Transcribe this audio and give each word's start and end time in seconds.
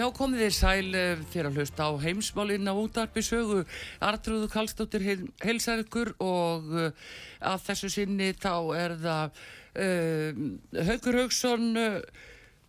Já, 0.00 0.06
komið 0.16 0.40
þið 0.40 0.52
sæl 0.56 0.94
fyrir 1.28 1.46
að 1.50 1.56
hlusta 1.58 1.84
á 1.84 1.92
heimsmálinn 2.00 2.70
á 2.70 2.72
útarpi 2.72 3.20
sögu. 3.20 3.66
Artrúðu 4.00 4.46
Kallstóttir 4.48 5.02
heilsar 5.42 5.82
ykkur 5.82 6.14
og 6.24 6.70
uh, 6.72 7.10
að 7.44 7.66
þessu 7.66 7.90
sinni 7.92 8.30
þá 8.32 8.54
er 8.78 8.94
það 9.02 9.42
uh, 9.84 10.40
Haugur 10.88 11.18
Haugsson, 11.20 11.68
uh, 11.76 11.98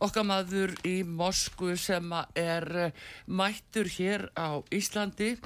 okkar 0.04 0.28
maður 0.28 0.76
í 0.84 0.98
Moskvu 1.08 1.78
sem 1.80 2.12
er 2.36 2.68
mættur 3.32 3.88
hér 3.96 4.28
á 4.36 4.60
Íslandi. 4.68 5.38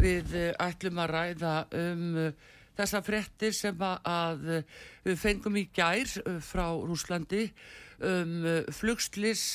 Við 0.00 0.32
ætlum 0.56 1.04
að 1.04 1.14
ræða 1.18 1.54
um 1.82 2.06
þessa 2.80 3.04
frettir 3.04 3.52
sem 3.52 3.84
að 3.84 4.62
við 5.04 5.20
fengum 5.20 5.60
í 5.60 5.68
gær 5.68 6.16
frá 6.40 6.70
Rúslandi 6.80 7.50
um 8.04 8.44
flugslis 8.76 9.46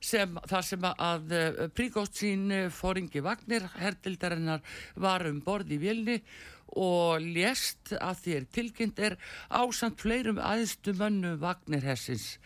sem 0.00 0.36
þar 0.48 0.66
sem 0.66 0.88
að 0.90 1.32
eh, 1.32 1.62
príkóst 1.74 2.20
sín 2.20 2.50
eh, 2.52 2.68
fóringi 2.72 3.22
Vagnir 3.24 3.68
herdildarinnar 3.80 4.62
var 4.96 5.26
um 5.28 5.40
borð 5.44 5.72
í 5.76 5.80
vilni 5.82 6.20
og 6.76 7.22
lést 7.22 7.94
að 7.94 8.22
þér 8.24 8.46
tilkynnt 8.52 8.98
er 9.00 9.16
ásamt 9.48 10.02
fleirum 10.02 10.40
aðstu 10.42 10.96
mönnu 10.98 11.36
Vagnirhessins 11.40 12.36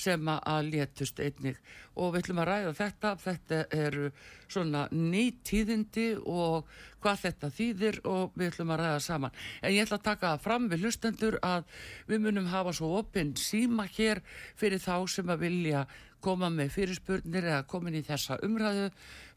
sem 0.00 0.28
að 0.28 0.70
létust 0.72 1.20
einnig. 1.22 1.58
Og 1.94 2.14
við 2.14 2.24
ætlum 2.24 2.40
að 2.42 2.48
ræða 2.48 2.72
þetta 2.78 3.10
þetta 3.22 3.58
eru 3.74 4.08
svona 4.50 4.86
nýtíðindi 4.90 6.06
og 6.26 6.70
hvað 7.02 7.20
þetta 7.26 7.50
þýðir 7.58 8.00
og 8.10 8.34
við 8.34 8.50
ætlum 8.50 8.72
að 8.74 8.82
ræða 8.82 9.04
saman. 9.04 9.36
En 9.62 9.74
ég 9.74 9.84
ætla 9.84 10.00
að 10.00 10.08
taka 10.08 10.32
fram 10.42 10.66
við 10.72 10.86
hlustendur 10.86 11.38
að 11.42 11.68
við 12.08 12.24
munum 12.24 12.50
hafa 12.50 12.74
svo 12.74 12.90
opinn 12.98 13.34
síma 13.38 13.86
hér 13.98 14.24
fyrir 14.58 14.82
þá 14.82 15.06
sem 15.10 15.30
að 15.30 15.46
vilja 15.46 15.86
koma 16.24 16.48
með 16.52 16.68
fyrirspurnir 16.78 17.44
eða 17.52 17.68
komin 17.68 18.00
í 18.00 18.06
þessa 18.06 18.34
umræðu. 18.46 18.88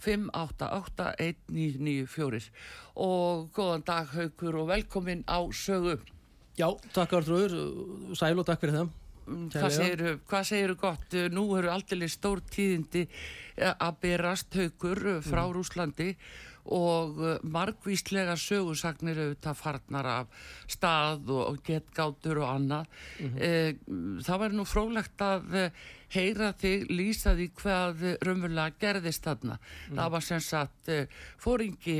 5881994 0.03 2.51
og 3.01 3.49
góðan 3.55 3.85
dag 3.87 4.05
Haugur 4.13 4.55
og 4.61 4.67
velkomin 4.71 5.21
á 5.25 5.39
sögu. 5.49 5.95
Já, 6.57 6.69
takk 6.93 7.13
Artrúður, 7.19 7.53
sæl 8.17 8.39
og 8.39 8.45
takk 8.47 8.61
fyrir 8.63 8.77
það. 8.79 8.89
Mm, 9.27 9.47
Hvað 9.51 9.71
segiru, 9.75 10.11
hvað 10.29 10.43
segiru 10.47 10.75
gott? 10.79 11.09
Nú 11.33 11.43
eru 11.59 11.69
aldrei 11.73 12.09
stór 12.09 12.39
tíðindi 12.47 13.03
að 13.57 13.93
berast 14.05 14.49
Haugur 14.55 14.99
frá 15.25 15.43
mm. 15.43 15.53
Rúslandi 15.57 16.09
og 16.67 17.19
uh, 17.21 17.37
margvíslega 17.47 18.35
sögursagnir 18.39 19.17
auðvitað 19.21 19.55
farnar 19.59 20.05
af 20.11 20.27
stað 20.67 21.29
og 21.31 21.61
getgátur 21.63 22.37
og 22.43 22.49
annað. 22.49 22.85
Mm 23.19 23.29
-hmm. 23.33 24.23
það 24.23 24.39
var 24.39 24.51
nú 24.51 24.65
frólægt 24.65 25.21
að 25.21 25.71
heyra 26.13 26.51
þig 26.57 26.87
lýsa 26.91 27.35
því 27.37 27.47
hvað 27.61 28.03
raunverulega 28.25 28.77
gerðist 28.81 29.25
þarna. 29.27 29.57
Mm. 29.57 29.97
það 29.99 30.13
var 30.15 30.27
sem 30.27 30.43
sagt 30.43 30.91
uh, 30.93 31.23
fóringi 31.41 31.97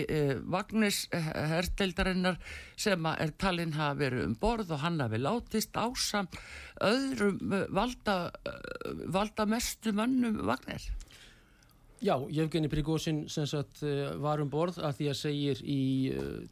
Vagnis 0.47 1.05
herrdeildarinnar 1.13 2.37
sem 2.79 3.09
er 3.13 3.33
talinn 3.39 3.75
hafa 3.77 3.99
verið 4.03 4.27
um 4.27 4.37
borð 4.39 4.75
og 4.75 4.83
hann 4.83 5.01
hafi 5.01 5.19
látist 5.21 5.77
ásam 5.77 6.29
öðrum 6.83 7.41
valda, 7.73 8.17
valda 9.11 9.47
mestu 9.49 9.93
mannum 9.95 10.43
Vagnis 10.47 10.91
Já, 11.97 12.13
Jefgeni 12.29 12.69
Prigósin 12.69 13.25
eh, 13.25 14.11
var 14.21 14.41
um 14.41 14.49
borð 14.49 14.77
að 14.85 14.99
því 14.99 15.07
að 15.09 15.15
segir 15.17 15.61
í 15.65 15.81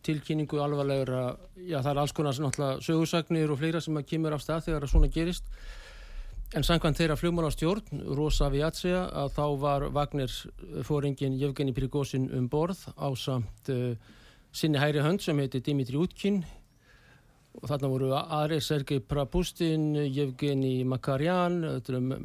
tilkynningu 0.01 0.57
alvarlegra, 0.57 1.35
já 1.61 1.77
það 1.83 1.91
er 1.91 1.99
alls 2.01 2.15
konar 2.17 2.37
sögursagnir 2.81 3.53
og 3.53 3.59
fleira 3.61 3.81
sem 3.81 3.97
að 3.99 4.07
kemur 4.09 4.33
af 4.33 4.41
stað 4.41 4.65
þegar 4.71 4.87
svona 4.89 5.11
gerist 5.13 5.45
en 6.53 6.63
samkvæmt 6.63 6.99
þeirra 6.99 7.17
flugmálastjórn 7.17 8.03
Rosa 8.17 8.51
Viatsia 8.53 9.05
að 9.23 9.31
þá 9.37 9.45
var 9.63 9.87
Vagner 9.95 10.35
fóringin 10.85 11.39
Jefgeni 11.39 11.73
Prigósin 11.73 12.29
um 12.35 12.49
borð 12.51 12.85
á 12.93 13.09
samt 13.17 13.71
uh, 13.73 13.95
sinni 14.53 14.79
hæri 14.79 15.01
hönd 15.01 15.23
sem 15.25 15.39
heiti 15.41 15.63
Dimitri 15.65 15.97
Utkin. 15.97 16.43
Og 17.55 17.69
þarna 17.71 17.89
voru 17.89 18.11
aðri 18.19 18.59
Sergei 18.61 18.99
Prapustin, 18.99 19.93
Jefgeni 20.11 20.83
Makarjan, 20.83 21.61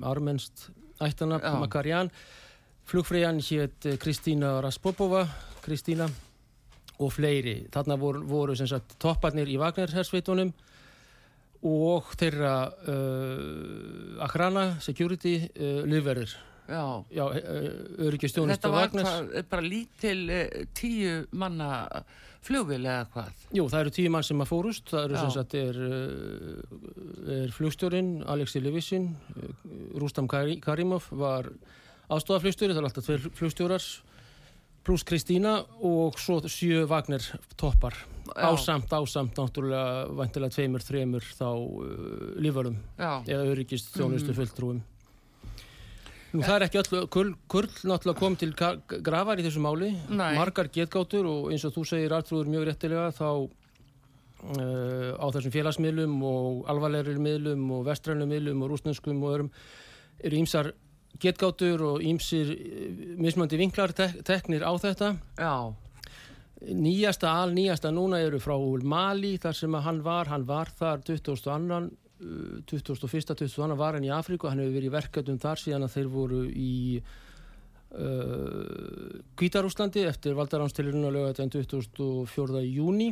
armenst 0.02 0.68
ættana 1.00 1.38
Makarjan 1.62 2.10
Flugfræjan 2.90 3.38
hétt 3.38 3.86
eh, 3.86 3.98
Kristína 3.98 4.60
Raspopova, 4.60 5.22
Kristína 5.62 6.08
og 6.98 7.12
fleiri. 7.14 7.68
Þarna 7.70 7.96
voru, 8.00 8.24
voru 8.26 8.56
sagt, 8.58 8.96
topparnir 8.98 9.46
í 9.46 9.58
Vagner-hersveitunum 9.60 10.50
og 11.66 12.12
þeirra 12.20 12.54
uh, 12.88 14.22
Akrana, 14.24 14.64
Security, 14.84 15.34
uh, 15.50 15.82
Livverðir. 15.88 16.32
Já. 16.70 17.02
Já, 17.10 17.24
öryggistjónist 17.98 18.60
Þetta 18.60 18.70
var 18.70 18.92
hvað, 18.92 19.30
bara 19.50 19.64
lítil 19.64 20.20
tíu 20.78 21.24
manna 21.34 21.88
flugvil 22.46 22.84
eða 22.84 23.08
hvað? 23.10 23.40
Jú, 23.58 23.64
það 23.72 23.80
eru 23.80 23.92
tíu 23.96 24.12
mann 24.14 24.26
sem 24.28 24.44
að 24.44 24.50
fórust. 24.52 24.92
Það 24.92 25.08
eru 25.08 25.18
sem 25.18 25.32
sagt, 25.34 25.56
er, 25.58 25.80
er 27.40 27.56
flugstjórin 27.56 28.12
Alexi 28.22 28.62
Levisin, 28.62 29.10
Rustam 29.98 30.30
Karimov 30.30 31.10
var 31.10 31.50
aðstofaflugstjóri, 32.10 32.76
það 32.76 32.84
er 32.84 32.88
alltaf 32.88 33.08
tveir 33.08 33.26
flugstjórar 33.40 33.90
pluss 34.86 35.04
Kristína 35.06 35.58
og 35.86 36.18
svo 36.20 36.40
sjö 36.48 36.86
Vagner 36.88 37.24
toppar. 37.60 37.96
Ásamt, 38.30 38.92
ásamt 38.92 39.36
náttúrulega 39.38 40.06
vantilega 40.14 40.54
tveimur, 40.54 40.84
þreimur 40.86 41.24
þá 41.34 41.48
uh, 41.50 41.92
lífverðum 42.38 42.76
eða 43.00 43.42
öryggist 43.50 43.90
þjónustu 43.96 44.30
mm. 44.30 44.38
fulltrúum. 44.38 44.82
Nú 46.30 46.44
það 46.46 46.54
er 46.54 46.64
ekki 46.68 46.78
öll 46.78 47.06
kurl, 47.10 47.32
kurl 47.50 47.72
náttúrulega 47.90 48.20
kom 48.20 48.36
til 48.38 48.52
gravar 49.02 49.40
í 49.40 49.46
þessu 49.46 49.62
máli, 49.64 49.90
Nei. 50.14 50.36
margar 50.38 50.70
getgáttur 50.70 51.26
og 51.26 51.48
eins 51.50 51.64
og 51.66 51.74
þú 51.74 51.86
segir 51.90 52.14
Artrúður 52.14 52.52
mjög 52.52 52.68
réttilega 52.68 53.08
þá 53.16 53.26
uh, 53.34 55.10
á 55.18 55.26
þessum 55.34 55.54
félagsmiðlum 55.56 56.14
og 56.30 56.70
alvarlegri 56.70 57.18
miðlum 57.18 57.66
og 57.74 57.82
vestrænum 57.88 58.30
miðlum 58.30 58.62
og 58.62 58.70
rúsnenskum 58.74 59.24
og 59.26 59.34
örum 59.34 59.50
eru 60.22 60.38
ímsar 60.38 60.70
getgáttur 61.20 61.82
og 61.92 62.04
ímsir 62.06 62.52
uh, 62.54 63.14
mismöndi 63.20 63.60
vinklar 63.60 63.94
tek 63.96 64.20
teknir 64.26 64.66
á 64.66 64.72
þetta 64.78 65.14
Já 65.38 65.74
Nýjasta, 66.60 67.30
al 67.40 67.54
nýjasta 67.56 67.88
núna 67.88 68.18
eru 68.20 68.36
frá 68.36 68.52
Mali 68.84 69.38
þar 69.40 69.56
sem 69.56 69.74
hann 69.80 70.02
var, 70.04 70.28
hann 70.28 70.44
var 70.44 70.68
þar 70.76 71.00
2002 71.08 71.88
2001. 72.68 73.32
2002 73.32 73.76
var 73.80 73.96
hann 73.96 74.04
í 74.04 74.12
Afríku, 74.12 74.48
hann 74.50 74.60
hefur 74.60 74.76
verið 74.76 74.90
í 74.90 74.92
verkefnum 74.92 75.38
þar 75.40 75.62
síðan 75.62 75.86
að 75.86 75.94
þeir 75.94 76.10
voru 76.12 76.42
í 76.52 76.74
Kvítarúslandi 79.40 80.04
uh, 80.04 80.10
eftir 80.12 80.36
valdaránstilurinn 80.38 81.08
að 81.08 81.16
löga 81.16 81.32
þetta 81.32 81.64
24. 81.64 82.60
júni 82.70 83.08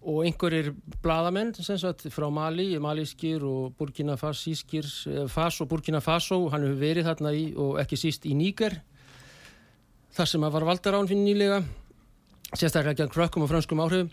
og 0.00 0.22
einhverjir 0.24 0.72
bladamenn 1.04 1.52
sagt, 1.60 2.06
frá 2.12 2.30
Mali, 2.32 2.72
malískir 2.80 3.42
og 3.44 3.74
Burkina 3.76 4.16
Fasískir, 4.16 4.86
Fas 5.28 5.60
og 5.60 5.68
Burkina 5.68 6.00
Faso, 6.00 6.48
hann 6.48 6.64
hefur 6.64 6.80
verið 6.80 7.08
þarna 7.10 7.32
í 7.36 7.50
og 7.56 7.80
ekki 7.82 7.98
síst 8.00 8.24
í 8.24 8.34
Níger 8.36 8.78
þar 10.16 10.30
sem 10.30 10.44
að 10.46 10.54
var 10.56 10.68
valdarán 10.70 11.08
fyrir 11.10 11.26
nýlega 11.26 11.60
sérstaklega 12.54 13.02
gegn 13.02 13.12
krökkum 13.12 13.44
og 13.44 13.52
franskum 13.52 13.82
áhrifum. 13.84 14.10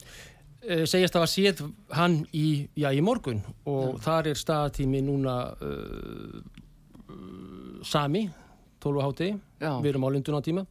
Uh, 0.68 0.84
segjast 0.90 1.16
að 1.16 1.24
var 1.24 1.32
séð 1.32 1.62
hann 1.96 2.18
í, 2.36 2.68
já, 2.76 2.90
í 2.92 3.02
morgun. 3.02 3.40
Og 3.70 3.96
ja. 3.96 4.02
þar 4.04 4.32
er 4.34 4.42
staðatími 4.42 5.02
núna 5.06 5.38
uh, 5.56 6.42
sami 7.88 8.28
12 8.84 9.06
háti, 9.06 9.32
við 9.62 9.90
erum 9.94 10.06
á 10.06 10.10
Lundun 10.12 10.38
á 10.38 10.42
tíma 10.44 10.68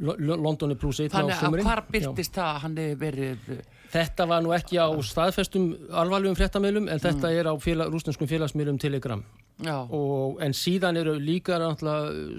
London 0.00 0.72
er 0.72 0.80
pluss 0.80 1.02
1 1.02 1.12
á 1.12 1.20
sumri 1.20 1.36
Þannig 1.36 1.60
að 1.60 1.68
hvar 1.68 1.84
byrtist 1.92 2.38
það 2.38 2.58
hann 2.64 2.80
hefur 2.80 3.04
verið 3.04 3.52
Þetta 3.90 4.26
var 4.30 4.42
nú 4.44 4.52
ekki 4.54 4.78
á 4.78 4.86
staðfestum 5.02 5.70
alvarlegum 5.90 6.36
fréttamilum 6.38 6.86
en 6.86 7.00
þetta 7.02 7.26
mm. 7.26 7.38
er 7.40 7.48
á 7.50 7.54
félag, 7.58 7.90
rúsnarskum 7.90 8.28
félagsmilum 8.30 8.78
Telegram 8.78 9.22
og, 9.66 10.38
en 10.42 10.54
síðan 10.56 10.96
eru 11.00 11.16
líka 11.20 11.58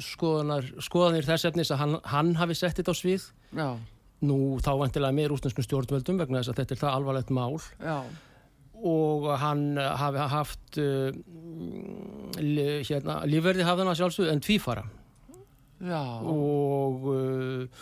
skoðanar, 0.01 0.67
skoðanir 0.81 1.27
þess 1.27 1.49
efnis 1.51 1.71
að 1.73 1.81
hann, 1.83 1.97
hann 2.09 2.35
hafi 2.39 2.57
sett 2.57 2.79
þetta 2.79 2.95
á 2.95 2.97
svið 2.97 3.27
Já. 3.57 3.67
nú 4.25 4.57
þá 4.63 4.71
vantilega 4.79 5.17
með 5.17 5.31
rúsnarskum 5.33 5.67
stjórnvöldum 5.67 6.21
vegna 6.23 6.41
þess 6.41 6.53
að 6.53 6.61
þetta 6.61 6.75
er 6.75 6.81
það 6.85 6.97
alvarlegt 6.97 7.33
mál 7.35 7.59
Já. 7.83 7.97
og 8.95 9.29
hann 9.43 9.67
hafi 9.77 10.25
haft 10.37 10.81
uh, 10.81 11.11
hérna, 12.39 13.21
lífverði 13.27 13.67
hafðan 13.67 13.91
að 13.91 14.01
sjálfsög 14.01 14.31
en 14.31 14.43
tvífara. 14.47 14.87
Og 15.81 17.75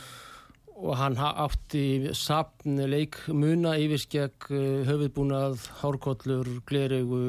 og 0.80 0.96
hann 0.96 1.18
átti 1.19 2.12
sapn 2.16 2.80
leik 2.88 3.18
muna 3.36 3.74
yfirskegg 3.81 4.48
uh, 4.48 4.60
höfuðbúnað, 4.88 5.66
hárkollur 5.81 6.48
gleregu, 6.69 7.24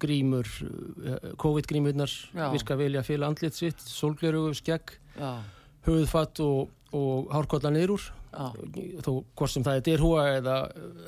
grímur 0.00 0.48
COVID-grímurnar 1.40 2.12
virka 2.52 2.76
velja 2.76 3.04
fél 3.06 3.24
andlit 3.24 3.56
sitt, 3.56 3.80
solgleregu 3.80 4.52
skegg 4.58 4.98
Já. 5.16 5.40
höfuðfatt 5.88 6.42
og, 6.44 6.68
og 6.96 7.32
hárkollar 7.32 7.72
niður 7.74 8.10
þó 8.30 9.14
hvort 9.34 9.54
sem 9.54 9.64
það 9.66 9.80
er 9.80 9.88
derhúa 9.88 10.26
eða 10.36 10.58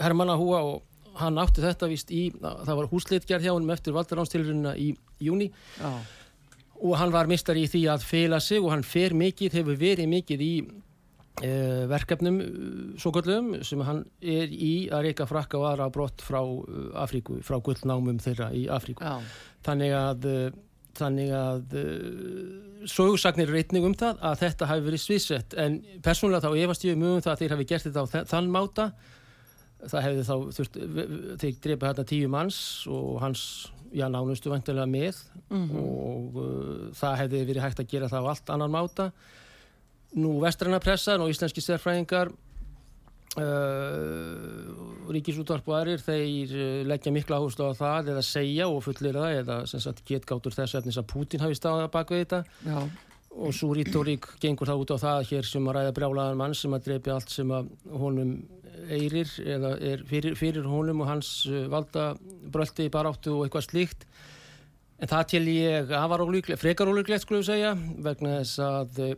hermannahúa 0.01 0.65
og 0.71 1.21
hann 1.21 1.37
átti 1.39 1.61
þetta 1.61 1.91
vist 1.93 2.09
í, 2.11 2.31
það 2.41 2.75
var 2.79 2.89
húsleitgerð 2.89 3.45
hjá 3.45 3.53
hann 3.53 3.71
eftir 3.77 3.95
valdaránstilurina 3.99 4.73
í 4.81 4.95
júni 5.21 5.53
Já 5.77 5.93
og 6.83 6.97
hann 6.99 7.13
var 7.15 7.31
mistar 7.31 7.59
í 7.59 7.69
því 7.71 7.85
að 7.93 8.07
fela 8.07 8.41
sig 8.43 8.63
og 8.63 8.73
hann 8.75 8.87
fer 8.87 9.15
mikið, 9.15 9.61
hefur 9.61 9.79
verið 9.79 10.11
mikið 10.11 10.43
í 10.43 10.51
uh, 10.67 11.85
verkefnum 11.91 12.41
uh, 12.43 12.83
svo 13.01 13.13
göllum 13.15 13.55
sem 13.67 13.85
hann 13.87 14.03
er 14.19 14.51
í 14.51 14.89
að 14.91 15.09
reyka 15.09 15.29
frakka 15.31 15.61
og 15.61 15.71
aðra 15.71 15.89
brott 15.95 16.25
frá 16.25 16.41
uh, 16.43 16.91
Afríku, 17.05 17.39
frá 17.47 17.61
gullnámum 17.63 18.19
þeirra 18.23 18.51
í 18.57 18.67
Afríku. 18.73 19.05
Já. 19.05 19.19
Þannig 19.67 19.97
að 19.97 20.29
þannig 20.93 21.31
að 21.33 21.75
sögursagnir 22.91 23.49
reytning 23.49 23.87
um 23.89 23.95
það 23.97 24.19
að 24.29 24.43
þetta 24.43 24.67
hafi 24.69 24.83
verið 24.85 25.01
svísett 25.01 25.55
en 25.57 25.79
persónulega 26.05 26.45
þá 26.45 26.65
efast 26.67 26.85
ég 26.85 26.99
um 26.99 27.07
um 27.09 27.23
það 27.25 27.33
að 27.33 27.41
þeir 27.41 27.55
hafi 27.55 27.67
gert 27.71 27.87
þetta 27.87 28.03
á 28.05 28.29
þann 28.29 28.51
máta 28.53 28.85
það 29.81 30.05
hefði 30.07 30.27
þá 30.27 30.35
þurft, 30.59 30.77
þeir 31.43 31.55
drepa 31.65 31.89
hérna 31.89 32.07
tíu 32.13 32.29
manns 32.31 32.59
og 32.91 33.23
hans 33.23 33.45
já, 33.93 34.07
nánustu 34.09 34.51
vantilega 34.51 34.87
með 34.87 35.21
mm 35.49 35.69
-hmm. 35.69 35.77
og 35.83 36.37
uh, 36.37 36.93
það 36.97 37.19
hefði 37.21 37.45
verið 37.51 37.63
hægt 37.63 37.81
að 37.81 37.91
gera 37.91 38.09
það 38.09 38.25
á 38.25 38.31
allt 38.31 38.51
annan 38.51 38.71
máta 38.71 39.13
nú 40.15 40.41
vestræna 40.41 40.81
pressan 40.81 41.21
og 41.21 41.31
íslenski 41.31 41.61
sérfræðingar 41.61 42.33
uh, 43.41 45.13
ríkisútvarp 45.13 45.69
og 45.69 45.79
aðrir 45.79 46.01
þeir 46.03 46.53
uh, 46.57 46.83
leggja 46.89 47.13
miklu 47.13 47.37
áherslu 47.37 47.71
á 47.73 47.73
það 47.75 48.13
eða 48.15 48.23
segja 48.23 48.69
og 48.69 48.83
fullir 48.85 49.17
það 49.17 49.39
eða 49.41 49.57
sagt, 49.67 50.05
getgátur 50.09 50.53
þess 50.53 50.99
að 50.99 51.11
Putin 51.13 51.41
hafi 51.41 51.55
stáðað 51.55 51.91
baka 51.91 52.15
þetta 52.15 52.45
já. 52.65 52.89
og 53.33 53.55
svo 53.55 53.73
rítorík 53.75 54.27
gengur 54.41 54.69
það 54.69 54.83
út 54.83 54.95
á 54.97 55.05
það 55.07 55.29
hér 55.31 55.45
sem 55.49 55.69
að 55.69 55.77
ræða 55.79 55.97
brjálaðan 55.97 56.37
mann 56.37 56.55
sem 56.55 56.73
að 56.73 56.85
drefi 56.89 57.11
allt 57.11 57.31
sem 57.31 57.51
að 57.51 57.71
honum 57.91 58.43
eirir 58.91 59.31
eða 59.45 59.75
er 59.81 60.05
fyrir, 60.09 60.37
fyrir 60.39 60.67
honum 60.69 61.05
og 61.05 61.11
hans 61.11 61.35
uh, 61.51 61.67
valda 61.73 62.13
bröldi 62.53 62.89
baráttu 62.93 63.37
og 63.37 63.47
eitthvað 63.47 63.69
slíkt. 63.69 64.07
En 65.03 65.11
það 65.11 65.29
til 65.33 65.45
ég 65.51 65.93
afar 65.99 66.23
ólíklegt, 66.23 66.63
frekar 66.63 66.91
ólíklegt 66.91 67.31
við 67.31 67.47
segja 67.49 67.73
vegna 67.75 68.39
þess 68.41 68.61
að 68.63 69.01
uh, 69.03 69.15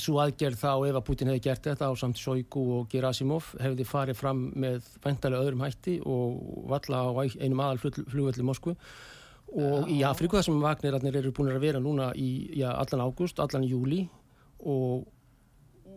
svo 0.00 0.18
aðgerð 0.22 0.58
þá 0.58 0.70
ef 0.88 0.98
að 0.98 1.04
Putin 1.06 1.30
hefði 1.30 1.42
gert 1.44 1.66
þetta 1.68 1.88
á 1.90 1.92
samt 1.98 2.18
Sjóiku 2.18 2.62
og 2.78 2.86
Gerasimov 2.90 3.52
hefði 3.62 3.86
farið 3.86 4.18
fram 4.18 4.46
með 4.58 4.88
vendalega 5.04 5.44
öðrum 5.44 5.64
hætti 5.64 5.98
og 6.02 6.64
valla 6.70 7.04
á 7.06 7.10
einum 7.38 7.62
aðal 7.62 7.82
flugvelli 7.84 8.46
Moskvu. 8.46 8.74
Og 9.54 9.90
í 9.92 10.00
Afriku 10.06 10.34
þar 10.34 10.46
sem 10.48 10.62
Vagnirarnir 10.62 11.20
eru 11.20 11.30
búin 11.34 11.52
að 11.52 11.62
vera 11.62 11.82
núna 11.82 12.10
í 12.18 12.30
já, 12.58 12.72
allan 12.72 13.04
ágúst, 13.06 13.38
allan 13.38 13.66
júli 13.68 14.02
og 14.66 15.04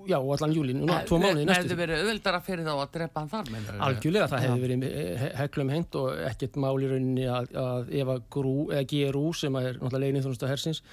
já, 0.08 0.18
allan 0.18 0.56
júli, 0.56 0.76
núna, 0.78 1.02
tvo 1.08 1.20
mánuði 1.22 1.46
næstu. 1.48 1.54
Það 1.54 1.64
hefði 1.64 1.80
verið 1.82 2.02
auðvildara 2.04 2.42
fyrir 2.46 2.68
þá 2.68 2.74
að 2.76 2.88
drepa 2.96 3.24
hann 3.24 3.32
þar, 3.34 3.52
mennur? 3.54 3.82
Algjörlega, 3.88 4.30
það 4.32 4.46
hefði 4.46 4.64
verið 4.64 5.28
heglum 5.42 5.74
hengt 5.76 6.00
og 6.00 6.24
ekkert 6.32 6.58
mál 6.64 6.74
í 6.80 6.90
rauninni 6.94 7.30
að, 7.32 7.52
að 7.64 7.94
ef 8.02 8.14
að 8.16 8.26
GRU, 8.34 9.28
sem 9.38 9.62
er 9.62 9.78
náttúrulega 9.78 10.04
leginni 10.06 10.26
þjónustu 10.26 10.52
hersins 10.52 10.84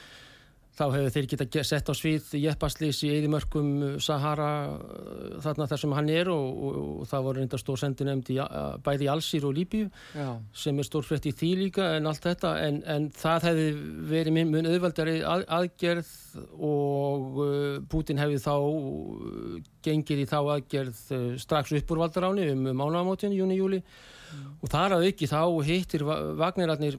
þá 0.74 0.84
hefur 0.90 1.12
þeir 1.14 1.28
geta 1.30 1.64
sett 1.66 1.90
á 1.90 1.94
svið 1.94 2.32
jeppaslís 2.40 3.02
í 3.06 3.12
eðimörkum 3.14 3.70
uh, 3.78 3.92
Sahara 4.02 4.50
uh, 4.74 5.38
þarna 5.44 5.68
þar 5.70 5.82
sem 5.84 5.94
hann 5.98 6.10
er 6.12 6.30
og, 6.32 6.46
og, 6.50 6.78
og 7.04 7.08
það 7.10 7.26
voru 7.28 7.42
reynda 7.42 7.60
stór 7.60 7.80
sendi 7.80 8.08
nefnd 8.08 8.32
í, 8.34 8.38
bæði 8.84 9.06
í 9.06 9.10
Alsýr 9.12 9.46
og 9.48 9.54
Líbíu 9.56 9.88
Já. 10.16 10.28
sem 10.64 10.78
er 10.78 10.88
stór 10.88 11.06
frett 11.06 11.28
í 11.30 11.34
því 11.34 11.52
líka 11.62 11.90
en 11.98 12.10
allt 12.10 12.26
þetta 12.26 12.54
en, 12.64 12.82
en 12.90 13.08
það 13.14 13.48
hefði 13.50 13.68
verið 14.10 14.38
mun, 14.40 14.70
auðvaldari 14.72 15.16
að, 15.22 15.46
aðgerð 15.58 16.12
og 16.58 17.40
uh, 17.44 17.78
Putin 17.90 18.20
hefði 18.22 18.42
þá 18.42 18.54
uh, 18.58 19.56
gengið 19.84 20.24
í 20.24 20.28
þá 20.30 20.38
aðgerð 20.42 21.02
uh, 21.14 21.30
strax 21.40 21.74
upp 21.78 21.94
úr 21.94 22.04
valdaráni 22.04 22.50
um 22.54 22.66
mánagamótin, 22.72 23.34
júni-júli 23.36 23.80
mm. 23.80 24.46
og 24.60 24.72
þar 24.72 24.98
að 24.98 25.10
ekki 25.12 25.30
þá 25.30 25.42
hittir 25.66 26.06
Vagnirarnir 26.06 26.98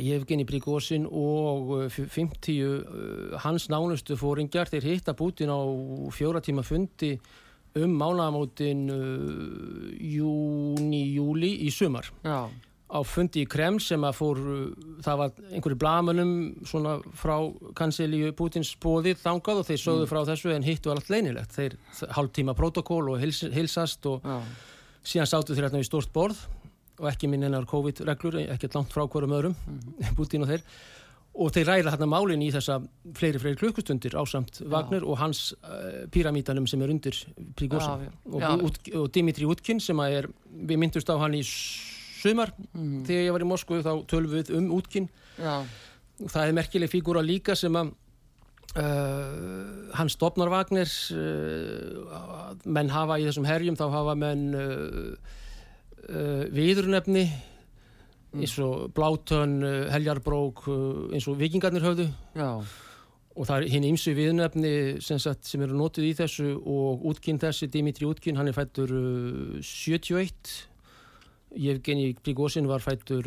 Jevgeni 0.00 0.44
Prigozhin 0.48 1.06
og 1.06 1.90
50 1.92 2.50
uh, 2.64 2.74
uh, 2.74 3.38
hans 3.44 3.68
nánustu 3.70 4.16
fóringjar 4.18 4.70
þeir 4.72 4.90
hitta 4.90 5.14
Putin 5.16 5.52
á 5.52 5.60
fjóra 6.14 6.42
tíma 6.44 6.64
fundi 6.66 7.14
um 7.78 7.96
mánagamótin 7.98 8.84
uh, 8.90 9.88
júni-júli 9.98 11.52
í 11.66 11.70
sumar 11.74 12.10
Já. 12.24 12.50
á 12.50 12.98
fundi 13.06 13.44
í 13.44 13.50
Kreml 13.50 13.82
sem 13.82 14.02
að 14.06 14.18
fór 14.18 14.42
það 15.04 15.20
var 15.22 15.38
einhverju 15.50 15.80
blamunum 15.82 16.34
svona 16.66 16.98
frá 17.18 17.36
kanselíu 17.78 18.34
Putins 18.38 18.74
bóðið 18.82 19.22
þangað 19.22 19.62
og 19.62 19.70
þeir 19.70 19.82
sögðu 19.86 20.04
mm. 20.06 20.12
frá 20.12 20.22
þessu 20.32 20.54
en 20.54 20.66
hittu 20.66 20.94
allt 20.94 21.10
leinilegt 21.10 21.54
þeir 21.54 21.78
hálf 22.14 22.34
tíma 22.34 22.54
protokól 22.58 23.08
og 23.14 23.22
hils, 23.22 23.44
hilsast 23.54 24.06
og 24.10 24.26
Já. 24.26 24.38
síðan 25.02 25.32
sáttu 25.32 25.54
þeir 25.54 25.68
hérna 25.68 25.82
í 25.82 25.90
stort 25.90 26.14
borð 26.14 26.46
og 27.00 27.08
ekki 27.10 27.30
minn 27.30 27.46
einar 27.46 27.66
COVID-reglur, 27.70 28.40
ekkert 28.54 28.76
langt 28.78 28.92
frá 28.94 29.06
hverjum 29.06 29.34
öðrum, 29.38 29.56
mm. 29.68 30.12
Putin 30.18 30.46
og 30.46 30.52
þeir 30.52 30.66
og 31.34 31.50
þeir 31.50 31.66
ræða 31.66 31.94
hérna 31.94 32.06
málinn 32.06 32.42
í 32.46 32.50
þessa 32.54 32.76
fleiri, 33.18 33.40
fleiri 33.42 33.58
klukkustundir 33.58 34.14
ásamt 34.20 34.60
Wagner 34.70 35.02
já. 35.02 35.08
og 35.10 35.18
hans 35.18 35.40
uh, 35.66 36.04
pyramítanum 36.14 36.68
sem 36.70 36.82
er 36.84 36.92
undir 36.94 37.18
Prígósin 37.58 38.04
og, 38.30 38.44
og, 38.44 38.78
og 39.00 39.08
Dimitri 39.14 39.48
Utkin 39.50 39.82
sem 39.82 39.98
að 39.98 40.20
er, 40.20 40.28
við 40.70 40.78
myndust 40.78 41.10
á 41.10 41.18
hann 41.18 41.34
í 41.34 41.42
sumar 41.42 42.54
mm. 42.70 43.02
þegar 43.08 43.26
ég 43.26 43.34
var 43.34 43.46
í 43.46 43.50
Moskvu 43.50 43.80
þá 43.82 43.92
tölum 44.10 44.36
við 44.36 44.54
um 44.54 44.70
Utkin 44.78 45.10
og 45.42 46.30
það 46.30 46.46
er 46.46 46.56
merkileg 46.60 46.94
fígúra 46.94 47.24
líka 47.24 47.58
sem 47.58 47.82
að 47.82 47.94
Uh, 48.74 49.92
hann 49.94 50.08
stopnar 50.10 50.48
Wagner 50.50 50.88
uh, 51.14 52.56
menn 52.66 52.88
hafa 52.90 53.20
í 53.22 53.26
þessum 53.28 53.44
herjum 53.46 53.76
þá 53.78 53.84
hafa 53.92 54.16
menn 54.18 54.40
uh, 54.58 55.36
viðurnefni 56.54 57.24
mm. 57.26 58.40
eins 58.40 58.56
og 58.62 58.90
Blátön, 58.96 59.60
Heljarbrók 59.92 60.66
eins 61.12 61.28
og 61.30 61.38
vikingarnir 61.40 61.84
höfðu. 61.84 62.08
Já. 62.36 62.50
og 63.34 63.48
það 63.48 63.56
er 63.56 63.72
hinn 63.72 63.88
ímsu 63.88 64.14
viðurnefni 64.14 64.74
sem, 65.02 65.18
sem 65.18 65.64
eru 65.66 65.78
nótið 65.78 66.10
í 66.10 66.14
þessu 66.20 66.52
og 66.60 67.02
útkinn 67.10 67.40
þessi, 67.42 67.70
Dimitri 67.72 68.06
Útkinn 68.06 68.38
hann 68.38 68.50
er 68.50 68.56
fættur 68.56 68.92
71 69.58 70.54
Jevgeni 71.54 72.12
Prigozhin 72.18 72.66
var 72.66 72.82
fættur 72.82 73.26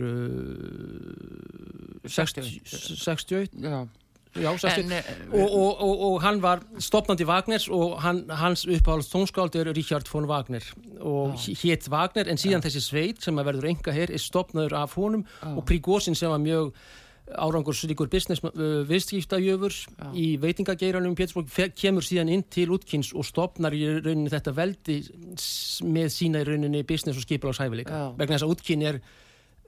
60, 2.08 2.60
61 2.68 3.56
Já 3.64 3.88
Já, 4.42 4.52
en, 4.78 4.92
eh, 4.92 5.10
og, 5.32 5.48
og, 5.48 5.82
og, 5.82 6.04
og 6.08 6.22
hann 6.22 6.42
var 6.44 6.62
stopnandi 6.84 7.26
Wagners 7.28 7.68
og 7.70 7.98
hann, 8.04 8.24
hans 8.30 8.68
uppáhalds 8.68 9.10
tónskáld 9.12 9.56
er 9.56 9.74
Richard 9.74 10.10
von 10.14 10.30
Wagner. 10.30 10.64
Og 11.00 11.36
hétt 11.38 11.90
Wagner 11.90 12.30
en 12.30 12.38
síðan 12.38 12.62
já. 12.62 12.68
þessi 12.70 12.84
sveit 12.86 13.24
sem 13.24 13.38
að 13.38 13.52
verður 13.52 13.72
enga 13.74 13.96
hér 13.96 14.14
er 14.14 14.22
stopnaður 14.22 14.78
af 14.84 14.96
honum 15.00 15.26
og 15.56 15.66
Prígósin 15.68 16.16
sem 16.16 16.32
var 16.32 16.42
mjög 16.44 16.74
árangursríkur 17.28 18.08
business 18.08 18.44
uh, 18.44 18.84
viðskiptajöfur 18.88 19.76
í 20.16 20.28
veitingageiranum 20.42 21.16
Pétursborg 21.18 21.74
kemur 21.76 22.06
síðan 22.06 22.32
inn 22.32 22.46
til 22.48 22.72
útkynns 22.76 23.12
og 23.18 23.28
stopnar 23.28 23.76
í 23.76 23.84
rauninni 24.00 24.32
þetta 24.32 24.54
veldi 24.56 25.00
með 25.88 26.12
sína 26.14 26.44
í 26.44 26.48
rauninni 26.48 26.86
business 26.88 27.20
og 27.20 27.28
skipil 27.28 27.52
á 27.52 27.60
sæfileika 27.60 28.04
vegna 28.16 28.38
þess 28.38 28.48
að 28.48 28.54
útkynn 28.56 28.86
er 28.88 29.02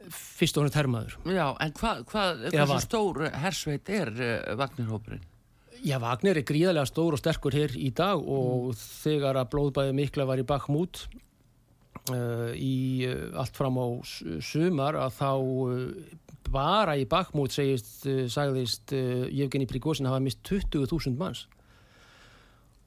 fyrst 0.07 0.57
og 0.57 0.63
hannum 0.63 0.75
termaður. 0.75 1.17
Já, 1.27 1.45
en 1.61 1.73
hvað, 1.77 2.03
hvað 2.09 2.45
hversu 2.53 2.79
stór 2.85 3.21
hersveit 3.43 3.91
er 3.91 4.11
uh, 4.15 4.29
eh, 4.37 4.55
Vagnirhópurinn? 4.59 5.25
Já, 5.85 5.95
Vagnir 6.03 6.39
er 6.39 6.47
gríðarlega 6.47 6.89
stór 6.89 7.15
og 7.15 7.21
sterkur 7.21 7.55
hér 7.55 7.75
í 7.79 7.91
dag 7.95 8.19
og 8.19 8.71
mm. 8.71 8.79
þegar 9.03 9.39
að 9.39 9.51
blóðbæði 9.53 9.95
mikla 9.99 10.27
var 10.27 10.41
í 10.41 10.47
bakmút 10.47 11.05
uh, 12.11 12.51
í 12.55 13.05
uh, 13.07 13.29
allt 13.39 13.59
fram 13.59 13.79
á 13.79 13.87
sumar 14.43 14.99
að 14.99 15.19
þá 15.19 15.31
bara 16.49 16.95
í 16.97 17.05
bakmút 17.05 17.53
segist, 17.53 18.01
sagðist 18.33 18.89
Jevgeni 18.95 19.67
Prigozhin 19.69 20.07
hafa 20.09 20.23
mist 20.23 20.41
20.000 20.47 21.13
manns 21.19 21.45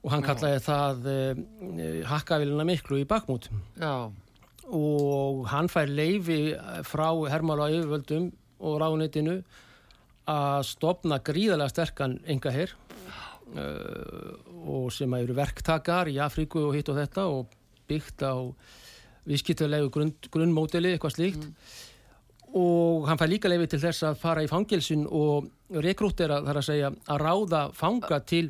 og 0.02 0.10
hann 0.10 0.24
Já. 0.24 0.32
kallaði 0.32 0.62
það 0.64 1.04
hakkavilina 2.10 2.64
miklu 2.66 2.98
í 2.98 3.06
bakmút. 3.06 3.46
Já 3.78 4.10
og 4.72 5.44
hann 5.52 5.68
fær 5.68 5.90
leifi 5.90 6.54
frá 6.88 7.10
Hermála 7.28 7.68
yfirvöldum 7.74 8.30
og 8.62 8.78
ráðunitinu 8.80 9.36
að 10.30 10.62
stopna 10.68 11.18
gríðarlega 11.24 11.72
sterkan 11.72 12.16
enga 12.30 12.52
herr 12.54 12.72
uh, 13.56 14.32
og 14.62 14.92
sem 14.94 15.12
eru 15.18 15.36
verktakar 15.36 16.08
í 16.08 16.18
Afríku 16.22 16.62
og 16.68 16.76
hitt 16.76 16.90
og 16.92 17.00
þetta 17.00 17.26
og 17.28 17.56
byggt 17.90 18.24
á 18.24 18.34
viðskiptilegu 19.28 19.90
grunn, 19.94 20.14
grunnmódeli, 20.32 20.94
eitthvað 20.94 21.16
slíkt 21.16 21.44
mm. 21.44 21.56
og 22.58 23.08
hann 23.10 23.20
fær 23.20 23.30
líka 23.30 23.50
leifi 23.50 23.74
til 23.74 23.82
þess 23.84 24.06
að 24.08 24.20
fara 24.22 24.46
í 24.46 24.50
fangilsin 24.50 25.04
og 25.06 25.50
rekrútera 25.82 26.40
þar 26.46 26.62
að 26.62 26.68
segja 26.70 26.92
að 27.12 27.22
ráða 27.26 27.66
fanga 27.76 28.22
til 28.24 28.48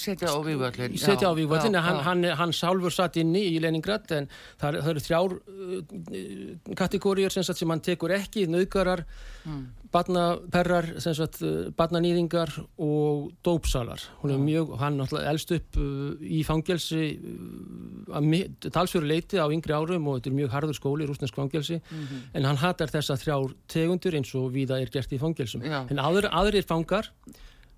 setja 0.00 0.32
á 0.32 0.38
vývöldin 0.44 0.96
setja 0.98 1.30
á 1.30 1.34
vývöldin, 1.36 1.76
hann, 1.76 2.00
hann, 2.06 2.24
hann 2.38 2.52
sálfur 2.56 2.92
satt 2.94 3.18
inni 3.20 3.44
í 3.52 3.60
Leningrad 3.62 4.10
en 4.16 4.28
það, 4.60 4.80
það 4.80 4.90
eru 4.92 5.04
þrjár 5.06 5.34
uh, 5.38 6.74
kategóriur 6.78 7.34
sem, 7.34 7.46
sem 7.46 7.72
hann 7.72 7.82
tekur 7.84 8.14
ekki, 8.16 8.46
nöðgarar 8.50 9.04
mm. 9.44 9.62
badnaperrar 9.94 10.90
uh, 10.96 11.54
badnanýðingar 11.76 12.54
og 12.82 13.30
dópsalar 13.46 14.02
hann 14.22 14.34
er 14.36 14.42
mjög, 14.42 14.74
hann 14.80 15.00
eldst 15.04 15.54
upp 15.56 15.80
uh, 15.80 16.10
í 16.20 16.42
fangelsi 16.46 17.14
uh, 17.14 18.68
talsfjöru 18.68 19.10
leiti 19.10 19.40
á 19.40 19.46
yngri 19.48 19.76
árum 19.76 20.10
og 20.10 20.20
þetta 20.20 20.32
er 20.32 20.38
mjög 20.42 20.54
harður 20.58 20.80
skóli, 20.80 21.08
rúsnesk 21.08 21.36
fangelsi 21.38 21.80
mm 21.80 22.04
-hmm. 22.04 22.28
en 22.34 22.50
hann 22.50 22.62
hattar 22.62 22.92
þessa 22.92 23.18
þrjár 23.20 23.56
tegundur 23.68 24.16
eins 24.16 24.34
og 24.34 24.52
viða 24.54 24.80
er 24.80 24.92
gert 24.92 25.12
í 25.12 25.20
fangelsum 25.20 25.62
Já. 25.62 25.84
en 25.90 25.98
aður, 25.98 26.30
aðrir 26.32 26.64
fangar 26.64 27.12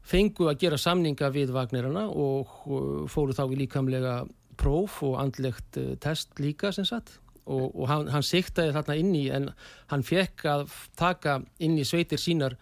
fengu 0.06 0.50
að 0.50 0.60
gera 0.62 0.78
samninga 0.80 1.30
við 1.34 1.52
Vagnirana 1.56 2.06
og 2.08 3.08
fóru 3.10 3.34
þá 3.36 3.44
í 3.50 3.60
líkamlega 3.62 4.16
próf 4.56 5.02
og 5.06 5.18
andlegt 5.20 5.78
eh, 5.80 5.94
test 6.00 6.38
líka 6.40 6.72
sem 6.72 6.86
sagt. 6.88 7.18
Og, 7.46 7.68
og 7.76 7.84
hann, 7.90 8.08
hann 8.10 8.24
siktaði 8.26 8.72
þarna 8.74 8.96
inn 8.98 9.12
í 9.14 9.26
en 9.30 9.50
hann 9.92 10.02
fekk 10.06 10.46
að 10.50 10.64
taka 10.98 11.38
inn 11.62 11.76
í 11.78 11.84
sveitir 11.86 12.18
sínar 12.18 12.56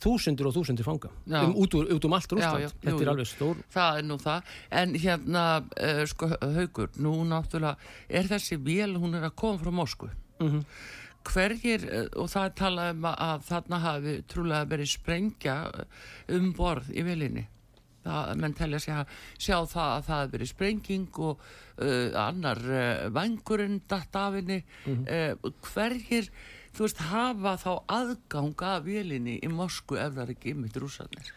þúsundur 0.00 0.48
og 0.48 0.54
þúsundur 0.56 0.86
fanga. 0.86 1.10
Um, 1.28 1.52
út, 1.60 1.74
úr, 1.76 1.90
út 1.92 2.06
um 2.08 2.14
allt 2.16 2.32
Rúsland, 2.32 2.70
þetta 2.80 2.94
jú, 2.94 3.02
er 3.04 3.10
alveg 3.12 3.28
stór. 3.28 3.58
Það 3.74 3.98
er 3.98 4.06
nú 4.08 4.16
það, 4.22 4.54
en 4.80 4.94
hérna 5.02 5.42
uh, 5.60 6.00
sko 6.08 6.30
haugur, 6.40 6.88
nú 7.04 7.18
náttúrulega 7.28 7.74
er 8.08 8.30
þessi 8.30 8.56
vél, 8.64 8.94
hún 9.02 9.18
er 9.18 9.28
að 9.28 9.36
koma 9.42 9.60
frá 9.60 9.76
Moskvu. 9.82 10.08
Mm 10.40 10.54
-hmm 10.54 10.64
hverjir, 11.26 11.86
eh, 11.88 12.08
og 12.16 12.28
það 12.32 12.44
er 12.48 12.54
talað 12.58 12.92
um 12.94 13.08
að 13.10 13.46
þarna 13.48 13.80
hafi 13.84 14.14
trúlega 14.30 14.68
verið 14.70 14.92
sprengja 14.94 15.56
eh, 15.70 16.04
um 16.36 16.52
borð 16.56 16.92
í 16.94 17.04
vilinni. 17.06 17.46
Það, 18.00 18.30
menn 18.40 18.54
telja 18.56 18.78
sig 18.80 18.94
að 18.96 19.10
sjá 19.36 19.56
það 19.68 19.90
að 19.90 20.06
það 20.06 20.20
hafi 20.20 20.32
verið 20.32 20.48
sprenging 20.48 21.18
og 21.20 21.42
uh, 21.84 22.14
annar 22.16 22.60
uh, 22.64 23.02
vangurinn 23.12 23.82
dattafinni 23.92 24.62
mm 24.62 25.04
-hmm. 25.04 25.34
uh, 25.44 25.52
hverjir, 25.60 26.30
þú 26.72 26.86
veist, 26.86 27.02
hafa 27.10 27.52
þá 27.60 27.72
aðgang 27.98 28.64
af 28.64 28.86
vilinni 28.86 29.36
í 29.44 29.52
Moskvu 29.52 30.00
ef 30.00 30.16
það 30.16 30.22
er 30.22 30.32
ekki 30.32 30.54
ymmit 30.54 30.80
rúsanir 30.80 31.32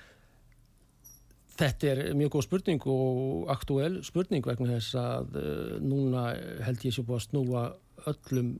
Þetta 1.59 1.87
er 1.87 2.13
mjög 2.15 2.31
góð 2.31 2.47
spurning 2.47 2.87
og 2.87 3.51
aktuell 3.51 3.99
spurning 4.03 4.47
vegna 4.47 4.79
þess 4.79 4.95
að 4.95 5.35
núna 5.83 6.31
held 6.63 6.85
ég 6.85 6.95
sé 6.95 7.03
búið 7.03 7.19
að 7.19 7.27
snúa 7.27 7.65
öllum 8.07 8.55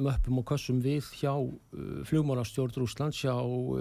möppum 0.00 0.40
og 0.40 0.46
kössum 0.50 0.80
við 0.84 1.06
hjá 1.20 1.32
uh, 1.32 2.02
flugmálastjórn 2.08 2.76
Rúsland, 2.80 3.16
hjá 3.16 3.32
uh, 3.34 3.80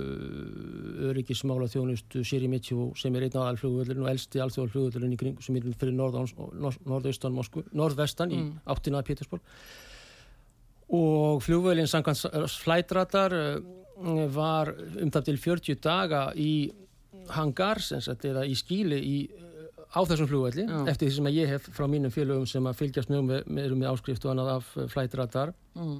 öryggismála 1.10 1.70
þjónustu 1.72 2.24
Sirimitjó 2.28 2.90
sem 3.00 3.16
er 3.16 3.28
einn 3.28 3.38
á 3.40 3.50
alflugvöldurinn 3.50 4.06
og 4.06 4.12
elsti 4.14 4.42
alþjóðalflugvöldurinn 4.44 5.16
í 5.16 5.20
kring 5.20 5.44
sem 5.44 5.60
er 5.60 5.68
fyrir 5.80 5.96
norðaustan 5.98 7.36
Moskvu, 7.36 7.66
norðvestan 7.76 8.34
mm. 8.34 8.50
í 8.50 8.72
áttina 8.74 9.02
að 9.02 9.10
Pétursborg 9.12 9.56
og 11.00 11.44
flugvöldin 11.46 11.90
Sankans 11.90 12.26
flætratar 12.64 13.36
uh, 13.36 13.60
var 14.34 14.74
um 14.74 15.12
það 15.12 15.28
til 15.28 15.38
40 15.44 15.82
daga 15.84 16.24
í 16.40 16.54
hangar, 17.36 17.82
sem 17.84 18.02
sagt, 18.02 18.26
eða 18.26 18.46
í 18.48 18.56
skíli 18.58 19.00
í 19.04 19.18
á 19.90 20.00
þessum 20.06 20.30
flugvelli 20.30 20.68
eftir 20.90 21.08
því 21.10 21.16
sem 21.16 21.34
ég 21.34 21.50
hef 21.56 21.68
frá 21.74 21.88
mínum 21.90 22.14
félögum 22.14 22.48
sem 22.50 22.66
að 22.70 22.78
fylgjast 22.84 23.10
mjög 23.10 23.26
með, 23.26 23.44
með, 23.50 23.76
með 23.80 23.92
áskrift 23.94 24.26
og 24.26 24.34
annað 24.36 24.56
af 24.60 24.72
eh, 24.78 24.90
flætradar 24.92 25.54
mm. 25.74 25.96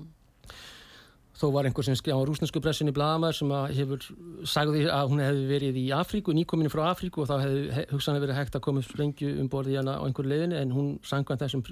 þó 1.40 1.46
var 1.56 1.66
einhver 1.66 1.88
sem 1.88 1.98
á 1.98 2.20
rúsnesku 2.22 2.62
pressinni 2.62 2.94
Blamar 2.94 3.34
sem 3.34 3.50
hefur 3.74 4.06
sagði 4.46 4.84
að 4.94 5.10
hún 5.10 5.24
hefði 5.24 5.48
verið 5.50 5.80
í 5.82 5.86
Afríku, 5.96 6.36
nýkominu 6.38 6.70
frá 6.70 6.84
Afríku 6.92 7.24
og 7.24 7.32
þá 7.32 7.48
hefði 7.48 7.86
hugsanlega 7.96 8.26
verið 8.28 8.38
hægt 8.38 8.60
að 8.60 8.64
koma 8.68 8.84
sprengju 8.86 9.32
um 9.42 9.50
borði 9.50 9.80
hana 9.80 9.98
á 9.98 10.06
einhver 10.06 10.30
leðinu 10.30 10.60
en 10.60 10.76
hún 10.76 10.92
sangvænt 11.10 11.42
þessum 11.42 11.66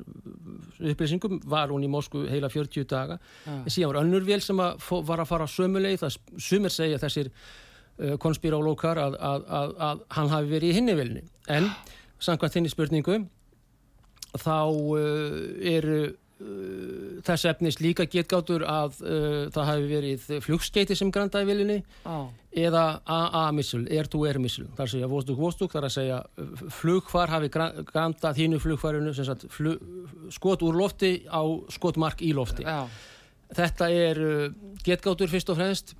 upplýsingum 0.80 1.38
var 1.46 1.70
hún 1.70 1.86
í 1.86 1.92
Moskvu 1.92 2.26
heila 2.32 2.50
40 2.50 2.90
daga 2.90 3.20
ja. 3.20 3.60
en 3.60 3.70
síðan 3.70 3.94
var 3.94 4.02
önnur 4.02 4.26
vel 4.26 4.42
sem 4.42 4.58
að 4.64 4.90
var 5.06 5.22
að 5.22 5.30
fara 5.30 5.52
sömuleið, 5.54 6.02
það 6.02 6.18
sumir 6.50 6.74
segja 6.74 6.98
þessir 7.06 7.30
uh, 7.30 8.18
konspírálókar 8.26 9.04
að, 9.06 9.22
að, 9.22 9.48
að, 9.62 9.78
að 9.92 10.04
hann 10.18 10.34
hafi 10.34 10.54
verið 10.56 10.74
í 10.74 10.82
hinnivelni 10.82 11.26
en 11.54 11.70
samkvæmt 12.24 12.56
þinni 12.58 12.72
spurningu 12.72 13.20
þá 14.38 14.56
uh, 14.70 15.36
eru 15.64 16.00
uh, 16.08 17.20
þess 17.26 17.48
efnis 17.52 17.80
líka 17.82 18.08
getgátur 18.10 18.66
að 18.68 19.00
uh, 19.04 19.44
það 19.54 19.70
hafi 19.72 19.88
verið 19.92 20.28
flugskeiti 20.46 20.98
sem 20.98 21.12
grandaði 21.14 21.50
viljunni 21.50 21.78
oh. 22.06 22.30
eða 22.52 22.86
AA-missul, 23.06 23.86
R2R-missul 23.88 24.68
þar 24.78 24.94
segja 24.94 25.12
vostuk-vostuk, 25.12 25.74
þar 25.74 25.90
að 25.90 25.96
segja 25.98 26.22
flugfar 26.80 27.34
hafi 27.34 27.52
grandað 27.54 28.42
hínu 28.42 28.62
flugfarinu 28.64 29.14
flug, 29.54 29.86
skot 30.34 30.66
úr 30.68 30.82
lofti 30.82 31.22
á 31.30 31.42
skotmark 31.74 32.26
í 32.26 32.34
lofti 32.38 32.68
oh. 32.68 32.90
þetta 33.56 33.94
er 33.94 34.26
getgátur 34.86 35.32
fyrst 35.32 35.54
og 35.54 35.62
fremst 35.62 35.96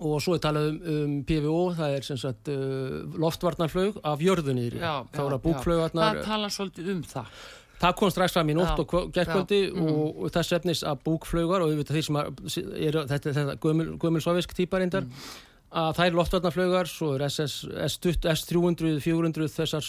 og 0.00 0.20
svo 0.24 0.36
er 0.36 0.42
talað 0.44 0.68
um, 0.70 0.80
um 0.96 1.14
PVO 1.28 1.62
það 1.78 1.96
er 1.96 2.06
sem 2.06 2.20
sagt 2.20 2.50
uh, 2.52 3.00
loftvarnarflög 3.20 4.00
af 4.06 4.24
jörðunýri 4.24 4.80
þá 4.80 5.22
er 5.22 5.34
það 5.34 5.40
búkflögarnar 5.46 6.20
það 6.20 6.28
tala 6.28 6.52
svolítið 6.52 6.92
um 6.94 7.02
það 7.10 7.42
það 7.80 7.94
kom 8.00 8.12
strax 8.12 8.36
fram 8.36 8.50
í 8.52 8.56
nótt 8.56 8.74
Já, 8.74 8.82
og 8.84 9.12
gerðkvöldi 9.14 9.60
já, 9.62 9.70
mm. 9.72 9.92
og, 9.92 10.24
þess 10.34 10.56
efnis 10.58 10.82
að 10.86 11.04
búkflögar 11.06 11.64
og 11.64 11.84
þeir 11.88 12.06
sem 12.06 12.18
að, 12.20 12.42
er, 12.76 12.98
þetta, 13.12 13.34
þetta 13.38 13.56
gömul, 13.62 13.86
gömul 14.00 14.24
sovisk 14.24 14.56
típarindar 14.56 15.06
Mm. 15.10 15.80
að 15.80 15.92
þær 16.00 16.16
loftvarnaflögar, 16.18 16.88
svo 16.90 17.12
er 17.14 17.22
SS, 17.28 17.60
S-300, 17.86 18.26
S300, 18.34 18.96
400 19.04 19.52
þessar 19.54 19.86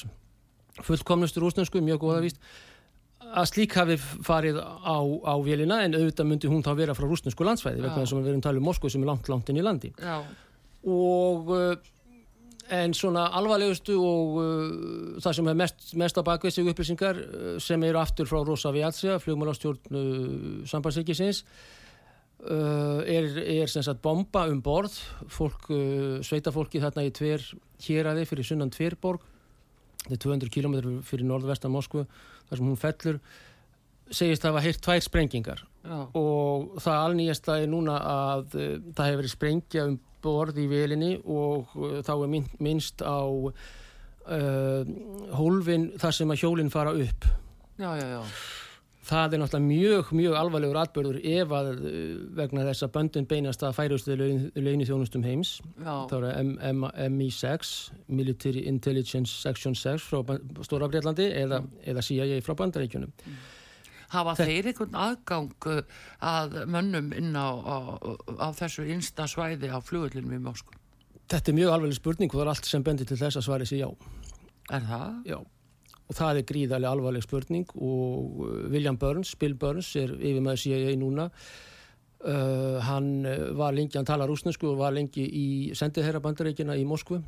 fullkomnustur 0.86 1.48
úsnensku, 1.48 1.82
mjög 1.84 2.04
góða 2.06 2.22
víst 2.28 2.38
að 3.32 3.48
slík 3.52 3.78
hafi 3.80 3.98
farið 4.00 4.60
á, 4.60 4.98
á 5.00 5.36
vélina 5.44 5.82
en 5.86 5.96
auðvitað 5.96 6.30
myndi 6.30 6.52
hún 6.52 6.66
þá 6.66 6.74
vera 6.80 6.96
frá 6.98 7.08
rúsnesku 7.08 7.48
landsvæði 7.48 7.84
vegna 7.84 8.04
þess 8.04 8.16
að 8.16 8.26
við 8.26 8.34
erum 8.34 8.46
talið 8.46 8.64
um 8.64 8.70
Moskvu 8.70 8.92
sem 8.92 9.04
er 9.04 9.12
langt 9.12 9.32
langt 9.32 9.52
inn 9.52 9.62
í 9.62 9.66
landi 9.66 9.94
Já, 9.96 10.20
og 10.84 11.52
uh, 11.56 11.92
en 12.72 12.96
svona 12.96 13.26
alvarlegustu 13.38 13.98
og 14.00 14.40
uh, 14.40 15.20
það 15.24 15.38
sem 15.38 15.52
er 15.52 15.60
mest, 15.60 15.86
mest 16.00 16.20
á 16.20 16.24
bakvið 16.28 16.56
sig 16.56 16.72
upplýsingar 16.72 17.20
uh, 17.20 17.54
sem 17.64 17.84
eru 17.88 18.00
aftur 18.02 18.30
frá 18.30 18.42
Rosa 18.48 18.72
Viatsia, 18.76 19.20
flugmálastjórn 19.24 19.92
uh, 19.92 20.06
sambandsríkisins 20.70 21.44
uh, 22.48 23.02
er, 23.04 23.28
er 23.44 23.72
sem 23.72 23.84
sagt 23.86 24.04
bomba 24.04 24.48
um 24.52 24.62
borð. 24.64 24.96
Fólk, 25.32 25.68
sveitafólki 26.28 26.82
þarna 26.84 27.08
í 27.08 27.14
tver 27.16 27.44
héræði 27.82 28.28
fyrir 28.30 28.52
sunnan 28.54 28.74
tverborg 28.74 29.28
þetta 30.04 30.18
er 30.18 30.24
200 30.26 30.54
km 30.54 30.78
fyrir 31.06 31.28
norðvestan 31.30 31.74
Moskvu 31.74 32.06
þar 32.50 32.60
sem 32.60 32.70
hún 32.70 32.80
fellur. 32.80 33.20
Segist 34.12 34.44
að 34.44 34.56
hafa 34.56 34.64
heyrt 34.66 34.82
tvær 34.84 35.04
sprengingar. 35.06 35.66
Já, 35.82 35.98
og 36.20 36.80
það 36.84 37.04
alnýjasta 37.08 37.58
er 37.62 37.70
núna 37.72 37.98
að 38.06 38.58
uh, 38.58 38.74
það 38.94 39.08
hefur 39.08 39.22
verið 39.22 39.36
sprengja 39.36 39.86
um 39.90 40.00
borð 40.22 40.60
í 40.62 40.68
velinni 40.70 41.14
og 41.24 41.72
uh, 41.80 42.02
þá 42.06 42.12
er 42.18 42.34
minn, 42.34 42.50
minnst 42.62 43.02
á 43.02 43.24
uh, 43.26 44.82
hólfin 45.38 45.90
þar 46.02 46.18
sem 46.18 46.34
að 46.34 46.44
hjólinn 46.44 46.74
fara 46.74 46.94
upp. 46.94 47.30
Já, 47.82 47.96
já, 47.98 48.06
já. 48.18 48.22
Það 49.12 49.36
er 49.36 49.42
náttúrulega 49.42 49.68
mjög, 49.68 50.12
mjög 50.16 50.36
alvarlegur 50.40 50.80
atbyrður 50.82 51.20
ef 51.34 51.56
að 51.56 51.72
uh, 51.76 51.94
vegna 52.38 52.66
þess 52.70 52.86
að 52.88 52.94
böndin 52.98 53.30
beinast 53.30 53.64
að 53.68 53.78
færustu 53.78 54.18
leini 54.18 54.88
þjónustum 54.88 55.26
heims 55.28 55.58
þá 55.82 56.16
er 56.22 56.28
M 56.42 56.54
M 56.72 56.86
MI6 57.18 57.74
Military 58.08 58.66
Intelligence 58.72 59.34
Section 59.44 59.76
6 59.76 60.08
frá 60.08 60.38
Stóra 60.66 60.90
Breitlandi 60.92 61.28
eða, 61.44 61.64
eða 61.84 62.06
CIA 62.08 62.40
frá 62.46 62.56
bandaríkjunum 62.64 63.12
Hafa 64.12 64.36
þeir 64.42 64.68
einhvern 64.72 64.98
aðgang 65.00 65.68
uh, 65.72 65.84
að 66.28 66.58
mönnum 66.68 67.14
inn 67.16 67.32
á, 67.32 67.48
á, 67.48 67.78
á 68.44 68.48
þessu 68.58 68.84
innsta 68.92 69.28
svæði 69.32 69.72
á 69.72 69.80
flugullinum 69.80 70.36
í 70.36 70.42
Moskvu? 70.44 70.76
Þetta 71.32 71.52
er 71.54 71.56
mjög 71.56 71.76
alveg 71.78 71.96
spurning 71.96 72.34
og 72.34 72.42
það 72.42 72.44
er 72.44 72.52
allt 72.52 72.68
sem 72.68 72.84
bendir 72.84 73.08
til 73.08 73.20
þess 73.22 73.40
að 73.40 73.46
svari 73.48 73.68
sig 73.70 73.80
já. 73.80 73.88
Er 74.68 74.84
það? 74.84 75.14
já. 75.32 75.38
Og 76.12 76.16
það 76.18 76.42
er 76.42 76.48
gríðarlega 76.50 76.92
alvarleg 76.92 77.24
spurning 77.24 77.68
og 77.78 78.42
uh, 78.44 78.56
William 78.74 78.98
Burns, 79.00 79.36
Bill 79.40 79.56
Burns 79.56 79.94
er 79.96 80.12
yfir 80.20 80.42
með 80.44 80.64
CIA 80.66 80.96
núna. 81.00 81.30
Uh, 82.22 82.78
hann 82.86 83.24
uh, 83.26 83.52
var 83.58 83.74
lengi, 83.74 83.96
hann 83.98 84.06
talar 84.06 84.30
rúsnesku 84.30 84.68
og 84.70 84.82
var 84.84 84.92
lengi 84.94 85.24
í 85.26 85.46
sendiherra 85.78 86.20
bandaríkina 86.22 86.76
í 86.78 86.84
Moskvu 86.86 87.22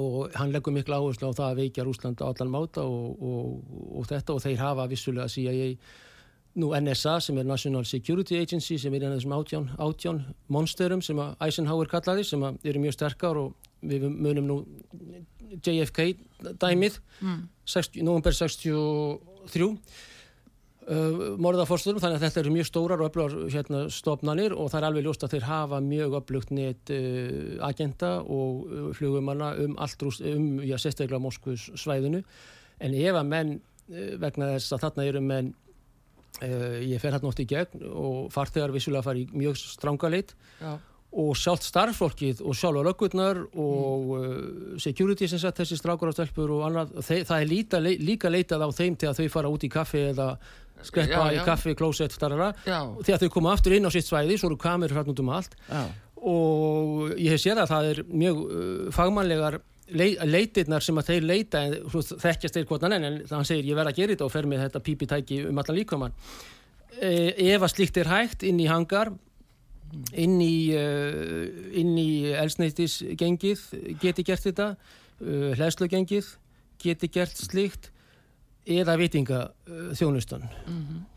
og 0.00 0.32
hann 0.38 0.52
leggur 0.54 0.72
miklu 0.72 0.96
áherslu 0.96 1.28
á 1.28 1.36
það 1.36 1.50
að 1.50 1.58
veikja 1.60 1.84
Rúsland 1.84 2.22
á 2.24 2.30
allan 2.30 2.52
máta 2.54 2.84
og, 2.88 3.18
og, 3.20 3.74
og 3.98 4.06
þetta 4.08 4.32
og 4.32 4.40
þeir 4.46 4.62
hafa 4.62 4.86
vissulega 4.88 5.28
CIA 5.28 5.74
nú 6.62 6.72
NSA 6.76 7.18
sem 7.24 7.38
er 7.40 7.48
National 7.48 7.84
Security 7.88 8.38
Agency 8.40 8.78
sem 8.80 8.94
er 8.94 9.04
eina 9.04 9.14
af 9.14 9.20
þessum 9.20 9.36
átján, 9.36 9.68
átján 9.80 10.22
monsterum 10.52 11.02
sem 11.04 11.20
að 11.20 11.36
Eisenhower 11.46 11.88
kallaði 11.88 12.24
sem 12.28 12.42
eru 12.44 12.82
mjög 12.82 12.96
sterkar 12.96 13.40
og 13.40 13.68
við 13.82 14.08
munum 14.08 14.48
nú 14.48 14.58
JFK 15.60 16.14
dæmið 16.60 17.00
Mm. 17.22 17.48
60, 17.72 18.02
november 18.06 18.34
63 18.36 19.68
uh, 20.90 21.22
morðaforsturum 21.42 22.00
þannig 22.02 22.18
að 22.18 22.26
þetta 22.26 22.42
eru 22.42 22.54
mjög 22.56 22.68
stórar 22.68 23.02
og 23.02 23.10
öflugar 23.10 23.50
hérna, 23.52 23.82
stofnanir 23.92 24.54
og 24.56 24.70
það 24.72 24.78
er 24.80 24.88
alveg 24.88 25.06
ljóst 25.06 25.26
að 25.26 25.36
þeir 25.36 25.48
hafa 25.48 25.80
mjög 25.86 26.18
öflugt 26.20 26.54
net 26.54 26.92
uh, 26.94 27.56
agenda 27.68 28.14
og 28.22 28.68
uh, 28.68 28.86
flugumanna 28.96 29.52
um 29.64 29.76
allt 29.82 30.06
rúst, 30.06 30.24
um, 30.26 30.60
já, 30.64 30.76
sérstaklega 30.78 31.22
Moskvus 31.22 31.70
svæðinu 31.80 32.22
en 32.82 32.96
ef 32.98 33.18
að 33.18 33.34
menn 33.34 33.58
uh, 33.58 34.14
vegna 34.22 34.54
þess 34.54 34.76
að 34.76 34.86
þarna 34.86 35.08
eru 35.10 35.24
menn 35.26 35.52
uh, 36.42 36.78
ég 36.80 37.02
fer 37.02 37.14
hérna 37.14 37.30
oft 37.30 37.42
í 37.42 37.48
gegn 37.48 37.84
og 37.90 38.32
farþegar 38.34 38.74
vissulega 38.74 39.06
fara 39.06 39.22
í 39.22 39.28
mjög 39.32 39.60
stranga 39.60 40.12
leit 40.12 40.34
Já. 40.60 40.76
Og 41.12 41.34
sjálft 41.36 41.66
starffólkið 41.68 42.38
og 42.40 42.54
sjálfa 42.56 42.82
löggurnar 42.86 43.40
og 43.60 44.12
uh, 44.16 44.26
security 44.80 45.26
sem 45.28 45.40
sagt 45.42 45.60
þessi 45.60 45.76
strákur 45.76 46.08
á 46.08 46.16
stelpur 46.16 46.54
og 46.56 46.62
annað 46.70 46.94
þeir, 47.04 47.24
það 47.28 47.42
er 47.44 47.50
líka, 47.50 47.80
líka 47.84 48.30
leitað 48.32 48.64
á 48.64 48.68
þeim 48.72 48.96
til 48.96 49.10
að 49.10 49.18
þau 49.20 49.26
fara 49.34 49.50
út 49.52 49.66
í 49.66 49.70
kaffi 49.72 50.06
eða 50.12 50.28
skreppa 50.82 51.26
Já, 51.28 51.34
í 51.36 51.42
kaffi, 51.46 51.74
klósett, 51.78 52.14
starra 52.16 52.52
að 53.18 53.26
þau 53.26 53.34
koma 53.36 53.52
aftur 53.52 53.76
inn 53.76 53.84
á 53.86 53.92
sitt 53.92 54.08
svæði 54.08 54.38
svo 54.40 54.48
eru 54.50 54.56
kamerur 54.62 54.98
hérna 54.98 55.12
út 55.12 55.20
um 55.22 55.34
allt. 55.36 55.52
Já, 55.68 55.82
og 56.22 57.12
ég 57.18 57.34
hef 57.34 57.42
séð 57.44 57.60
að 57.62 57.70
það 57.74 57.90
er 57.92 58.00
mjög 58.08 58.40
uh, 58.46 58.88
fagmannlegar 58.96 59.58
lei- 59.92 60.16
leitirnar 60.24 60.82
sem 60.84 60.98
að 60.98 61.10
þeir 61.12 61.28
leita 61.28 61.62
þekkjast 61.92 62.56
þeir 62.56 62.66
hvort 62.70 62.86
annan 62.88 63.06
en 63.08 63.20
hann 63.30 63.46
segir 63.46 63.68
ég 63.72 63.78
verð 63.78 63.92
að 63.92 64.00
gera 64.00 64.14
þetta 64.16 64.26
og 64.28 64.32
fer 64.34 64.48
með 64.48 64.64
þetta 64.64 64.82
pípitæki 64.88 65.40
um 65.50 65.60
allan 65.62 65.78
líkamann. 65.80 66.16
E, 67.02 67.12
ef 67.52 67.62
að 67.66 67.72
slíkt 67.74 67.98
er 68.02 68.10
hægt 68.10 68.44
inn 68.46 68.60
í 68.62 68.68
hangar 68.70 69.12
inn 70.16 70.38
í, 70.40 70.72
inn 71.80 71.96
í 72.00 72.10
elsneitisgengið 72.32 73.64
geti 74.00 74.24
gert 74.24 74.46
þetta 74.46 74.68
uh, 74.74 75.50
hlæslugengið 75.58 76.30
geti 76.82 77.10
gert 77.12 77.36
slíkt 77.38 77.90
eða 78.66 78.94
vitinga 79.00 79.40
þjónustan 79.98 80.46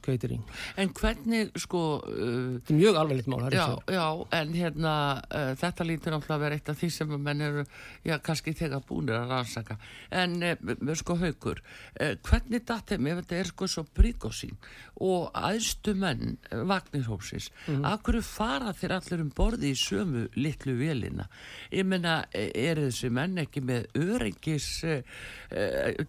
catering. 0.05 0.43
En 0.81 0.93
hvernig, 0.95 1.51
sko, 1.61 1.83
uh, 2.05 2.59
Þetta 2.59 2.73
er 2.73 2.79
mjög 2.79 2.99
alvarlegt 3.01 3.31
mál, 3.31 3.39
það 3.45 3.49
er 3.49 3.57
já, 3.57 3.65
ekki 3.65 3.97
já, 3.97 4.07
en 4.39 4.53
hérna, 4.59 4.95
uh, 5.25 5.51
þetta 5.61 5.89
lítur 5.89 6.15
náttúrulega 6.15 6.37
að 6.37 6.45
vera 6.45 6.59
eitt 6.59 6.71
af 6.73 6.79
því 6.81 6.91
sem 6.95 7.15
menn 7.27 7.45
eru, 7.45 7.65
já, 8.05 8.15
kannski 8.25 8.55
þegar 8.57 8.85
búinir 8.87 9.19
að 9.19 9.33
rannsaka. 9.33 9.79
En, 10.23 10.37
uh, 10.43 10.93
sko, 10.97 11.17
haukur, 11.21 11.61
uh, 11.99 12.13
hvernig 12.25 12.65
datt 12.67 12.93
þeim, 12.93 13.11
ef 13.11 13.21
þetta 13.23 13.39
er 13.41 13.51
sko 13.51 13.69
svo 13.71 13.85
príkosín 13.95 14.57
og 15.03 15.29
aðstu 15.35 15.95
menn 15.99 16.37
uh, 16.51 16.63
Vagnirhópsins, 16.69 17.51
mm 17.67 17.83
af 17.85 18.01
hverju 18.05 18.21
fara 18.25 18.71
þeir 18.75 18.95
allir 18.95 19.21
um 19.23 19.31
borði 19.35 19.71
í 19.73 19.77
sömu 19.77 20.25
litlu 20.39 20.73
vélina? 20.79 21.27
Ég 21.71 21.85
meina, 21.87 22.25
eh, 22.33 22.49
eru 22.71 22.87
þessi 22.89 23.11
menn 23.13 23.37
ekki 23.43 23.61
með 23.65 23.87
öryggis 23.99 24.69
uh, 24.89 25.01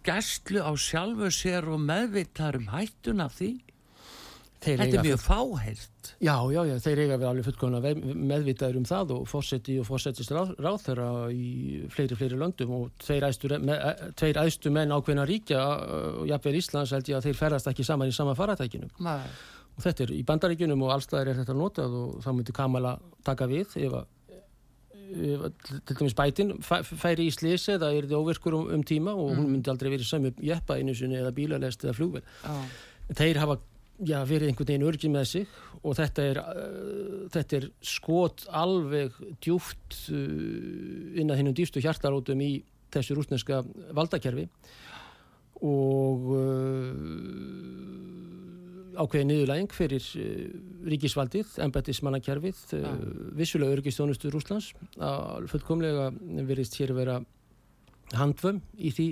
gæslu 0.07 0.63
á 0.65 0.73
sjálfu 0.77 1.31
sér 1.35 1.69
og 1.69 1.83
meðvitaður 1.85 2.61
um 2.63 2.71
hættun 2.73 3.25
af 3.25 3.37
því? 3.39 3.51
Þetta 4.66 4.98
er 4.98 5.05
mjög 5.07 5.20
fáheirt. 5.22 6.11
Já, 6.22 6.35
já, 6.55 6.61
já, 6.70 6.74
þeir 6.85 7.00
eiga 7.05 7.18
við 7.20 7.29
alveg 7.31 7.46
fullkomna 7.46 7.81
meðvitaður 7.83 8.79
um 8.81 8.87
það 8.88 9.12
og 9.16 9.26
fósetti 9.31 9.76
og 9.83 9.87
fósettist 9.88 10.33
ráð, 10.35 10.52
ráðherra 10.64 11.09
í 11.35 11.85
fleiri, 11.92 12.18
fleiri 12.18 12.38
löndum 12.40 12.72
og 12.79 12.90
tveir 13.02 13.26
æðstu, 13.29 13.50
me, 13.61 13.76
eh, 13.76 14.05
tveir 14.18 14.40
æðstu 14.42 14.72
menn 14.74 14.94
ákveðna 14.96 15.26
ríkja 15.29 15.61
og 16.20 16.26
jafnveg 16.31 16.59
Íslands 16.62 16.94
held 16.96 17.11
ég 17.12 17.18
að 17.20 17.29
þeir 17.29 17.40
ferðast 17.42 17.70
ekki 17.72 17.85
saman 17.87 18.09
í 18.11 18.16
sama 18.16 18.35
faratækinu 18.38 18.88
og 19.76 19.85
þetta 19.85 20.07
er 20.07 20.12
í 20.16 20.22
bandaríkjunum 20.24 20.83
og 20.87 20.94
allstaðar 20.96 21.29
er 21.35 21.40
þetta 21.42 21.57
notað 21.59 21.96
og 22.00 22.20
þá 22.24 22.31
myndi 22.33 22.55
Kamala 22.57 22.96
taka 23.26 23.46
við 23.50 23.76
ef 23.87 23.92
að 24.00 24.07
til 25.87 25.96
dæmis 26.00 26.14
bætin 26.18 26.48
fæ- 26.66 26.83
færi 26.83 27.29
í 27.29 27.35
slisi 27.35 27.76
eða 27.76 27.92
er 27.94 28.09
þið 28.09 28.16
óvirkur 28.18 28.57
um, 28.59 28.66
um 28.74 28.83
tíma 28.83 29.12
og 29.14 29.37
hún 29.38 29.52
myndi 29.52 29.70
aldrei 29.70 29.92
verið 29.92 30.09
sömu 30.09 30.33
jeppa 30.42 30.79
einu 30.81 30.94
sinni 30.98 31.20
eða 31.20 31.31
bílalest 31.37 31.85
eða 31.87 31.94
flugvel 31.94 32.22
Já. 32.42 32.57
þeir 33.14 33.38
hafa 33.44 33.59
já, 34.05 34.19
verið 34.29 34.51
einhvern 34.51 34.69
veginn 34.69 34.89
örgið 34.91 35.13
með 35.15 35.29
sig 35.31 35.47
og 35.83 35.97
þetta 35.99 36.27
er, 36.31 36.41
uh, 36.43 37.27
þetta 37.33 37.61
er 37.61 37.69
skot 37.85 38.47
alveg 38.51 39.17
djúft 39.45 40.01
uh, 40.13 41.17
inn 41.17 41.31
að 41.31 41.41
hinnum 41.41 41.57
dýfstu 41.57 41.83
hjartarótum 41.85 42.43
í 42.45 42.53
þessu 42.95 43.17
rúsneska 43.17 43.63
valdakerfi 43.97 44.47
og 45.65 46.29
uh, 46.37 46.47
ákveðið 48.97 49.29
niðurlæging 49.31 49.73
fyrir 49.77 50.05
uh, 50.21 50.25
ríkisvaldið, 50.93 51.57
embættismannakerfið, 51.67 52.63
uh, 52.77 52.85
Já. 52.85 52.91
vissulega 53.41 53.77
örgistjónustu 53.79 54.33
Rúslands, 54.33 54.73
að 55.01 55.49
fullkomlega 55.53 56.11
verist 56.49 56.77
hér 56.81 56.95
að 56.95 57.01
vera 57.03 57.17
handvömm 58.17 58.61
í 58.77 58.93
því 58.95 59.09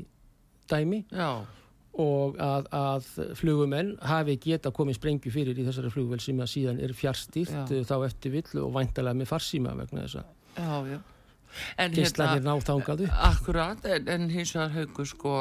dæmi 0.70 1.04
Já. 1.10 1.44
Og 2.00 2.38
að, 2.42 2.68
að 2.74 3.08
flugumenn 3.38 3.94
hafi 4.02 4.36
geta 4.42 4.72
komið 4.74 4.98
sprengju 4.98 5.32
fyrir 5.34 5.58
í 5.58 5.66
þessari 5.66 5.92
flugvel 5.94 6.20
sem 6.22 6.40
að 6.42 6.52
síðan 6.56 6.80
er 6.82 6.94
fjárstýrt 6.96 7.54
Já. 7.54 7.64
uh, 7.70 7.82
þá 7.86 7.96
eftir 8.08 8.34
vill 8.34 8.62
og 8.64 8.72
væntalega 8.74 9.20
með 9.20 9.30
farsíma 9.30 9.76
vegna 9.78 10.06
þess 10.06 10.22
að 10.22 10.32
Já, 10.54 10.94
já. 10.94 11.00
En 11.78 11.94
geislanir 11.94 12.42
ná 12.42 12.54
þangað 12.66 13.04
upp. 13.06 13.18
Akkurat, 13.28 13.84
en, 13.86 14.08
en 14.10 14.24
hins 14.32 14.54
vegar 14.56 14.72
haugur 14.74 15.06
sko 15.06 15.34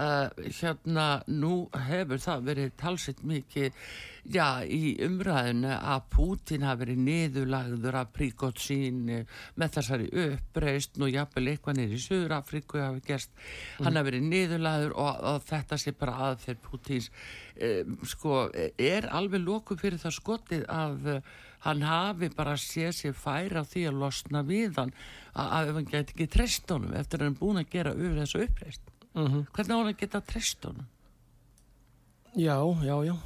uh, 0.00 0.46
hérna 0.60 1.08
nú 1.28 1.66
hefur 1.88 2.22
það 2.22 2.46
verið 2.48 2.72
talsitt 2.80 3.20
mikið 3.26 3.76
já, 4.24 4.62
í 4.64 4.94
umræðinu 5.04 5.72
að 5.74 6.06
Pútin 6.12 6.64
hafi 6.66 6.84
verið 6.84 7.02
niðurlagður 7.06 7.98
af 8.00 8.12
Príkotsín 8.16 9.02
með 9.10 9.76
þessari 9.76 10.08
uppreist 10.24 10.98
og 11.00 11.12
jafnvel 11.12 11.46
eitthvað 11.52 11.78
niður 11.78 11.96
í 11.96 12.02
Suður 12.04 12.36
Afriku 12.40 12.80
hafi 12.82 13.04
gerst, 13.06 13.32
mm. 13.32 13.84
hann 13.86 14.00
hafi 14.00 14.10
verið 14.10 14.26
niðurlagður 14.30 14.96
og, 14.96 15.22
og 15.32 15.46
þetta 15.48 15.80
sé 15.80 15.94
bara 16.00 16.18
aðferð 16.30 16.64
Pútins 16.66 17.10
um, 17.10 17.96
sko, 18.08 18.42
er 18.76 19.08
alveg 19.08 19.44
lóku 19.44 19.78
fyrir 19.80 20.00
það 20.02 20.18
skotið 20.18 20.66
að 20.74 21.10
uh, 21.16 21.22
hann 21.66 21.82
hafi 21.84 22.30
bara 22.36 22.56
séð 22.60 22.94
sér 22.96 23.16
færa 23.16 23.64
því 23.68 23.88
að 23.90 24.00
losna 24.04 24.44
við 24.46 24.78
hann 24.80 24.94
að 25.36 25.72
ef 25.72 25.76
hann 25.80 25.90
geti 25.90 26.16
ekki 26.16 26.30
treyst 26.32 26.72
honum 26.72 26.96
eftir 26.96 27.20
að 27.20 27.30
hann 27.30 27.40
búin 27.40 27.60
að 27.60 27.74
gera 27.74 27.96
yfir 27.96 28.22
þessu 28.22 28.46
uppreist 28.46 28.89
mm 29.14 29.26
-hmm. 29.26 29.44
hvernig 29.52 29.74
á 29.74 29.78
hann 29.80 29.92
að 29.92 30.00
geta 30.00 30.20
treyst 30.20 30.64
honum? 30.64 30.86
Já, 32.36 32.58
já, 32.84 32.96
já. 33.04 33.16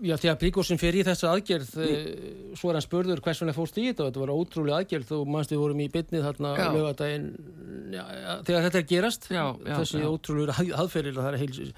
Já, 0.00 0.16
því 0.16 0.28
að 0.30 0.38
Príkósin 0.40 0.80
fyrir 0.80 1.02
í 1.02 1.04
þessu 1.04 1.26
aðgerð 1.28 1.72
mm. 1.76 2.54
svo 2.56 2.70
er 2.70 2.78
hann 2.78 2.84
spörður 2.84 3.20
hvers 3.20 3.40
vegna 3.42 3.52
fórst 3.52 3.78
í 3.78 3.84
þetta 3.90 4.02
og 4.02 4.08
þetta 4.08 4.22
var 4.22 4.32
ótrúlega 4.32 4.78
aðgerð. 4.80 5.08
Þú 5.10 5.18
mannst 5.28 5.52
við 5.52 5.60
vorum 5.60 5.80
í 5.80 5.88
bytnið 5.92 6.24
þarna 6.24 6.52
lögadaginn 6.72 7.26
þegar 8.46 8.64
þetta 8.66 8.78
er 8.80 8.86
gerast 8.88 9.28
já, 9.28 9.44
já, 9.60 9.74
þessi 9.76 10.04
ótrúlega 10.08 10.56
aðferðir 10.80 11.18
það 11.18 11.28
er 11.32 11.40
heil 11.42 11.74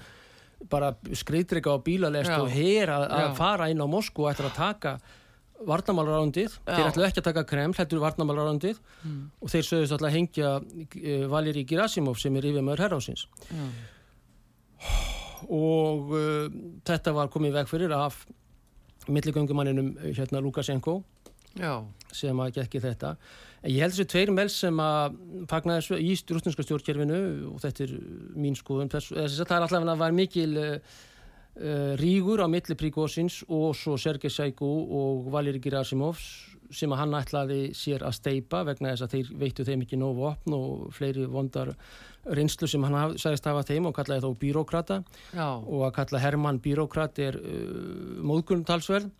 bara 0.71 0.93
skreitrika 1.11 1.75
á 1.75 1.77
bílalest 1.83 2.31
og 2.37 2.47
hér 2.53 2.93
að, 2.93 3.09
að 3.17 3.35
fara 3.35 3.67
inn 3.71 3.83
á 3.83 3.87
Moskú 3.91 4.29
eftir 4.29 4.47
að 4.47 4.55
taka 4.55 4.95
varnamálarándið, 5.67 6.57
þeir 6.67 6.89
ætlaðu 6.89 7.07
ekki 7.07 7.21
að 7.21 7.27
taka 7.29 7.43
Kreml, 7.47 7.75
hættur 7.77 8.01
varnamálarándið 8.03 8.79
mm. 9.03 9.19
og 9.39 9.51
þeir 9.53 9.67
sögðust 9.67 9.95
alltaf 9.95 10.09
að 10.09 10.15
hengja 10.17 10.53
uh, 10.59 11.25
Valeri 11.31 11.65
Gerasimov 11.69 12.19
sem 12.21 12.35
er 12.39 12.49
yfir 12.49 12.65
maður 12.65 12.85
herrásins 12.87 13.25
mm. 13.47 13.69
og 15.53 16.13
uh, 16.17 16.47
þetta 16.89 17.15
var 17.15 17.31
komið 17.33 17.55
veg 17.59 17.71
fyrir 17.71 17.95
af 17.95 18.23
milligöngumanninum 19.07 19.95
eh, 19.99 20.11
hérna 20.15 20.41
Lukashenko 20.43 21.01
Já. 21.59 21.83
sem 22.15 22.39
að 22.39 22.59
gekki 22.59 22.81
þetta 22.83 23.15
en 23.63 23.71
ég 23.71 23.83
held 23.83 23.95
þessu 23.95 24.09
tveir 24.09 24.31
mels 24.35 24.55
sem 24.63 24.79
að 24.83 25.17
fagna 25.51 25.79
þessu 25.79 25.99
í 25.99 26.15
rústinska 26.31 26.65
stjórnkerfinu 26.65 27.19
og 27.51 27.59
þetta 27.63 27.85
er 27.85 27.97
mín 28.39 28.57
skoðun 28.57 28.91
það 28.91 29.11
er 29.13 29.59
alltaf 29.59 29.75
að 29.79 29.99
var 30.01 30.15
mikil 30.15 30.49
uh, 30.59 31.01
Rígur 31.53 32.41
á 32.41 32.47
milli 32.49 32.73
Príkosins 32.73 33.43
og 33.45 33.75
svo 33.77 33.93
Sergei 34.01 34.31
Sækú 34.33 34.65
og 34.65 35.27
Valeri 35.33 35.61
Gerasimov 35.61 36.17
sem 36.73 36.89
að 36.89 37.03
hann 37.03 37.13
ætlaði 37.17 37.59
sér 37.77 38.01
að 38.07 38.15
steipa 38.17 38.63
vegna 38.65 38.93
þess 38.93 39.05
að 39.05 39.13
þeir 39.13 39.29
veittu 39.43 39.65
þeim 39.67 39.83
ekki 39.85 39.99
nógu 40.01 40.25
opn 40.31 40.55
og 40.57 40.87
fleiri 40.95 41.27
vondar 41.29 41.75
reynslu 42.25 42.69
sem 42.71 42.83
hann 42.87 42.97
haf, 42.97 43.15
sagðist 43.21 43.45
hafa 43.49 43.65
þeim 43.67 43.89
og 43.89 43.95
kallaði 43.97 44.25
þó 44.25 44.39
bírókrata. 44.41 44.99
Og 45.69 45.85
að 45.87 45.95
kalla 45.99 46.23
Hermann 46.23 46.61
bírókrat 46.63 47.21
er 47.21 47.37
uh, 47.37 48.19
móðgurntalsverð 48.25 49.11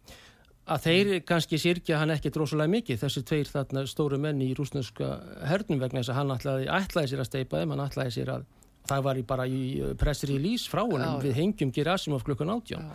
að 0.63 0.83
þeir 0.87 1.13
kannski 1.27 1.59
sirkja 1.59 1.99
hann 1.99 2.13
ekki 2.13 2.31
drósulega 2.31 2.71
mikið 2.71 3.01
þessi 3.01 3.23
tveir 3.27 3.49
þarna 3.51 3.83
stóru 3.89 4.19
menn 4.21 4.41
í 4.41 4.53
rúsneska 4.55 5.17
hernum 5.43 5.81
vegna 5.81 5.99
þess 5.99 6.13
að 6.13 6.19
hann 6.21 6.35
ætlaði, 6.37 6.69
ætlaði 6.71 7.11
sér 7.11 7.23
að 7.23 7.29
steipa 7.29 7.59
þeim, 7.59 7.73
hann 7.75 7.83
ætlaði 7.83 8.15
sér 8.15 8.31
að 8.37 8.45
það 8.89 9.05
var 9.09 9.19
í 9.19 9.27
bara 9.27 9.45
í 9.47 9.61
uh, 9.81 9.93
pressrelease 9.99 10.71
frá 10.71 10.83
honum, 10.83 11.19
við 11.23 11.37
hengjum 11.41 11.73
Gerasimov 11.75 12.25
klukkan 12.27 12.53
áttján 12.55 12.91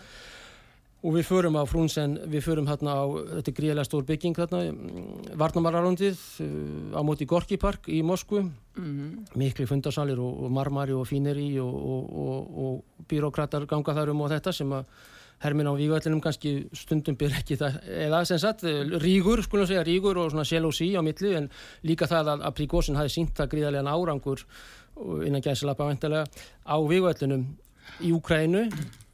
og 0.99 1.15
við 1.15 1.29
förum 1.29 1.55
á 1.55 1.63
Frunsen, 1.69 2.17
við 2.27 2.43
förum 2.43 2.67
hérna 2.67 2.97
á 2.99 3.07
þetta 3.39 3.53
gríðilega 3.55 3.87
stór 3.87 4.07
bygging 4.07 4.35
hérna 4.35 4.65
mm, 4.67 5.37
Varnamararondið 5.39 6.25
uh, 6.43 6.99
á 6.99 7.01
móti 7.07 7.29
Gorki 7.29 7.59
Park 7.61 7.87
í 7.87 8.03
Moskvu. 8.03 8.43
Mm 8.43 8.55
-hmm. 8.79 9.37
miklu 9.39 9.67
fundarsalir 9.67 10.19
og, 10.19 10.43
og 10.45 10.51
marmari 10.51 10.93
og 10.93 11.07
fíneri 11.07 11.59
og, 11.59 11.75
og, 11.75 12.59
og 12.65 13.07
byråkratar 13.09 13.67
ganga 13.67 13.95
þar 13.95 14.11
um 14.11 14.21
og 14.21 14.31
þetta 14.31 14.53
sem 14.53 14.73
að 14.73 14.85
hermin 15.39 15.67
á 15.71 15.75
vígvællinum 15.75 16.21
kannski 16.21 16.69
stundum 16.75 17.17
byrð 17.19 17.39
ekki 17.39 17.57
það 17.57 17.79
eða 18.07 18.25
sem 18.27 18.39
sagt, 18.39 18.65
rígur 19.03 19.43
skulum 19.43 19.67
segja, 19.67 19.85
rígur 19.87 20.19
og 20.19 20.33
svona 20.33 20.45
sjel 20.45 20.67
og 20.67 20.75
sí 20.75 20.91
á 20.99 21.03
milli 21.03 21.35
en 21.39 21.51
líka 21.87 22.07
það 22.11 22.33
að, 22.35 22.43
að 22.43 22.57
Príkósin 22.59 22.99
hafi 22.99 23.13
sínt 23.15 23.35
það 23.39 23.51
gríðarlega 23.55 23.95
árangur 23.95 24.43
innan 25.27 25.45
gæðsalapa 25.45 25.89
vantilega 25.89 26.27
á 26.67 26.77
vigvöldunum 26.83 27.45
í 28.05 28.13
Ukrænu, 28.15 28.67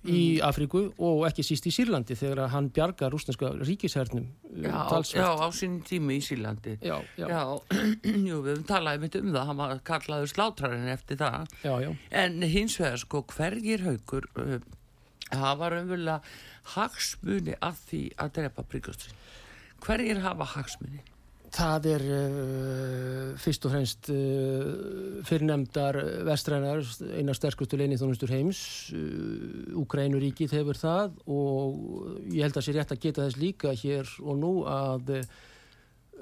í 0.04 0.36
mm. 0.36 0.44
Afríku 0.44 0.82
og 1.00 1.22
ekki 1.28 1.44
síst 1.46 1.64
í 1.68 1.72
Sýrlandi 1.72 2.16
þegar 2.18 2.50
hann 2.52 2.68
bjarga 2.74 3.08
rúsneska 3.12 3.54
ríkishernum 3.64 4.26
uh, 4.26 4.66
Já, 4.66 5.00
já 5.16 5.28
á 5.32 5.48
sín 5.56 5.78
tími 5.86 6.18
í 6.18 6.24
Sýrlandi 6.24 6.76
Já, 6.84 6.98
já. 7.16 7.26
já 7.30 7.42
Jú, 8.28 8.42
við 8.44 8.64
talaði 8.68 9.04
mitt 9.04 9.16
um 9.20 9.32
það 9.32 9.48
hann 9.48 9.62
var 9.62 9.80
kallaður 9.88 10.32
slátrarinn 10.34 10.92
eftir 10.92 11.20
það 11.22 11.54
já, 11.64 11.94
en 12.20 12.44
hins 12.52 12.76
vegar 12.80 13.00
sko 13.00 13.24
hverjir 13.32 13.86
haugur 13.86 14.28
uh, 14.36 14.58
hafa 15.32 15.72
raunverulega 15.72 16.20
hagsmuni 16.74 17.56
að 17.64 17.80
því 17.88 18.04
að 18.20 18.36
drepa 18.40 18.68
Bryggjóstrin 18.68 19.24
hverjir 19.84 20.20
hafa 20.24 20.52
hagsmuni? 20.54 21.00
Það 21.54 21.86
er 21.92 22.04
uh, 22.10 23.34
fyrst 23.38 23.66
og 23.68 23.74
fremst 23.74 24.08
uh, 24.10 25.20
fyrirnemdar 25.26 25.98
vestrænar, 26.26 26.82
einar 27.14 27.38
sterkustu 27.38 27.78
leinið 27.78 28.02
þónustur 28.02 28.32
heims, 28.34 28.62
Ukrænuríkið 29.84 30.56
hefur 30.58 30.80
það 30.80 31.14
og 31.30 32.24
ég 32.32 32.42
held 32.46 32.58
að 32.58 32.66
sé 32.66 32.74
rétt 32.74 32.94
að 32.94 33.02
geta 33.06 33.26
þess 33.26 33.40
líka 33.40 33.74
hér 33.78 34.10
og 34.24 34.40
nú 34.40 34.52
að 34.66 35.14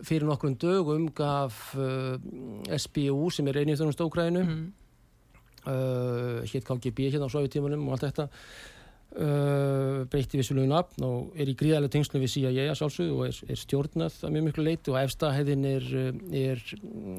fyrir 0.03 0.29
nokkrum 0.29 0.59
dögum 0.61 1.09
gaf 1.16 1.73
SBU 1.77 3.33
sem 3.33 3.49
er 3.49 3.62
einið 3.62 3.83
þónust 3.83 4.05
Ukrænu, 4.05 4.45
mm. 4.45 4.71
Hétt 5.62 6.64
KGB 6.66 7.12
hérna 7.12 7.29
á 7.31 7.35
Sovjetímanum 7.35 7.85
og 7.87 7.95
allt 7.95 8.09
þetta 8.09 8.25
Uh, 9.12 10.07
breytti 10.09 10.38
vissulegu 10.40 10.64
nafn 10.70 11.05
og 11.05 11.35
er 11.37 11.51
í 11.51 11.53
gríðarlega 11.53 11.92
tengslu 11.92 12.16
við 12.22 12.31
CIA 12.33 12.62
að 12.72 12.79
sjálfsögðu 12.79 13.16
og 13.18 13.27
er, 13.27 13.38
er 13.53 13.59
stjórnað 13.61 14.14
að 14.25 14.31
mjög 14.33 14.44
miklu 14.46 14.62
leiti 14.64 14.88
og 14.88 14.96
efstahæðin 15.03 15.66
er, 15.68 15.88
er 16.33 16.62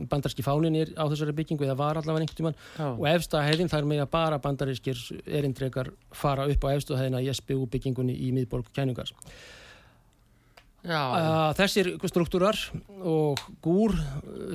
bandarski 0.09 0.41
fánin 0.41 0.73
er 0.79 0.89
á 0.97 1.05
þessari 1.11 1.35
byggingu 1.37 1.67
eða 1.67 1.75
var 1.77 1.99
allavega 1.99 2.25
einhvern 2.25 2.39
tíman 2.39 2.57
oh. 2.81 2.95
og 2.95 3.05
efstahæðin 3.11 3.69
þar 3.69 3.85
að 3.93 4.09
bara 4.15 4.39
bandarískir 4.41 5.03
erindrekar 5.21 5.91
fara 6.17 6.47
upp 6.49 6.65
á 6.65 6.73
efstahæðina 6.73 7.21
í 7.21 7.29
SBU 7.29 7.67
byggingunni 7.75 8.15
í 8.25 8.31
miðborg 8.33 8.71
kænungars 8.73 9.13
uh, 10.89 11.51
Þessir 11.59 11.91
struktúrar 12.09 12.57
og 13.05 13.43
gúr 13.61 13.93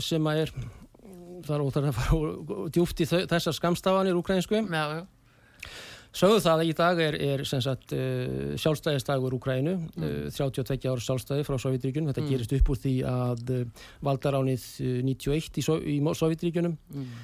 sem 0.02 0.26
að 0.26 0.42
er 0.42 0.52
þar 1.46 1.62
og 1.68 1.70
þar 1.76 1.88
að 1.92 2.02
fara 2.02 2.58
djúft 2.74 3.04
í 3.06 3.06
þessar 3.06 3.56
skamstafanir 3.60 4.18
ukrainsku 4.18 4.64
Já, 4.66 4.82
já 4.98 5.06
Sögðu 6.16 6.40
það 6.40 6.60
að 6.62 6.68
í 6.68 6.74
dag 6.76 7.00
er, 7.04 7.16
er 7.20 7.42
sagt, 7.46 7.92
uh, 7.92 8.52
sjálfstæðistagur 8.60 9.34
Úkrænu, 9.36 9.74
mm. 9.76 10.04
uh, 10.28 10.28
32 10.34 10.88
ára 10.88 11.04
sjálfstæði 11.04 11.46
frá 11.46 11.58
Sovjetríkunum. 11.60 12.08
Þetta 12.10 12.22
mm. 12.24 12.30
gerist 12.32 12.54
upp 12.56 12.70
úr 12.72 12.78
því 12.80 12.94
að 13.08 13.42
uh, 13.54 13.82
valdaránið 14.08 14.68
91 15.04 15.60
í, 15.60 15.66
so 15.66 15.76
í 15.82 15.98
Sovjetríkunum 16.00 16.78
mm. 16.78 17.18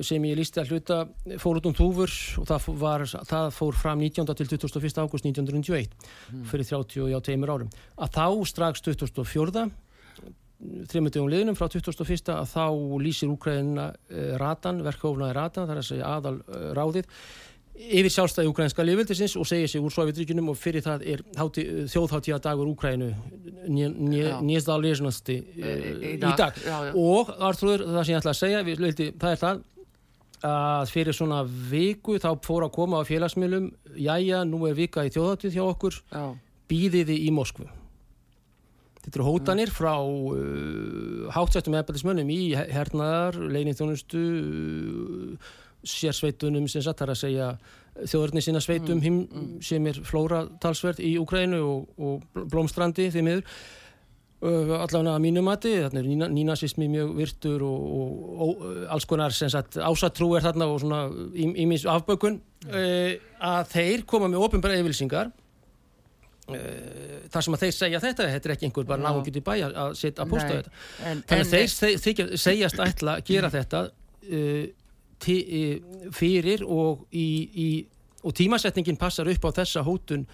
Sem 0.00 0.22
ég 0.24 0.38
lísti 0.38 0.62
að 0.62 0.70
hluta 0.72 0.96
fór 1.42 1.58
út 1.58 1.66
um 1.68 1.74
þúfur 1.76 2.12
og 2.40 2.46
það, 2.48 2.68
var, 2.80 3.02
það 3.04 3.48
fór 3.52 3.76
fram 3.76 4.00
19. 4.00 4.30
til 4.38 4.46
21. 4.48 4.86
ágúst 4.96 5.26
1991 5.28 5.90
mm. 5.92 6.46
fyrir 6.48 6.68
30 6.70 7.10
já, 7.12 7.18
teimur 7.26 7.52
árum. 7.52 7.74
Að 8.00 8.14
þá 8.14 8.46
strax 8.48 8.80
24. 8.86 9.66
þreymundugum 10.88 11.28
liðnum 11.28 11.58
frá 11.58 11.68
21. 11.68 12.32
að 12.32 12.48
þá 12.54 12.64
lýsir 13.04 13.34
Úkræna 13.34 13.90
uh, 13.92 14.30
ratan, 14.40 14.80
verkofnaði 14.86 15.36
ratan, 15.36 15.68
það 15.68 15.74
er 15.74 15.82
að 15.82 15.90
segja 15.90 16.14
aðal 16.14 16.38
ráðið 16.80 17.10
yfir 17.74 18.12
sjálfstæði 18.14 18.50
ukrainska 18.52 18.84
lifildisins 18.86 19.34
og 19.40 19.46
segja 19.48 19.68
sig 19.68 19.82
úr 19.82 19.92
Sovjetríkunum 19.92 20.52
og 20.52 20.58
fyrir 20.58 20.84
það 20.84 21.04
er 21.10 21.22
þjóðháttíða 21.34 22.40
dagur 22.44 22.70
Úkrænu 22.70 23.10
nýðsdáleisnasti 23.66 25.36
í 25.58 26.16
dag. 26.20 26.54
já, 26.54 26.76
já. 26.88 26.92
og 26.94 27.32
Artur, 27.38 27.82
það 27.82 28.02
sem 28.04 28.14
ég 28.14 28.20
ætla 28.20 28.34
að 28.34 28.40
segja 28.40 28.64
við, 28.66 28.84
það 29.18 29.30
er 29.30 29.40
það 29.42 29.62
að 30.44 30.90
fyrir 30.92 31.16
svona 31.16 31.40
viku 31.44 32.18
þá 32.20 32.30
fór 32.44 32.66
að 32.66 32.74
koma 32.76 33.00
á 33.00 33.08
félagsmiðlum 33.08 33.70
jæja, 33.96 34.42
nú 34.44 34.66
er 34.68 34.76
vika 34.76 35.06
í 35.06 35.12
þjóðháttíð 35.14 35.56
hjá 35.56 35.64
okkur. 35.64 36.02
Býðiði 36.68 37.16
í 37.26 37.32
Moskvu. 37.34 37.66
Þetta 39.04 39.18
eru 39.18 39.26
hótanir 39.26 39.72
frá 39.72 39.98
uh, 40.00 41.26
hátsættum 41.34 41.76
eðbætismönnum 41.76 42.30
í 42.32 42.54
hernaðar, 42.56 43.36
leinið 43.52 43.82
þjónustu 43.82 44.22
uh, 44.40 45.50
sérsveitunum 45.88 46.68
sem 46.70 46.84
satt 46.84 47.00
þar 47.02 47.14
að 47.14 47.20
segja 47.22 47.48
þjóðurni 48.02 48.42
sína 48.42 48.60
sveitum 48.62 48.98
mm, 48.98 49.22
mm. 49.22 49.54
sem 49.64 49.86
er 49.86 50.00
flóratalsverð 50.06 51.02
í 51.04 51.14
Ukrænu 51.22 51.60
og, 51.62 51.88
og 51.98 52.44
blómstrandi 52.50 53.10
því 53.14 53.24
miður. 53.26 53.56
Uh, 54.44 54.74
allavega 54.76 55.14
að 55.14 55.22
mínu 55.24 55.40
mati 55.46 55.70
þarna 55.78 56.02
er 56.02 56.32
nínasismi 56.34 56.88
mjög 56.92 57.14
virtur 57.16 57.62
og, 57.64 57.84
og, 57.94 58.26
og 58.44 58.82
alls 58.92 59.06
konar 59.08 59.32
ásatrú 59.32 60.34
er 60.36 60.44
þarna 60.44 60.68
og 60.68 60.82
svona 60.82 61.06
ímins 61.32 61.86
afbökun. 61.88 62.42
Uh, 62.66 63.14
að 63.40 63.72
þeir 63.72 64.04
koma 64.10 64.28
með 64.28 64.44
ofinbæra 64.44 64.76
yfirlýsingar 64.82 65.30
uh, 66.50 67.24
þar 67.32 67.46
sem 67.46 67.56
að 67.56 67.64
þeir 67.64 67.74
segja 67.78 68.04
þetta 68.04 68.30
þetta 68.34 68.50
er 68.50 68.56
ekki 68.56 68.68
einhver 68.68 68.88
bara 68.90 69.04
náðum 69.06 69.24
getið 69.30 69.46
bæja 69.46 69.70
að 69.70 69.98
setja 70.02 70.26
að 70.26 70.34
posta 70.34 70.54
þetta. 70.58 70.78
En, 71.04 71.24
þannig 71.30 71.46
að 71.46 71.54
þeir, 71.54 71.76
þeir, 71.78 72.00
þeir 72.04 72.42
segjast 72.48 72.82
ætla 72.88 73.20
að 73.20 73.28
gera 73.30 73.52
þetta 73.56 73.86
fyrir 75.24 76.64
og, 76.66 77.06
í, 77.12 77.28
í, 77.64 77.68
og 78.24 78.34
tímasetningin 78.36 79.00
passar 79.00 79.30
upp 79.32 79.48
á 79.48 79.50
þessa 79.60 79.84
hótun 79.86 80.26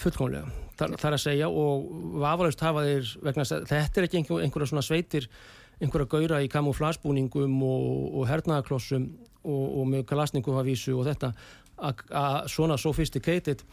fullkomlega 0.00 0.46
þar, 0.78 0.96
þar 1.00 1.16
að 1.16 1.22
segja 1.24 1.48
og 1.50 1.86
vafalaust 2.22 2.62
hafa 2.62 2.84
þeir 2.86 3.12
vegna 3.26 3.46
þetta 3.46 4.00
er 4.00 4.06
ekki 4.06 4.20
einhver, 4.20 4.42
einhverja 4.44 4.70
svona 4.70 4.84
sveitir 4.86 5.26
einhverja 5.82 6.10
gaura 6.12 6.42
í 6.44 6.50
kamuflasbúningum 6.52 7.56
og, 7.66 7.88
og 8.20 8.28
hernaðaklossum 8.30 9.08
og, 9.46 9.64
og 9.80 9.88
með 9.90 10.06
kalasninguhavísu 10.10 10.94
og 10.96 11.08
þetta 11.10 11.32
að 11.76 12.46
svona 12.48 12.78
sophisticated 12.80 13.64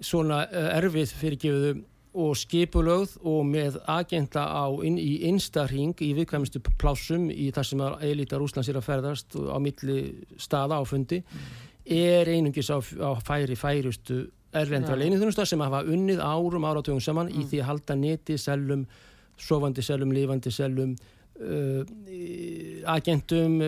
svona 0.00 0.44
eh, 0.46 0.68
erfið 0.78 1.14
fyrirgefuðu 1.18 1.72
og 2.16 2.36
skipulögð 2.38 3.18
og 3.28 3.42
með 3.46 3.78
agenda 3.90 4.46
á 4.48 4.64
inn, 4.84 4.96
í 4.98 5.24
instarhing 5.28 5.96
í 6.04 6.12
viðkvæmustu 6.16 6.62
plásum 6.80 7.28
í 7.30 7.50
þar 7.54 7.68
sem 7.68 7.82
elitar 8.08 8.44
Úslands 8.44 8.70
er 8.70 8.80
að 8.80 8.88
ferðast 8.88 9.36
á 9.36 9.56
milli 9.60 9.98
staða 10.40 10.80
á 10.80 10.82
fundi 10.88 11.20
mm. 11.20 11.52
er 11.98 12.32
einungis 12.32 12.72
á, 12.72 12.78
á 12.80 13.12
færi 13.20 13.58
færustu 13.58 14.24
erlendra 14.56 14.96
ja. 14.96 15.02
leinithunustar 15.02 15.48
sem 15.48 15.60
hafa 15.60 15.84
unnið 15.84 16.24
árum 16.24 16.64
áratugum 16.64 17.02
saman 17.04 17.28
mm. 17.28 17.42
í 17.42 17.46
því 17.50 17.62
að 17.62 17.70
halda 17.72 17.98
neti, 18.00 18.38
selum, 18.40 18.86
sofandi 19.36 19.84
selum, 19.84 20.14
lifandi 20.16 20.52
selum 20.54 20.96
uh, 20.96 21.82
agentum 22.88 23.60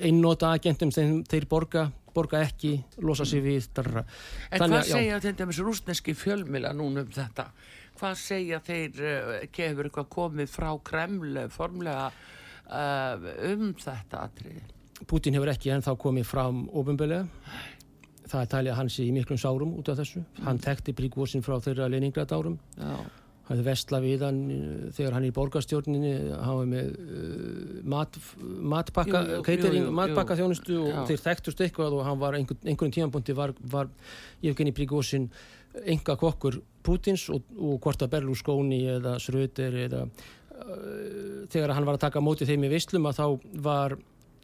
einnóta 0.00 0.54
agentum 0.54 0.92
þeim, 0.94 1.24
þeir 1.28 1.48
borga 1.50 1.90
borga 2.14 2.42
ekki, 2.44 2.72
losa 3.04 3.26
sér 3.28 3.44
við 3.44 3.68
darra. 3.76 4.04
En 4.50 4.62
Þannig, 4.62 4.76
hvað 4.76 4.88
segja 4.88 5.20
til 5.22 5.34
dæmis 5.38 5.60
rúsneski 5.62 6.14
fjölmila 6.18 6.72
núna 6.76 7.04
um 7.04 7.12
þetta? 7.14 7.50
Hvað 8.00 8.16
segja 8.16 8.60
þeir, 8.64 9.00
uh, 9.04 9.32
kefur 9.52 9.90
eitthvað 9.90 10.12
komið 10.16 10.52
frá 10.52 10.70
Kreml 10.84 11.44
formlega 11.52 12.08
uh, 12.10 13.30
um 13.52 13.74
þetta 13.76 14.24
atriði? 14.26 14.64
Putin 15.08 15.36
hefur 15.36 15.52
ekki 15.52 15.72
ennþá 15.72 15.94
komið 16.00 16.26
fram 16.28 16.64
ofinbölega 16.76 17.26
það 18.30 18.42
er 18.42 18.50
talið 18.54 18.74
að 18.74 18.78
hann 18.80 18.92
sé 18.92 19.06
í 19.06 19.14
miklum 19.14 19.40
sárum 19.40 19.72
út 19.78 19.90
af 19.90 19.98
þessu 20.00 20.20
mm. 20.22 20.44
hann 20.46 20.60
þekkti 20.62 20.94
Bríkvósin 20.98 21.44
frá 21.46 21.56
þeirra 21.62 21.88
Leningrad 21.90 22.32
árum 22.34 22.58
Já. 22.76 22.96
hann 23.48 23.52
hefði 23.52 23.66
vestla 23.66 24.00
við 24.04 24.24
hann 24.26 24.40
eh, 24.54 24.82
þegar 24.96 25.16
hann 25.16 25.26
í 25.26 25.32
borgarstjórninni 25.36 26.12
var 26.30 26.68
með 26.70 26.90
uh, 26.94 27.78
mat, 27.94 28.18
matpakka 28.74 29.24
catering, 29.46 29.88
matpakka 29.96 30.38
þjónustu 30.38 30.76
og 30.82 30.92
Já. 30.92 31.00
þeir 31.10 31.24
þekktust 31.26 31.64
eitthvað 31.66 31.96
og 31.98 32.04
hann 32.06 32.20
var 32.22 32.38
einhvern, 32.38 32.60
einhvern 32.66 32.94
tímanbúndi 32.94 33.36
var, 33.38 33.54
var 33.72 33.90
Evgeni 34.42 34.74
Bríkvósin 34.76 35.30
enga 35.84 36.16
kokkur 36.20 36.60
Putins 36.84 37.28
og, 37.32 37.44
og 37.58 37.80
hvort 37.84 38.02
að 38.02 38.14
Berlusconi 38.14 38.84
eða 38.96 39.16
Schröder 39.22 39.76
eða 39.86 40.04
uh, 40.06 41.42
þegar 41.52 41.74
hann 41.76 41.88
var 41.88 41.98
að 41.98 42.06
taka 42.06 42.22
mótið 42.24 42.54
þeim 42.54 42.70
í 42.70 42.72
visslum 42.76 43.10
að 43.10 43.20
þá 43.22 43.52
var 43.66 44.00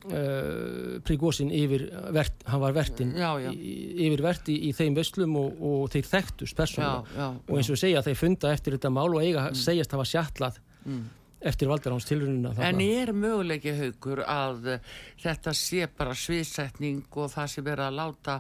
Uh, 0.07 1.01
Prigósin 1.03 1.49
yfir 1.51 1.89
vert, 2.15 2.45
hann 2.47 2.61
var 2.63 2.75
vertin 2.77 3.09
já, 3.17 3.41
já. 3.43 3.49
yfir 3.51 4.21
verti 4.23 4.55
í, 4.55 4.69
í 4.69 4.75
þeim 4.77 4.95
vestlum 4.95 5.33
og, 5.41 5.57
og 5.67 5.89
þeir 5.91 6.07
þekktust 6.07 6.55
persónulega 6.55 7.25
og 7.33 7.57
eins 7.57 7.71
og 7.75 7.81
segja 7.81 8.05
þeir 8.07 8.19
funda 8.21 8.53
eftir 8.55 8.77
þetta 8.77 8.93
mál 8.95 9.09
og 9.09 9.25
eiga 9.25 9.49
mm. 9.49 9.59
segjast 9.59 9.97
hafa 9.97 10.07
sjallað 10.07 10.61
mm 10.85 11.01
eftir 11.41 11.69
valdaráns 11.69 12.07
tilrunina. 12.09 12.53
En 12.65 12.81
er 12.81 13.13
möguleiki 13.13 13.75
haugur 13.77 14.23
að 14.25 14.79
þetta 15.21 15.53
sé 15.57 15.85
bara 15.99 16.15
sviðsetning 16.17 17.05
og 17.13 17.29
það 17.35 17.51
sé 17.53 17.65
verið 17.67 17.85
að 17.87 17.99
láta 17.99 18.37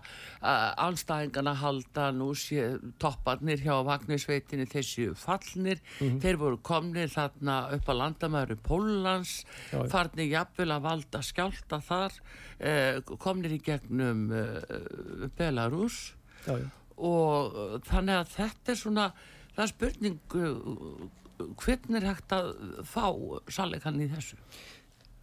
allstæðingana 0.87 1.55
halda 1.61 2.09
nú 2.17 2.31
sé 2.39 2.79
topparnir 3.03 3.61
hjá 3.61 3.75
Vagnisveitinni 3.87 4.69
þessi 4.71 5.11
fallnir, 5.15 5.83
mm 6.01 6.07
-hmm. 6.07 6.21
þeir 6.23 6.41
voru 6.41 6.59
komnið 6.63 7.13
þarna 7.19 7.57
upp 7.77 7.89
á 7.89 7.95
landamæru 7.95 8.57
Pólans, 8.57 9.45
farnir 9.91 10.33
jafnvel 10.33 10.71
að 10.73 10.83
valda 10.83 11.23
skjálta 11.23 11.81
þar, 11.81 12.13
uh, 12.61 13.17
komnir 13.19 13.53
í 13.53 13.61
gegnum 13.61 14.31
uh, 14.33 15.29
Belarus 15.37 16.15
já, 16.47 16.59
já. 16.59 16.69
og 16.97 17.55
uh, 17.55 17.79
þannig 17.85 18.15
að 18.15 18.29
þetta 18.37 18.73
er 18.73 18.77
svona, 18.77 19.13
það 19.55 19.65
er 19.65 19.73
spurning 19.75 20.21
uh, 20.35 21.26
hvernig 21.37 22.01
er 22.01 22.09
hægt 22.11 22.35
að 22.37 22.51
fá 22.89 23.07
sannleikann 23.53 24.01
í 24.03 24.09
þessu? 24.13 24.39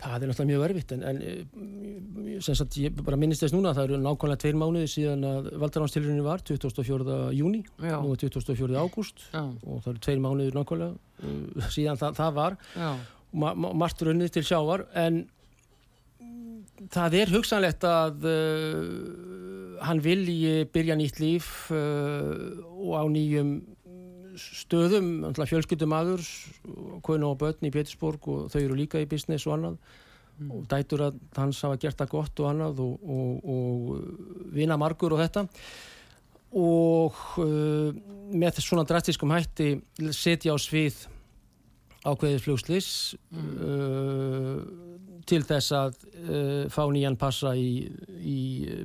Það 0.04 0.26
er 0.26 0.30
náttúrulega 0.30 0.50
mjög 0.50 0.64
verfitt 0.66 0.92
en, 0.92 1.04
en 1.08 1.20
eh, 1.24 2.40
sem 2.44 2.58
sagt 2.60 2.76
ég 2.82 2.96
bara 3.06 3.20
minnist 3.20 3.46
þess 3.46 3.56
núna 3.56 3.72
það 3.78 3.88
eru 3.88 4.00
nákvæmlega 4.04 4.42
tveir 4.44 4.58
mánuði 4.60 4.90
síðan 4.92 5.28
að 5.30 5.52
valdaránstilurinu 5.62 6.26
var 6.26 6.44
24. 6.44 7.20
júni 7.38 7.62
er 7.80 8.02
24. 8.04 8.74
ágúst 8.84 9.24
og 9.32 9.84
það 9.86 9.92
eru 9.94 10.04
tveir 10.08 10.24
mánuði 10.26 10.56
nákvæmlega 10.58 10.92
uh, 10.98 11.70
síðan 11.72 12.02
það, 12.02 12.20
það 12.20 12.36
var 12.40 12.58
ma 13.34 13.54
ma 13.56 13.72
margt 13.86 14.04
runnið 14.04 14.36
til 14.36 14.46
sjávar 14.50 14.86
en 15.00 15.24
það 16.94 17.20
er 17.22 17.32
hugsanlegt 17.34 17.86
að 17.88 18.28
uh, 18.28 19.80
hann 19.88 20.04
vilji 20.04 20.66
byrja 20.74 20.98
nýtt 21.00 21.22
líf 21.24 21.70
uh, 21.72 22.60
og 22.76 22.94
á 23.00 23.04
nýjum 23.08 23.56
stöðum, 24.40 25.10
fjölskyldum 25.38 25.94
aður 25.96 26.24
konu 27.06 27.30
og 27.32 27.40
börn 27.42 27.68
í 27.68 27.72
Pétursborg 27.74 28.28
og 28.32 28.50
þau 28.54 28.62
eru 28.62 28.78
líka 28.78 29.02
í 29.02 29.10
business 29.10 29.48
og 29.48 29.58
annað 29.58 29.78
mm. 29.78 30.52
og 30.52 30.68
dætur 30.72 31.08
að 31.08 31.20
hans 31.38 31.62
hafa 31.66 31.80
gert 31.82 32.00
það 32.00 32.14
gott 32.14 32.44
og 32.44 32.50
annað 32.52 32.84
og, 32.84 33.10
og, 33.18 33.50
og 33.56 34.54
vina 34.56 34.78
margur 34.80 35.16
og 35.16 35.24
þetta 35.24 35.46
og 36.54 37.20
uh, 37.42 37.94
með 38.34 38.62
svona 38.62 38.86
drastiskum 38.90 39.34
hætti 39.34 39.76
setja 40.14 40.54
á 40.54 40.58
svið 40.62 41.06
ákveðið 42.04 42.44
flugslis 42.44 42.90
mm. 43.32 43.54
uh, 43.70 44.58
til 45.30 45.42
þess 45.48 45.72
að 45.78 45.96
uh, 46.26 46.66
fá 46.74 46.84
nýjan 46.92 47.18
passa 47.20 47.54
í, 47.56 47.88
í 48.20 48.42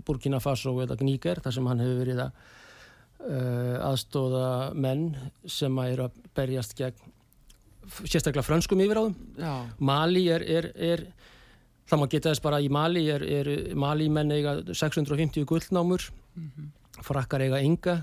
Burkina 0.07 0.41
Faso 0.41 0.77
eða 0.85 0.97
Gníker 1.01 1.43
þar 1.43 1.57
sem 1.57 1.69
hann 1.69 1.83
hefur 1.83 2.01
verið 2.05 2.25
að 2.29 2.33
uh, 2.33 2.55
aðstóða 3.19 4.75
menn 4.79 5.09
sem 5.45 5.79
að 5.79 5.93
eru 5.93 6.05
að 6.07 6.19
berjast 6.39 6.77
gegn 6.79 7.15
sérstaklega 8.05 8.47
franskum 8.47 8.81
yfiráðum 8.85 9.15
Mali 9.81 10.27
er, 10.33 10.45
er, 10.45 10.69
er 10.77 11.05
það 11.89 12.03
maður 12.03 12.13
geta 12.15 12.33
þess 12.33 12.45
bara 12.45 12.61
í 12.61 12.69
Mali 12.73 13.05
er, 13.13 13.25
er 13.25 13.51
Mali 13.79 14.09
menn 14.13 14.33
eiga 14.35 14.59
650 14.69 15.47
gullnámur 15.49 16.05
mm 16.35 16.51
-hmm. 16.51 17.03
frakkar 17.03 17.45
eiga 17.47 17.61
enga 17.61 17.97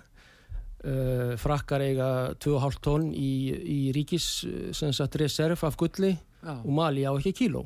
uh, 0.86 1.36
frakkar 1.38 1.82
eiga 1.82 2.10
2,5 2.40 2.80
tónn 2.82 3.12
í, 3.14 3.34
í 3.54 3.80
ríkis 3.96 4.46
reserv 5.16 5.64
af 5.64 5.78
gulli 5.78 6.18
Já. 6.42 6.62
og 6.64 6.72
Mali 6.72 7.06
á 7.06 7.12
ekki 7.18 7.34
kíló 7.34 7.66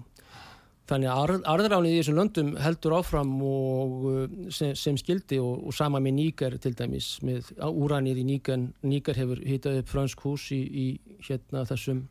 Þannig 0.90 1.10
að 1.14 1.34
arðránið 1.52 1.94
í 1.94 1.98
þessum 2.00 2.18
löndum 2.18 2.52
heldur 2.58 2.96
áfram 2.98 3.34
og, 3.46 3.98
uh, 4.10 4.52
sem, 4.54 4.74
sem 4.80 4.98
skildi 4.98 5.38
og, 5.42 5.68
og 5.70 5.76
sama 5.78 6.02
með 6.02 6.16
Níker 6.18 6.58
til 6.62 6.74
dæmis 6.78 7.12
með 7.26 7.52
úrænið 7.70 8.24
í 8.24 8.28
Níker. 8.32 8.64
Níker 8.90 9.20
hefur 9.22 9.44
hitað 9.46 9.84
upp 9.84 9.92
fransk 9.92 10.24
hús 10.26 10.48
í, 10.56 10.62
í 10.66 10.88
hérna, 11.28 11.66
þessum 11.70 12.08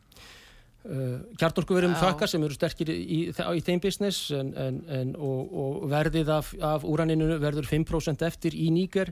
kjartorkuverum 0.79 1.91
þakkar 1.99 2.29
sem 2.31 2.43
eru 2.45 2.55
sterkir 2.55 2.89
í, 2.93 3.17
í, 3.27 3.61
þeim 3.67 3.81
business 3.83 4.29
en, 4.31 4.53
en, 4.55 4.77
en, 4.87 5.11
og, 5.19 5.51
og 5.51 5.81
verðið 5.91 6.31
af, 6.31 6.53
af 6.63 6.85
úraninu 6.87 7.35
verður 7.41 7.67
5% 7.67 8.23
eftir 8.23 8.55
í 8.55 8.69
Níker 8.71 9.11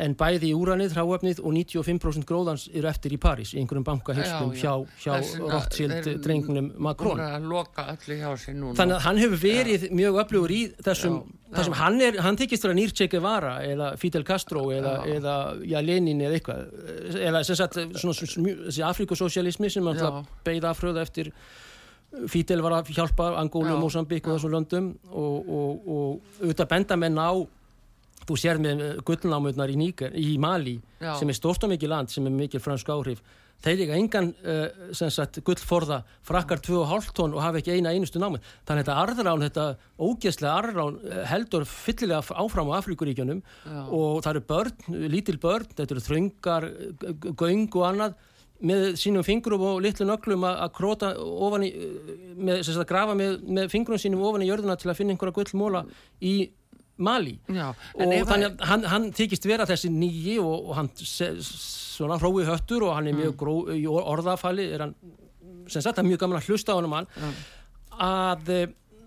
en 0.00 0.16
bæði 0.16 0.50
í 0.50 0.54
úranið, 0.56 0.96
hráöfnið 0.96 1.42
og 1.42 1.52
95% 1.52 2.28
gróðans 2.28 2.66
eru 2.72 2.88
eftir 2.88 3.12
í 3.12 3.20
París 3.20 3.52
í 3.52 3.60
einhverjum 3.60 3.84
bankahystum 3.84 4.54
hjá, 4.56 4.72
hjá 5.04 5.14
Rothschild 5.44 6.10
drengnum 6.24 6.72
Macron. 6.80 7.20
þannig 8.78 8.96
að 8.96 9.04
hann 9.10 9.20
hefur 9.20 9.42
verið 9.44 9.88
já. 9.90 9.96
mjög 10.00 10.22
öflugur 10.24 10.56
í 10.56 10.62
þessum 10.80 11.26
Það 11.46 11.68
sem 11.68 11.76
hann, 11.78 11.96
er, 12.02 12.16
hann 12.24 12.36
þykist 12.40 12.64
vera 12.66 12.74
nýr 12.74 12.92
Che 12.96 13.06
Guevara 13.10 13.52
eða 13.62 13.92
Fidel 14.00 14.24
Castro 14.26 14.64
eða, 14.74 14.96
eða 15.06 15.34
ja, 15.68 15.82
Lenin 15.84 16.24
eða 16.26 16.38
eitthvað. 16.40 16.64
Eða 17.22 17.42
sem 17.46 17.58
sagt 17.60 17.78
þessi 17.78 18.82
afrikosocialismi 18.86 19.70
sem 19.70 19.86
hann 19.86 20.26
beigði 20.46 20.70
afröða 20.96 21.06
eftir 21.06 21.32
Fidel 22.30 22.62
var 22.62 22.78
að 22.78 22.92
hjálpa 22.94 23.32
Angólu 23.36 23.74
og 23.74 23.82
Mosambík 23.82 24.26
og 24.26 24.36
þessum 24.36 24.52
löndum 24.54 24.92
og, 25.10 25.48
og, 25.48 25.88
og 25.90 26.38
auðvitað 26.40 26.70
benda 26.70 26.96
menn 26.96 27.18
á 27.18 27.32
þú 28.26 28.36
sér 28.40 28.60
með 28.62 29.02
gullnámiðnar 29.06 29.72
í, 29.74 29.90
í 30.22 30.36
Mali 30.38 30.78
Já. 31.02 31.16
sem 31.18 31.28
er 31.28 31.36
stort 31.36 31.66
og 31.66 31.74
mikið 31.74 31.92
land 31.92 32.10
sem 32.10 32.26
er 32.26 32.32
mikið 32.34 32.62
fransk 32.64 32.88
áhrif 32.94 33.20
þeir 33.64 33.78
líka 33.80 33.96
engan 33.96 34.30
uh, 34.44 35.40
gullforða 35.46 36.00
frakkar 36.26 36.60
2,5 36.64 37.10
tónn 37.16 37.36
og 37.36 37.42
hafa 37.44 37.60
ekki 37.60 37.76
eina 37.76 37.92
einustu 37.94 38.20
námið. 38.20 38.44
Þannig 38.68 38.82
að 38.82 38.84
þetta 38.84 38.98
arðrán, 39.02 39.44
þetta 39.46 39.66
ógeðslega 39.96 40.54
arðrán 40.60 40.98
eh, 41.00 41.22
heldur 41.30 41.66
fyllilega 41.70 42.36
áfram 42.42 42.72
á 42.72 42.78
Afríkuríkjunum 42.82 43.42
og 43.96 44.22
það 44.24 44.32
eru 44.34 44.44
börn, 44.50 44.88
lítil 45.14 45.38
börn, 45.42 45.70
þetta 45.72 45.96
eru 45.96 46.04
þröngar, 46.04 46.68
göng 47.32 47.68
og 47.70 47.86
annað 47.88 48.18
með 48.64 48.84
sínum 49.00 49.24
fingrum 49.26 49.64
og 49.68 49.80
litlu 49.84 50.06
nöglum 50.08 50.46
að 50.48 50.70
króta 50.76 51.12
ofan 51.20 51.66
í, 51.66 51.72
eh, 51.72 52.14
með, 52.36 52.62
að 52.72 52.86
grafa 52.88 53.16
með, 53.18 53.42
með 53.58 53.72
fingrum 53.72 54.00
sínum 54.00 54.22
ofan 54.24 54.44
í 54.44 54.48
jörðuna 54.50 54.78
til 54.80 54.90
að 54.90 55.00
finna 55.00 55.16
einhverja 55.16 55.36
gullmóla 55.36 55.84
í 56.24 56.36
Mali 56.96 57.34
Já, 57.52 57.74
og 57.74 58.12
þannig 58.24 58.46
að 58.46 58.62
hann, 58.70 58.84
hann 58.88 59.10
þykist 59.12 59.44
vera 59.44 59.66
þessi 59.68 59.90
nýji 59.92 60.38
og, 60.40 60.70
og 60.70 60.78
hann 60.78 60.88
svona 60.96 62.16
hrói 62.16 62.46
höttur 62.48 62.86
og 62.86 62.96
hann 62.96 63.10
er 63.10 63.18
mjög 63.18 63.34
mm. 63.34 63.38
gró, 63.42 63.56
í 63.76 63.84
orðafali 63.84 64.70
er 64.72 64.86
hann, 64.86 64.94
sem 65.68 65.84
sagt, 65.84 65.98
það 65.98 66.06
er 66.06 66.10
mjög 66.14 66.22
gaman 66.24 66.40
að 66.40 66.48
hlusta 66.48 66.72
á 66.72 66.76
hann 66.78 66.88
um 66.88 66.96
hann 66.96 67.10
að 68.00 68.50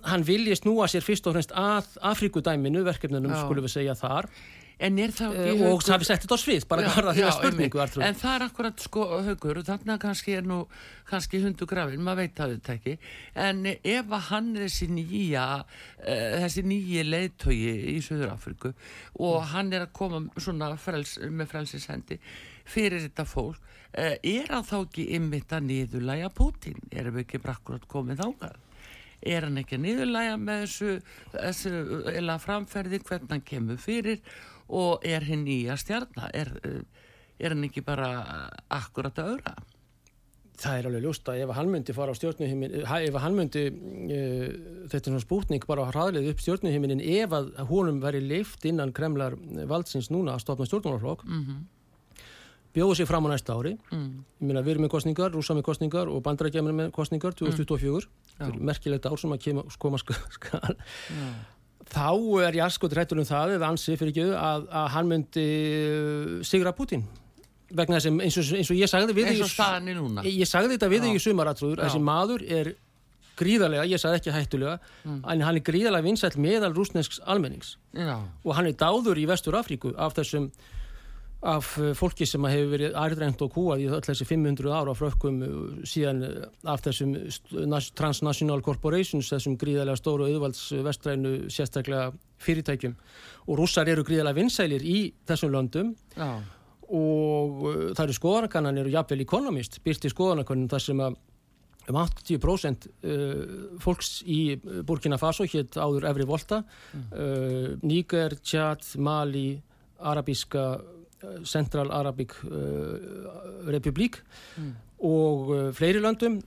hann 0.10 0.24
vilji 0.24 0.56
snúa 0.56 0.88
sér 0.90 1.04
fyrst 1.04 1.28
og 1.28 1.36
fremst 1.36 1.52
að 1.58 1.90
Afrikudæminu, 2.12 2.86
verkefnunum 2.88 3.34
Já. 3.34 3.42
skulum 3.44 3.66
við 3.66 3.74
segja 3.74 3.98
þar 4.00 4.30
En 4.80 5.00
er 5.04 5.12
það 5.12 5.34
ekki 5.44 5.63
og 5.68 5.82
hafi 5.92 6.08
sett 6.08 6.24
þetta 6.24 6.36
á 6.36 6.39
svið, 6.39 6.65
bara 6.70 6.88
það 6.88 7.10
því 7.18 7.24
að 7.28 7.34
spurningu 7.36 7.82
einmitt. 7.84 7.98
En 8.06 8.18
það 8.22 8.36
er 8.38 8.44
akkurat 8.46 8.84
sko 8.84 9.08
haugur 9.26 9.60
og 9.60 9.65
þarna 9.68 9.98
kannski 10.00 10.36
er 10.39 10.46
nú 10.48 10.60
kannski 11.10 11.42
hundu 11.44 11.68
grafin, 11.68 12.04
maður 12.06 12.22
veit 12.22 12.39
að 12.46 12.54
þetta 12.56 12.76
ekki 12.78 12.94
en 13.48 13.60
ef 13.74 14.13
að 14.15 14.30
hann 14.30 14.48
er 14.56 14.68
þessi 14.68 14.88
nýja 14.94 15.44
uh, 15.60 16.38
þessi 16.46 16.63
nýji 16.70 17.04
leiðtögi 17.10 17.74
í 17.92 17.98
Söður 18.06 18.32
Afriku 18.38 18.72
og 19.20 19.39
Mm. 19.39 19.50
hann 19.52 19.74
er 19.74 19.86
að 19.86 19.94
koma 20.00 20.22
svona 20.39 20.72
frels, 20.80 21.18
með 21.28 21.52
frelsishendi 21.52 22.20
fyrir 22.70 23.04
þetta 23.08 23.26
fólk 23.28 23.60
uh, 23.60 24.15
er 24.15 24.48
hann 24.54 24.68
þá 24.68 24.78
ekki 24.80 25.10
ymmit 25.18 25.52
að 25.56 25.68
niðurlæja 25.68 26.32
Putin? 26.36 26.80
Erum 26.92 27.20
við 27.20 27.28
ekki 27.28 27.44
akkurat 27.44 27.88
komið 27.92 28.24
þákað? 28.24 28.58
er 29.20 29.44
hann 29.44 29.60
ekki 29.60 29.76
að 29.76 29.84
niðurlæga 29.84 30.36
með 30.39 30.62
þessu, 30.63 30.92
þessu 31.34 32.38
framferði 32.39 33.02
hvernig 33.04 33.34
hann 33.34 33.44
kemur 33.44 33.82
fyrir 33.82 34.22
og 34.69 35.05
er 35.05 35.25
hinn 35.25 35.45
nýja 35.45 35.77
stjarnar 35.77 36.32
er, 36.34 36.53
eh, 36.63 36.82
er 37.39 37.55
hann 37.55 37.63
ekki 37.67 37.82
bara 37.86 38.49
akkurat 38.69 39.17
að 39.19 39.36
öðra 39.38 39.55
Það 40.60 40.75
er 40.75 40.88
alveg 40.89 41.03
ljóst 41.05 41.29
að 41.32 41.41
ef 41.45 41.51
hann 41.55 41.69
myndi 41.71 41.93
fara 41.95 42.12
á 42.12 42.19
stjórnuhimmin, 42.19 42.73
ef 42.84 43.17
hann 43.23 43.36
myndi, 43.38 43.62
uh, 43.71 44.47
þetta 44.91 44.99
er 44.99 45.13
svona 45.13 45.23
spútning, 45.23 45.65
bara 45.67 45.86
að 45.86 45.93
hraðlega 45.93 46.34
upp 46.34 46.43
stjórnuhimminin 46.43 47.03
ef 47.15 47.36
að 47.38 47.51
honum 47.69 48.01
veri 48.03 48.19
leift 48.19 48.67
innan 48.67 48.91
Kremlar 48.95 49.38
valdsins 49.71 50.10
núna 50.12 50.36
að 50.36 50.43
stopna 50.43 50.67
stjórnmálaflokk, 50.67 51.23
mm 51.23 51.45
-hmm. 51.45 51.62
bjóðu 52.75 52.97
sér 52.99 53.08
fram 53.08 53.25
á 53.25 53.29
næsta 53.32 53.55
ári. 53.55 53.77
mm. 53.91 54.25
Ég 54.41 54.47
meina, 54.47 54.62
við 54.62 54.71
erum 54.71 54.84
með 54.84 54.95
kostningar, 54.97 55.32
rúsa 55.32 55.55
með 55.55 55.63
kostningar 55.63 56.08
og 56.10 56.23
bandarækjamir 56.23 56.73
með 56.73 56.91
kostningar 56.91 57.34
2024. 57.34 58.10
Þetta 58.38 58.53
er 58.53 58.60
merkilegt 58.60 59.05
ár 59.05 59.17
sem 59.17 59.32
að 59.32 59.77
koma 59.79 59.97
sk- 59.97 60.32
skal. 60.32 60.75
Þá 61.89 62.10
er 62.45 62.58
ég 62.60 62.73
sko 62.75 62.89
rættur 62.93 63.21
um 63.21 63.25
það, 63.25 63.56
eða 63.58 63.69
ansi 63.73 63.95
fyrir 63.97 64.12
ekki, 64.13 64.28
að, 64.38 64.67
að 64.82 64.91
hann 64.93 65.08
myndi 65.10 65.45
uh, 65.89 66.36
sigra 66.45 66.73
Putin. 66.78 67.08
Vegna 67.69 67.97
þess 67.97 68.10
að 68.10 68.21
eins 68.25 68.38
eins 68.58 68.69
og 68.73 68.78
ég 68.78 68.89
sagði 68.89 69.15
við 69.17 69.28
eins 69.30 69.41
og 69.45 69.49
er 69.93 69.97
núna 69.97 70.23
Ég 70.25 70.49
sagði 70.49 70.75
þetta 70.75 70.88
við 70.89 71.04
þig 71.06 71.17
í 71.19 71.21
sumaratrúður 71.21 71.82
Já. 71.82 71.84
þessi 71.86 71.99
maður 72.02 72.45
er 72.49 72.71
gríðarlega, 73.39 73.86
ég 73.88 74.02
sagði 74.02 74.19
ekki 74.19 74.34
hættulega 74.36 74.80
Mm. 75.06 75.19
en 75.32 75.41
hann 75.45 75.56
er 75.60 75.63
gríðarlega 75.63 76.04
vinsæll 76.04 76.36
meðal 76.43 76.73
rúsnesks 76.75 77.21
almennings 77.25 77.78
já, 77.95 78.17
og 78.43 78.56
hann 78.58 78.67
er 78.67 78.73
dáður 78.75 79.21
í 79.21 79.28
Vestur 79.30 79.56
Afríku 79.56 79.93
af 79.97 80.17
þessum 80.17 80.49
af 81.39 81.71
uh, 81.80 81.91
fólki 81.95 82.28
sem 82.28 82.43
hefur 82.49 82.73
verið 82.73 82.95
ærðrænt 82.99 83.41
og 83.45 83.54
kúað 83.54 83.84
í 83.86 83.88
öll 83.88 84.02
þessi 84.04 84.28
500 84.28 84.73
ára 84.75 84.95
frökkum 84.97 85.39
uh, 85.45 85.54
síðan 85.88 86.23
uh, 86.28 86.47
af 86.67 86.84
þessum 86.84 87.15
transnational 87.95 88.60
corporations 88.65 89.32
þessum 89.32 89.56
gríðarlega 89.60 90.02
stóru 90.02 90.28
auðvalds 90.28 90.65
vestrænu 90.84 91.34
sérstaklega 91.47 92.12
fyrirtækjum. 92.43 92.97
Og 93.47 93.60
rússar 93.62 93.88
eru 93.91 94.04
gríðarlega 94.08 94.41
vinsælir 94.41 94.84
í 94.84 94.99
þessum 95.28 95.56
löndum 95.56 95.95
já, 96.17 96.30
og 96.89 97.65
það 97.95 98.06
eru 98.08 98.17
skoðanakannanir 98.17 98.89
og 98.89 98.95
jafnvel 98.97 99.23
Economist 99.23 99.80
byrti 99.86 100.12
skoðanakannum 100.12 100.69
þar 100.71 100.88
sem 100.89 101.04
að 101.06 101.17
um 101.89 101.97
80% 101.97 102.86
uh, 102.89 103.41
fólks 103.82 104.19
í 104.28 104.60
Burkina 104.86 105.17
Faso 105.21 105.47
hétt 105.49 105.80
áður 105.80 106.10
Efri 106.12 106.28
Volta 106.30 106.62
uh, 106.62 107.73
Níger, 107.82 108.36
Tjad, 108.43 108.86
Mali 109.02 109.54
Arabíska 109.99 110.80
Central 111.43 111.91
Arabic 111.91 112.36
uh, 112.47 112.53
Republik 113.67 114.21
og 114.99 115.51
uh, 115.51 115.67
fleiri 115.75 116.01
löndum. 116.03 116.39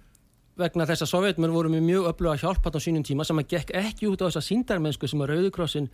Vegna 0.61 0.85
þess 0.85 1.07
að 1.07 1.09
sovjetmenn 1.09 1.53
voru 1.55 1.71
með 1.73 1.85
mjög 1.87 2.07
öfluga 2.11 2.35
hjálpat 2.37 2.75
á 2.77 2.81
sínum 2.85 3.05
tíma 3.09 3.25
sem 3.25 3.39
að 3.41 3.55
gekk 3.55 3.71
ekki 3.79 4.11
út 4.11 4.21
á 4.21 4.29
þessa 4.29 4.43
síndarmennsku 4.45 5.09
sem 5.09 5.23
að 5.25 5.31
Rauðukrossin 5.31 5.87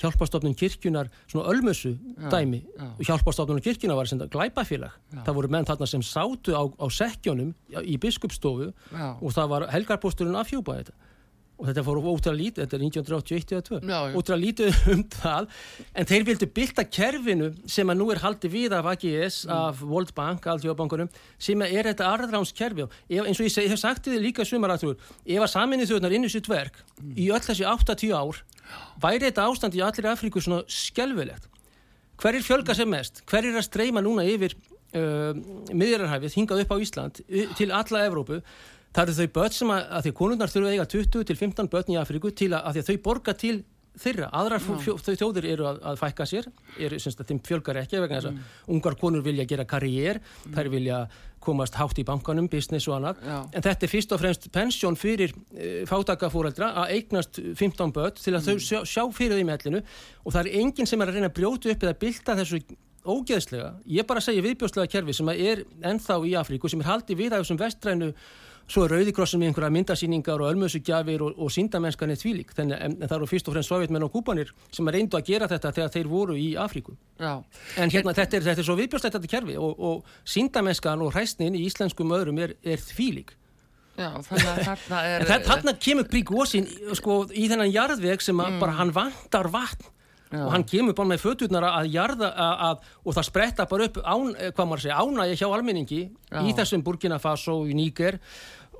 hjálpastofnun 0.00 0.56
kirkjunar 0.56 1.10
svona 1.28 1.50
ölmusu 1.52 1.92
dæmi. 2.32 2.62
já. 2.64 2.86
og 2.96 3.02
hjálpastofnun 3.04 3.60
kirkjunar 3.60 3.98
var 3.98 4.08
sem 4.08 4.18
þetta 4.18 4.32
glæpafélag. 4.32 4.96
Já. 5.12 5.20
það 5.26 5.36
voru 5.36 5.52
menn 5.52 5.68
þarna 5.68 5.90
sem 5.90 6.00
sátu 6.00 6.56
á, 6.56 6.64
á 6.64 6.86
sekkjónum 6.88 7.52
í 7.84 7.98
biskupstofu 8.00 8.72
og 8.96 9.36
það 9.36 9.52
var 9.52 9.68
helgarposturinn 9.76 10.40
afhjúpað 10.40 10.80
þetta 10.80 10.96
og 11.56 11.68
þetta 11.70 11.82
fór 11.86 11.98
ótrúlega 12.04 12.36
lítið, 12.36 12.62
þetta 12.66 12.76
er 12.76 12.82
1981 12.84 13.52
eða 13.56 13.62
2 13.68 13.78
Já, 13.80 14.00
já. 14.10 14.16
ótrúlega 14.20 14.42
lítið 14.44 14.80
um 14.92 15.02
það 15.14 15.46
en 15.96 16.08
þeir 16.10 16.26
vildu 16.28 16.48
bylta 16.58 16.84
kerfinu 16.98 17.48
sem 17.76 17.88
að 17.94 17.98
nú 18.02 18.08
er 18.12 18.20
haldið 18.24 18.52
við 18.58 18.74
af 18.76 18.90
AGS 18.92 19.38
Mm. 19.46 19.54
af 19.56 19.80
World 19.88 20.12
Bank, 20.16 20.44
alþjóðabankunum 20.52 21.08
sem 21.38 21.62
er 21.64 21.88
þetta 21.88 22.10
ef, 23.08 23.24
eins 23.24 23.40
og 23.40 23.46
ég, 23.46 23.52
seg, 23.54 23.64
ég 23.64 23.72
hef 23.72 23.80
sagt 23.80 24.04
þið 24.08 24.20
líka 24.26 24.44
sumaratúr 24.44 24.96
ef 25.24 25.40
að 25.46 25.52
saminni 25.54 25.86
þjóðnar 25.88 26.12
inn 26.18 26.28
í 26.28 26.32
sitt 26.32 26.48
verk 26.52 26.82
Mm. 27.00 27.12
í 27.16 27.30
öll 27.32 27.40
þessi 27.44 27.64
80 27.68 28.12
ár 28.16 28.42
væri 29.00 29.24
þetta 29.28 29.44
ástand 29.48 29.74
í 29.76 29.82
allir 29.84 30.08
Afríku 30.12 30.40
svona 30.44 30.62
skelvilegt 30.68 31.48
hverjir 32.20 32.42
fjölga 32.46 32.74
sem 32.74 32.88
mest 32.88 33.22
hverjir 33.28 33.52
er 33.54 33.60
að 33.60 33.68
streyma 33.68 34.00
núna 34.04 34.24
yfir 34.24 34.54
uh, 34.96 35.32
miðjararhæfið, 35.76 36.32
hingað 36.38 36.62
upp 36.64 36.72
á 36.72 36.76
Ísland 36.80 37.20
til 37.58 37.68
alla 37.72 38.04
Evrópu 38.08 38.40
það 38.96 39.04
eru 39.04 39.16
þau 39.16 39.32
börn 39.38 39.56
sem 39.56 39.72
að, 39.76 39.86
að 39.98 40.06
því 40.06 40.12
konundar 40.20 40.52
þurfa 40.52 40.74
eiga 40.74 40.90
20 40.96 41.26
til 41.28 41.40
15 41.44 41.72
börn 41.72 41.92
í 41.92 41.98
Afríku 42.00 42.32
til 42.32 42.52
að, 42.52 42.62
að 42.62 42.76
því 42.76 42.84
að 42.84 42.90
þau 42.90 43.02
borga 43.06 43.36
til 43.36 43.56
þeirra, 43.96 44.28
aðrar 44.36 44.60
fjó, 44.60 44.96
þau 45.00 45.14
þjóðir 45.16 45.46
eru 45.54 45.66
að, 45.70 45.78
að 45.88 46.00
fækka 46.02 46.26
sér 46.28 46.48
er, 46.76 46.96
semst, 47.00 47.20
að 47.20 47.30
þeim 47.30 47.40
fjölgar 47.46 47.78
ekki 47.80 48.00
vegna 48.02 48.18
þess 48.20 48.28
að 48.28 48.74
ungar 48.74 48.96
konur 49.00 49.24
vilja 49.24 49.46
gera 49.48 49.64
karriér 49.68 50.20
þær 50.52 50.70
vilja 50.72 50.98
komast 51.46 51.78
hátt 51.78 52.00
í 52.00 52.04
bankanum 52.06 52.48
business 52.50 52.88
og 52.90 52.98
annað, 52.98 53.20
Já. 53.24 53.36
en 53.54 53.64
þetta 53.64 53.86
er 53.86 53.92
fyrst 53.92 54.12
og 54.12 54.20
fremst 54.20 54.48
pensjón 54.52 54.98
fyrir 54.98 55.32
e, 55.54 55.68
fátakafóreldra 55.88 56.72
að 56.82 56.96
eignast 56.96 57.40
15 57.40 57.94
börn 57.96 58.16
til 58.18 58.34
að 58.34 58.50
þau 58.50 58.56
sjá, 58.66 58.80
sjá 58.82 59.02
fyrir 59.14 59.40
þeim 59.40 59.52
ellinu 59.54 59.82
og 60.24 60.34
það 60.34 60.42
er 60.42 60.58
enginn 60.60 60.90
sem 60.90 61.00
er 61.00 61.12
að 61.12 61.20
reyna 61.20 61.30
að 61.30 61.38
brjóta 61.38 61.72
upp 61.72 61.86
eða 61.86 62.00
bylta 62.02 62.36
þessu 62.40 62.60
ógeðslega, 63.06 63.70
ég 63.86 64.06
bara 64.08 64.24
segja 64.24 64.42
viðbjóðslega 64.42 64.90
kerfi 64.90 65.14
sem 65.14 65.30
er 65.36 65.62
ennþá 65.86 66.18
í 66.26 66.34
Afríku 66.40 66.68
sem 66.68 66.82
er 66.82 66.90
haldið 66.90 67.22
við 67.22 67.36
af 67.36 67.44
þessum 67.44 67.60
vestrænu 67.62 68.10
svo 68.70 68.84
er 68.84 68.94
Rauðikrossin 68.96 69.40
með 69.40 69.52
einhverja 69.52 69.72
myndasýningar 69.76 70.42
og 70.42 70.50
ölmusugjafir 70.50 71.22
og, 71.26 71.38
og 71.38 71.52
síndamennskan 71.54 72.12
er 72.12 72.20
þvílík. 72.20 72.52
Þannig 72.56 72.82
en, 72.82 72.96
en 72.98 73.08
það 73.08 73.16
eru 73.18 73.30
fyrst 73.30 73.48
og 73.50 73.56
fremst 73.56 73.72
sovjetmenn 73.72 74.06
og 74.06 74.12
kúpanir 74.14 74.52
sem 74.74 74.90
er 74.90 74.98
reyndu 74.98 75.18
að 75.18 75.30
gera 75.30 75.48
þetta 75.50 75.72
þegar 75.78 75.94
þeir 75.96 76.10
voru 76.10 76.36
í 76.40 76.48
Afríku. 76.60 76.96
Já, 77.22 77.32
en 77.78 77.94
hérna 77.94 78.14
þetta 78.16 78.40
er, 78.40 78.46
þetta 78.50 78.64
er 78.64 78.68
svo 78.68 78.78
viðbjóðslegt 78.80 79.18
þetta 79.18 79.32
kerfi 79.36 79.58
og, 79.62 79.82
og 79.90 80.30
síndamennskan 80.36 81.04
og 81.06 81.14
hræstnin 81.14 81.58
í 81.58 81.66
íslenskum 81.70 82.14
öðrum 82.16 82.42
er, 82.42 82.56
er 82.66 82.82
þvílík. 82.82 83.36
Já, 83.96 84.10
þannig 84.26 84.48
að 84.50 84.62
þarna 84.66 85.02
er 85.14 85.28
en 85.56 85.78
kemur 85.80 86.08
Príkósin 86.10 86.66
sko, 86.98 87.22
í 87.32 87.46
þennan 87.48 87.72
jarðveg 87.72 88.24
sem 88.24 88.42
að 88.44 88.58
bara 88.60 88.76
hann 88.76 88.92
vantar 88.92 89.48
vatn 89.52 89.92
Já. 90.26 90.42
og 90.42 90.52
hann 90.52 90.66
kemur 90.66 90.96
bara 90.98 91.12
með 91.12 91.22
föturnar 91.22 91.68
að 91.68 91.88
jarða 91.94 92.32
að, 92.34 92.54
að, 92.68 92.92
og 93.04 93.16
það 93.16 93.28
spretta 93.28 93.66
bara 93.70 93.88
upp 93.88 93.98
án, 94.02 94.28
eh, 94.34 94.52
hvað 94.52 94.68
maður 94.70 94.84
segja, 94.84 95.00
ánægja 95.02 95.40
hjá 95.40 95.48
almenningi 95.54 96.02
Já. 96.32 96.40
í 96.42 96.54
þessum 96.58 96.82
Burkina 96.86 97.18
Faso, 97.22 97.60
í 97.66 97.76
Níger 97.78 98.18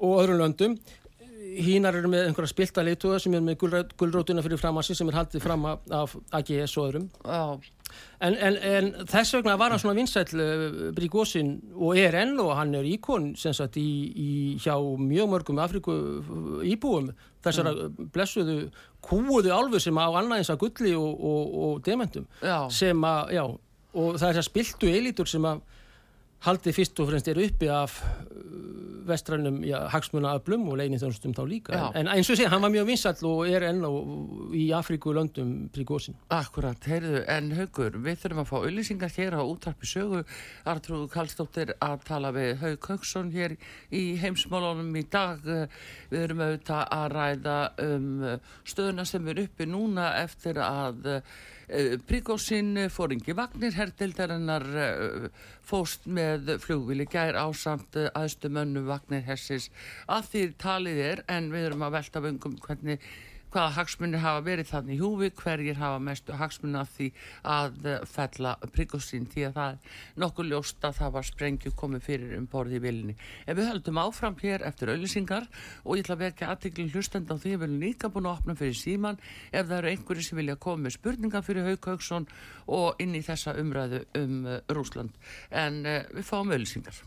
og 0.01 0.23
öðrum 0.25 0.43
löndum 0.43 0.79
hínar 1.57 1.97
eru 1.97 2.11
með 2.11 2.27
einhverja 2.29 2.51
spilta 2.51 2.85
leituða 2.85 3.21
sem 3.23 3.35
er 3.37 3.45
með 3.45 3.63
gulrótuna 3.99 4.43
fyrir 4.45 4.61
framassi 4.61 4.97
sem 4.97 5.09
er 5.11 5.19
haldið 5.21 5.45
fram 5.45 5.65
af- 5.71 6.17
AGS 6.35 6.77
og 6.77 6.91
öðrum 6.91 7.09
En, 8.21 8.35
en, 8.35 8.57
en 8.57 8.89
þess 9.07 9.37
vegna 9.37 9.55
var 9.61 9.71
hann 9.71 9.81
svona 9.81 9.95
vinsæll 9.97 10.41
uh, 10.41 10.91
Bríkósin 10.97 11.53
og 11.77 11.99
er 12.01 12.17
enn 12.19 12.35
og 12.43 12.55
hann 12.59 12.75
er 12.75 12.89
íkon 12.89 13.31
sem 13.39 13.55
sagt 13.57 13.77
í, 13.79 13.87
í 14.11 14.31
hjá 14.61 14.75
mjög 14.81 15.31
mörgum 15.31 15.61
Afríku 15.63 15.95
uh, 15.95 16.65
íbúum 16.67 17.13
þessara 17.45 17.75
mm. 17.77 18.09
blessuðu 18.15 18.57
kúuðu 19.07 19.53
álfu 19.55 19.81
sem 19.83 19.99
á 19.99 20.07
annað 20.09 20.41
eins 20.41 20.51
að 20.53 20.61
gulli 20.65 20.93
og, 20.99 21.25
og, 21.31 21.57
og 21.67 21.81
dementum 21.87 22.27
já, 22.43 22.59
sem 22.73 23.09
að, 23.09 23.33
já, 23.37 23.45
og 23.47 24.19
það 24.19 24.29
er 24.29 24.37
þess 24.37 24.43
að 24.45 24.51
spiltu 24.51 24.93
elitur 24.93 25.31
sem 25.31 25.49
að 25.49 25.63
haldið 26.45 26.77
fyrst 26.77 27.01
og 27.01 27.11
fremst 27.11 27.29
er 27.31 27.41
uppi 27.47 27.71
af 27.73 27.97
uh, 28.03 28.77
vestrænum 29.07 29.61
já, 29.65 29.79
hagsmuna 29.89 30.35
öflum 30.39 30.67
og 30.71 30.79
leginni 30.81 30.99
þjónustum 31.01 31.35
þá 31.37 31.43
líka 31.49 31.77
Já. 31.77 31.85
en, 31.95 32.09
eins 32.11 32.31
og 32.31 32.39
sé, 32.39 32.47
hann 32.51 32.63
var 32.63 32.73
mjög 32.75 32.89
vinsæll 32.91 33.29
og 33.29 33.49
er 33.49 33.67
enn 33.69 33.85
á, 33.87 33.91
í 34.51 34.65
Afríku 34.75 35.15
löndum 35.15 35.53
Bríkósin 35.75 36.17
Akkurat, 36.35 36.83
heyrðu, 36.91 37.23
en 37.31 37.53
haugur, 37.57 37.99
við 38.03 38.21
þurfum 38.23 38.43
að 38.43 38.51
fá 38.51 38.57
auðlýsingar 38.59 39.15
hér 39.17 39.39
á 39.39 39.43
útarpi 39.47 39.89
sögu. 39.89 40.23
Artrúðu 40.67 41.09
Kallstóttir 41.13 41.75
að 41.79 42.07
tala 42.09 42.33
við 42.35 42.57
Haug 42.63 42.89
Haugsson 42.91 43.31
hér 43.35 43.57
í 43.95 44.05
heimsmálunum 44.21 44.91
í 44.99 45.05
dag. 45.11 45.43
Við 46.11 46.23
erum 46.25 46.43
auðvitað 46.43 46.83
að 46.99 47.07
ræða 47.15 47.59
um 47.87 48.09
stöðuna 48.67 49.07
sem 49.07 49.29
er 49.31 49.45
uppi 49.47 49.69
núna 49.71 50.11
eftir 50.25 50.61
að 50.63 51.13
uh, 51.69 51.97
Príkósin 52.09 52.87
fóringi 52.93 53.37
Vagnir 53.37 53.77
hertildarinnar 53.77 54.67
uh, 54.73 55.29
fóst 55.67 56.07
með 56.07 56.57
flugvili 56.63 57.07
gær 57.11 57.39
ásamt 57.39 57.99
uh, 58.01 58.11
aðstu 58.15 58.51
mönnu 58.53 58.87
Vagnir 58.89 59.25
hessis 59.27 59.71
að 60.07 60.29
því 60.33 60.45
talið 60.63 61.01
er 61.13 61.25
en 61.33 61.51
við 61.55 61.71
erum 61.71 61.87
að 61.87 61.99
velta 61.99 62.23
vöngum 62.25 62.61
hvernig 62.65 63.03
hvaða 63.57 63.73
hagsmunir 63.79 64.21
hafa 64.21 64.43
verið 64.45 64.69
þannig 64.69 64.99
í 64.99 65.01
húfi, 65.01 65.31
hverjir 65.41 65.79
hafa 65.81 66.01
mestu 66.03 66.37
hagsmunir 66.37 66.83
af 66.83 66.91
því 66.93 67.07
að 67.49 67.89
uh, 67.89 67.95
fella 68.11 68.53
Prigosín 68.75 69.25
því 69.33 69.47
að 69.49 69.57
það 69.57 69.71
er 69.71 69.97
nokkuð 70.21 70.51
ljóst 70.51 70.85
að 70.85 70.99
það 70.99 71.15
var 71.17 71.29
sprengju 71.31 71.73
komið 71.81 72.05
fyrir 72.05 72.37
um 72.37 72.51
borði 72.53 72.77
í 72.77 72.85
vilinni. 72.85 73.17
En 73.47 73.57
við 73.57 73.71
höldum 73.71 74.03
áfram 74.03 74.37
hér 74.43 74.67
eftir 74.69 74.93
auðlisingar 74.93 75.49
og 75.85 75.97
ég 75.97 76.05
ætla 76.05 76.19
að 76.19 76.25
vekja 76.27 76.53
aðtikli 76.53 76.89
hlustend 76.93 77.33
á 77.33 77.37
því 77.41 77.57
að 77.57 77.59
við 77.65 77.69
erum 77.71 77.81
líka 77.87 78.13
búin 78.13 78.29
að 78.29 78.37
opna 78.43 78.59
fyrir 78.61 78.79
síman 78.83 79.21
ef 79.51 79.65
það 79.65 79.77
eru 79.81 79.93
einhverju 79.95 80.29
sem 80.29 80.43
vilja 80.43 80.61
koma 80.69 80.85
með 80.85 80.99
spurningar 80.99 81.49
fyrir 81.49 81.69
Hauk 81.71 81.93
Hauksson 81.95 82.31
og 82.69 83.01
inn 83.01 83.17
í 83.17 83.25
þessa 83.25 83.57
umræðu 83.57 84.05
um 84.21 84.41
uh, 84.45 84.61
Rúsland. 84.69 85.17
En 85.49 85.85
uh, 85.87 86.03
við 86.13 86.29
fáum 86.29 86.53
auðlisingar. 86.53 87.07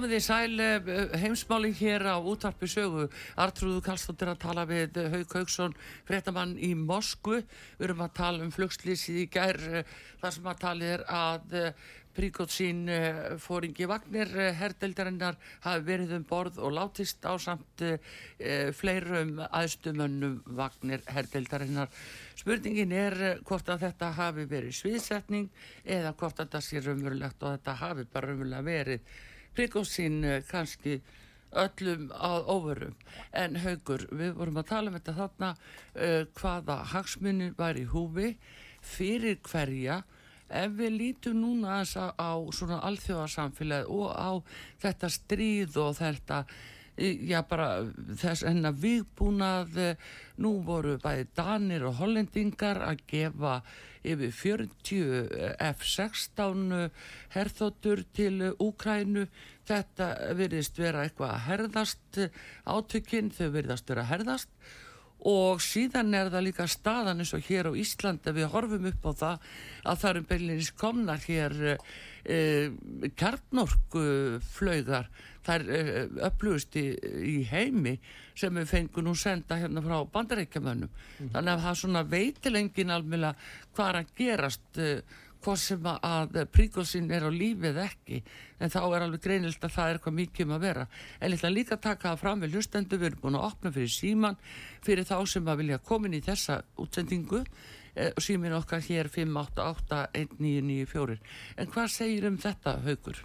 Komið 0.00 0.14
þið 0.14 0.22
sæl 0.24 0.62
eh, 0.64 1.10
heimsmáli 1.20 1.70
hér 1.76 2.06
á 2.08 2.16
útvarpi 2.16 2.64
sögu. 2.72 3.02
Artrúðu 3.36 3.82
Kallstóttir 3.84 4.30
að 4.32 4.38
tala 4.40 4.62
við 4.64 4.96
Hauk 5.12 5.34
Haugsson, 5.36 5.74
fréttamann 6.08 6.54
í 6.56 6.70
Moskvu. 6.72 7.42
Við 7.76 7.84
erum 7.84 8.00
að 8.06 8.14
tala 8.16 8.40
um 8.46 8.54
flugslýsið 8.54 9.18
í 9.20 9.28
gær. 9.28 9.60
eh, 9.60 9.90
Það 10.22 10.32
sem 10.38 10.48
að 10.48 10.62
tala 10.64 10.88
er 10.94 11.04
að 11.04 11.58
Príkótsín 12.10 12.88
fóringi 13.38 13.86
Vagnir 13.86 14.32
herdeldarinnar 14.58 15.36
hafi 15.62 15.84
verið 15.86 16.16
um 16.16 16.24
borð 16.26 16.58
og 16.58 16.74
látist 16.74 17.22
á 17.22 17.38
samt 17.38 17.84
eh, 17.86 18.72
fleirum 18.74 19.38
aðstumönnum 19.46 20.40
Vagnir 20.58 21.04
herdeldarinnar. 21.06 21.92
Spurningin 22.34 22.92
er 22.96 23.16
eh, 23.20 23.40
hvort 23.46 23.68
að 23.70 23.84
þetta 23.86 24.10
hafi 24.16 24.48
verið 24.50 24.74
sviðsetning 24.80 25.50
eða 25.84 26.12
hvort 26.16 26.40
að 26.40 26.48
þetta 26.48 26.64
sé 26.66 26.82
raunverulegt 26.82 27.42
og 27.44 27.54
þetta 27.54 27.78
hafi 27.84 28.08
bara 28.10 28.32
raunverulega 28.32 28.66
verið 28.66 29.18
Príkótsín 29.60 30.22
kannski 30.48 31.02
öllum 31.52 32.06
að 32.16 32.46
óverum 32.48 32.94
en 33.36 33.58
haugur, 33.60 34.06
við 34.08 34.30
vorum 34.38 34.56
að 34.56 34.70
tala 34.70 34.88
um 34.88 34.94
þetta 34.96 35.14
þarna 35.18 35.50
uh, 35.52 36.22
hvaða 36.38 36.76
hagsmunni 36.94 37.50
var 37.58 37.76
í 37.76 37.82
húfi 37.90 38.30
fyrir 38.80 39.36
hverja. 39.44 39.98
Ef 40.48 40.72
við 40.78 40.96
lítum 40.96 41.42
núna 41.42 41.74
aðeins 41.74 41.92
á, 41.92 42.08
á 42.16 42.32
svona 42.56 42.80
alþjóðarsamfélagi 42.88 43.92
og 43.92 44.16
á 44.16 44.30
þetta 44.80 45.12
stríð 45.12 45.76
og 45.84 45.92
þetta 46.00 46.40
já 46.96 47.42
bara 47.52 47.68
þess 48.16 48.46
enna 48.48 48.72
viðbúnað 48.72 49.76
nú 50.40 50.56
voru 50.64 50.96
bæði 51.04 51.28
Danir 51.36 51.84
og 51.90 52.00
Hollendingar 52.00 52.80
að 52.88 53.04
gefa 53.12 53.60
yfir 54.04 54.32
40 54.32 55.56
F-16 55.70 56.90
herþóttur 57.34 58.04
til 58.16 58.52
Úkrænu 58.56 59.26
þetta 59.68 60.12
virðist 60.38 60.78
vera 60.80 61.04
eitthvað 61.04 61.34
að 61.34 61.44
herðast 61.48 62.22
átökinn, 62.64 63.32
þau 63.34 63.50
virðast 63.54 63.90
vera 63.90 64.06
að 64.06 64.12
herðast 64.14 64.54
og 65.28 65.60
síðan 65.60 66.14
er 66.16 66.30
það 66.32 66.46
líka 66.46 66.66
staðan 66.70 67.20
eins 67.20 67.34
og 67.36 67.44
hér 67.44 67.68
á 67.68 67.72
Íslanda 67.76 68.32
við 68.36 68.48
horfum 68.54 68.88
upp 68.90 69.08
á 69.08 69.12
það 69.22 69.50
að 69.84 70.00
það 70.02 70.10
eru 70.10 70.22
beilinins 70.30 70.70
komnar 70.80 71.26
hér 71.26 71.56
e, 72.24 72.38
kjarnorku 73.20 74.04
flaugar 74.52 75.10
þær 75.44 75.66
e, 75.68 75.80
upplugust 76.28 76.76
í, 76.80 76.86
í 76.96 77.36
heimi 77.50 77.98
sem 78.38 78.54
við 78.56 78.70
fengum 78.72 79.08
nú 79.08 79.16
senda 79.18 79.58
hérna 79.60 79.84
frá 79.84 79.98
bandarækjamönnum 80.14 80.88
mm. 80.88 81.32
þannig 81.34 81.52
að 81.52 81.64
það 81.64 81.72
er 81.72 81.80
svona 81.82 82.06
veitilengin 82.16 82.94
alveg 82.96 83.26
hvað 83.74 83.88
er 83.88 84.00
að 84.00 84.14
gerast 84.20 84.80
hvort 85.44 85.60
sem 85.62 85.86
að 85.90 86.38
príkosinn 86.52 87.10
er 87.14 87.22
á 87.24 87.30
lífið 87.32 87.76
ekki 87.84 88.18
en 88.60 88.72
þá 88.72 88.80
er 88.82 89.02
alveg 89.06 89.20
greinilt 89.24 89.64
að 89.64 89.74
það 89.76 89.88
er 89.88 89.94
eitthvað 89.98 90.18
mikið 90.18 90.46
um 90.46 90.56
að 90.56 90.64
vera 90.66 90.84
en 91.18 91.30
ég 91.30 91.36
ætla 91.38 91.52
líka 91.54 91.72
að 91.76 91.84
taka 91.86 92.08
það 92.08 92.22
fram 92.22 92.38
við 92.44 92.52
hlustendu 92.56 92.94
við 93.00 93.08
erum 93.10 93.22
búin 93.24 93.38
að 93.38 93.46
opna 93.48 93.68
fyrir 93.76 93.94
síman 93.94 94.40
fyrir 94.86 95.08
þá 95.08 95.18
sem 95.32 95.44
að 95.48 95.60
vilja 95.62 95.86
komin 95.90 96.18
í 96.18 96.26
þessa 96.26 96.54
útsendingu 96.80 97.40
eh, 97.44 98.10
og 98.10 98.22
símin 98.24 98.58
okkar 98.58 98.80
hér 98.88 99.06
5881994 99.16 101.16
en 101.56 101.66
hvað 101.74 101.96
segir 101.96 102.22
um 102.28 102.38
þetta 102.40 102.70
haugur? 102.84 103.18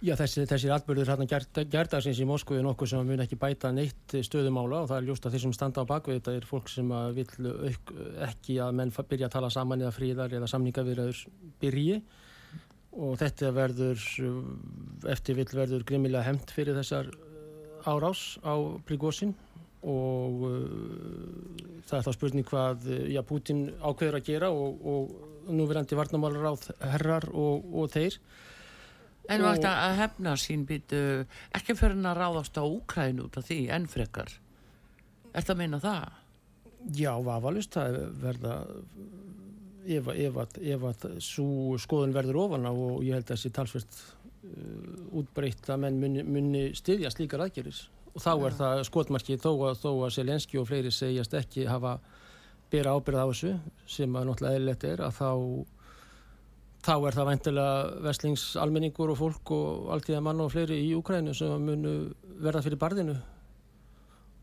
Já, 0.00 0.14
þessi, 0.16 0.46
þessir 0.48 0.70
atbyrður 0.72 1.10
hérna 1.12 1.26
gerðarsins 1.68 2.18
í 2.22 2.24
Moskvu 2.24 2.56
er 2.56 2.62
nokkuð 2.64 2.88
sem 2.88 3.02
mun 3.04 3.20
ekki 3.20 3.36
bæta 3.36 3.68
neitt 3.76 4.14
stöðumála 4.24 4.78
og 4.80 4.88
það 4.88 4.96
er 4.96 5.08
ljóst 5.10 5.26
að 5.28 5.34
þeir 5.34 5.42
sem 5.42 5.52
standa 5.52 5.84
á 5.84 5.90
bakvið 5.90 6.16
þetta 6.16 6.36
er 6.38 6.46
fólk 6.48 6.70
sem 6.72 6.94
vil 7.18 7.26
ekki 8.24 8.56
að 8.64 8.78
menn 8.78 8.94
byrja 8.96 9.28
að 9.28 9.34
tala 9.34 9.50
saman 9.52 9.84
eða 9.84 9.92
fríðar 9.92 10.32
eða 10.38 10.48
samningavirðaður 10.54 11.20
byrji. 11.60 11.98
Og 12.96 13.20
þetta 13.20 13.52
verður 13.58 14.08
eftir 15.12 15.36
vill 15.36 15.48
verður 15.52 15.84
grimmilega 15.92 16.24
hemt 16.30 16.56
fyrir 16.56 16.80
þessar 16.80 17.12
árás 17.84 18.24
á 18.40 18.56
Prigozhin. 18.88 19.36
Og 19.84 20.44
uh, 20.48 20.64
það 21.88 21.98
er 21.98 22.06
þá 22.08 22.12
spurning 22.16 22.48
hvað 22.48 22.88
já, 23.12 23.20
Putin 23.28 23.66
ákveður 23.84 24.16
að 24.16 24.32
gera 24.32 24.48
og, 24.48 24.80
og 24.80 25.52
nú 25.52 25.68
verðandi 25.68 26.00
varnamálar 26.00 26.52
á 26.52 26.54
herrar 26.96 27.28
og, 27.36 27.68
og 27.68 27.92
þeir 27.92 28.16
En 29.30 29.44
var 29.44 29.58
þetta 29.58 29.74
að 29.86 29.98
hefna 30.00 30.36
sín 30.40 30.64
býtu 30.68 31.02
ekki 31.56 31.76
fyrir 31.78 31.96
hann 31.96 32.10
að 32.10 32.20
ráðast 32.20 32.58
á 32.58 32.64
Úkræn 32.66 33.22
út 33.22 33.38
af 33.38 33.46
því 33.46 33.60
enn 33.76 33.86
frekar? 33.90 34.32
Er 35.30 35.42
þetta 35.42 35.54
að 35.54 35.60
meina 35.62 35.82
það? 35.82 36.16
Já, 36.96 37.12
vafalust 37.22 37.76
það 37.76 37.98
verða 38.22 38.54
ef, 39.86 40.10
að 40.10 41.20
svo 41.24 41.78
skoðun 41.80 42.14
verður 42.16 42.40
ofan 42.44 42.68
á 42.68 42.72
og 42.72 43.04
ég 43.04 43.16
held 43.16 43.28
að 43.28 43.34
þessi 43.34 43.52
talsvert 43.54 44.00
uh, 44.00 45.20
útbreytt 45.20 45.70
að 45.70 45.82
menn 45.84 46.00
munni, 46.00 46.24
munni 46.24 46.62
styðja 46.76 47.12
slíkar 47.14 47.44
aðgeris 47.46 47.86
og 48.10 48.22
þá 48.24 48.32
er 48.34 48.56
það 48.58 48.82
skotmarki 48.88 49.38
þó 49.40 49.50
að, 49.68 49.76
þó 49.82 49.90
að 50.06 50.14
Selenski 50.16 50.58
og 50.60 50.66
fleiri 50.68 50.92
segjast 50.94 51.36
ekki 51.38 51.68
hafa 51.70 51.98
bera 52.70 52.94
ábyrða 52.96 53.26
á 53.26 53.30
þessu 53.30 53.52
sem 53.90 54.16
að 54.16 54.30
náttúrulega 54.30 54.58
eðlilegt 54.58 54.88
er 54.88 55.04
að 55.06 55.20
þá 55.20 55.30
þá 56.80 56.94
er 56.96 57.16
það 57.16 57.28
væntilega 57.28 58.04
vestlingsalmenningur 58.06 59.12
og 59.12 59.18
fólk 59.20 59.52
og 59.56 59.90
alltíða 59.96 60.22
mann 60.24 60.40
og 60.44 60.52
fleiri 60.54 60.78
í 60.86 60.94
Úkrænu 60.96 61.34
sem 61.36 61.66
munu 61.66 61.94
verða 62.40 62.64
fyrir 62.64 62.80
barðinu 62.80 63.16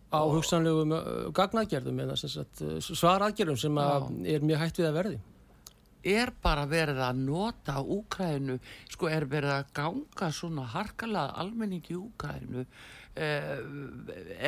á 0.08 0.20
og 0.22 0.38
hugsanlegum 0.38 0.94
gagnaðgerðum 1.36 2.04
eða 2.06 2.20
svaraðgerðum 2.20 3.60
sem 3.60 3.82
að 3.82 4.08
er 4.36 4.46
mjög 4.46 4.64
hægt 4.64 4.80
við 4.80 4.90
að 4.90 5.00
verði. 5.02 5.18
Er 6.08 6.32
bara 6.44 6.64
verið 6.70 7.02
að 7.04 7.20
nota 7.26 7.82
Úkrænu, 7.82 8.60
sko 8.94 9.10
er 9.12 9.26
verið 9.28 9.56
að 9.58 9.74
ganga 9.76 10.30
svona 10.32 10.68
harkalað 10.72 11.34
almenning 11.42 11.92
í 11.92 11.98
Úkrænu 11.98 12.64
eh, 12.64 13.58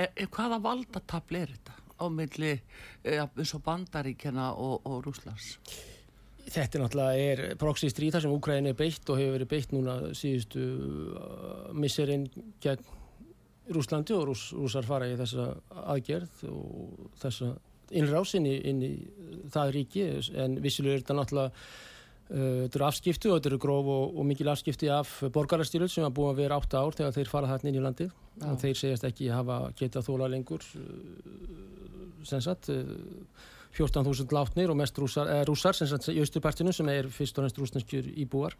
eh, 0.05 0.27
hvaða 0.29 0.61
valdatafli 0.63 1.41
er 1.41 1.55
þetta 1.57 1.75
á 1.99 2.05
milli 2.07 2.53
eh, 2.55 3.19
eins 3.25 3.55
og 3.57 3.65
bandaríkjana 3.65 4.53
og, 4.53 4.85
og 4.87 5.01
Rúslands? 5.09 5.57
Þetta 6.49 6.79
náttúrulega 6.81 7.25
er 7.31 7.57
proxy 7.61 7.91
stríð 7.91 8.15
þar 8.15 8.23
sem 8.25 8.31
Úkræni 8.33 8.71
er 8.71 8.77
beitt 8.77 9.09
og 9.11 9.19
hefur 9.19 9.35
verið 9.37 9.51
beitt 9.51 9.73
núna 9.75 9.99
síðustu 10.17 10.63
misserinn 11.77 12.25
gegn 12.63 12.95
Rúslandi 13.69 14.15
og 14.17 14.31
rús, 14.31 14.47
rúsar 14.57 14.85
fara 14.87 15.05
í 15.05 15.17
þessa 15.19 15.51
aðgerð 15.93 16.45
og 16.49 17.11
þessa 17.21 17.51
innrás 17.99 18.33
inn 18.37 18.47
í, 18.49 18.93
það 19.53 19.73
ríki. 19.75 20.05
En 20.41 20.57
vissilega 20.63 20.97
er 20.97 21.03
þetta 21.03 21.17
náttúrulega 21.19 21.51
uh, 21.51 22.57
þetta 22.63 22.79
eru 22.79 22.87
afskipti 22.87 23.29
og 23.29 23.37
þetta 23.37 23.51
eru 23.51 23.61
gróf 23.61 23.91
og, 23.93 24.17
og 24.17 24.27
mikil 24.29 24.49
afskipti 24.49 24.89
af 24.93 25.13
borgarastýröld 25.35 25.93
sem 25.93 26.05
hafa 26.05 26.17
búin 26.17 26.33
að 26.33 26.41
vera 26.43 26.57
átta 26.57 26.81
ár 26.81 26.97
þegar 26.97 27.15
þeir 27.19 27.31
fara 27.35 27.51
þarna 27.51 27.71
inn 27.71 27.79
í 27.79 27.85
landið. 27.85 28.17
Og 28.39 28.59
þeir 28.63 28.81
segjast 28.81 29.07
ekki 29.09 29.29
hafa 29.33 29.61
getað 29.77 30.09
þóla 30.09 30.31
lengur 30.33 30.65
uh, 30.81 30.83
sem 32.25 32.41
sagt 32.45 32.71
uh, 32.73 32.83
14.000 33.80 34.36
látnir 34.36 34.71
og 34.71 34.77
mest 34.80 34.97
rússar, 34.99 35.30
eh, 35.32 35.45
rússar 35.47 35.77
sem 35.77 35.88
sagt 35.88 36.09
í 36.11 36.19
austurpartinu 36.19 36.73
sem 36.75 36.89
er 36.91 37.07
fyrst 37.07 37.39
og 37.39 37.47
næst 37.47 37.57
rúsneskjur 37.57 38.11
íbúar. 38.19 38.57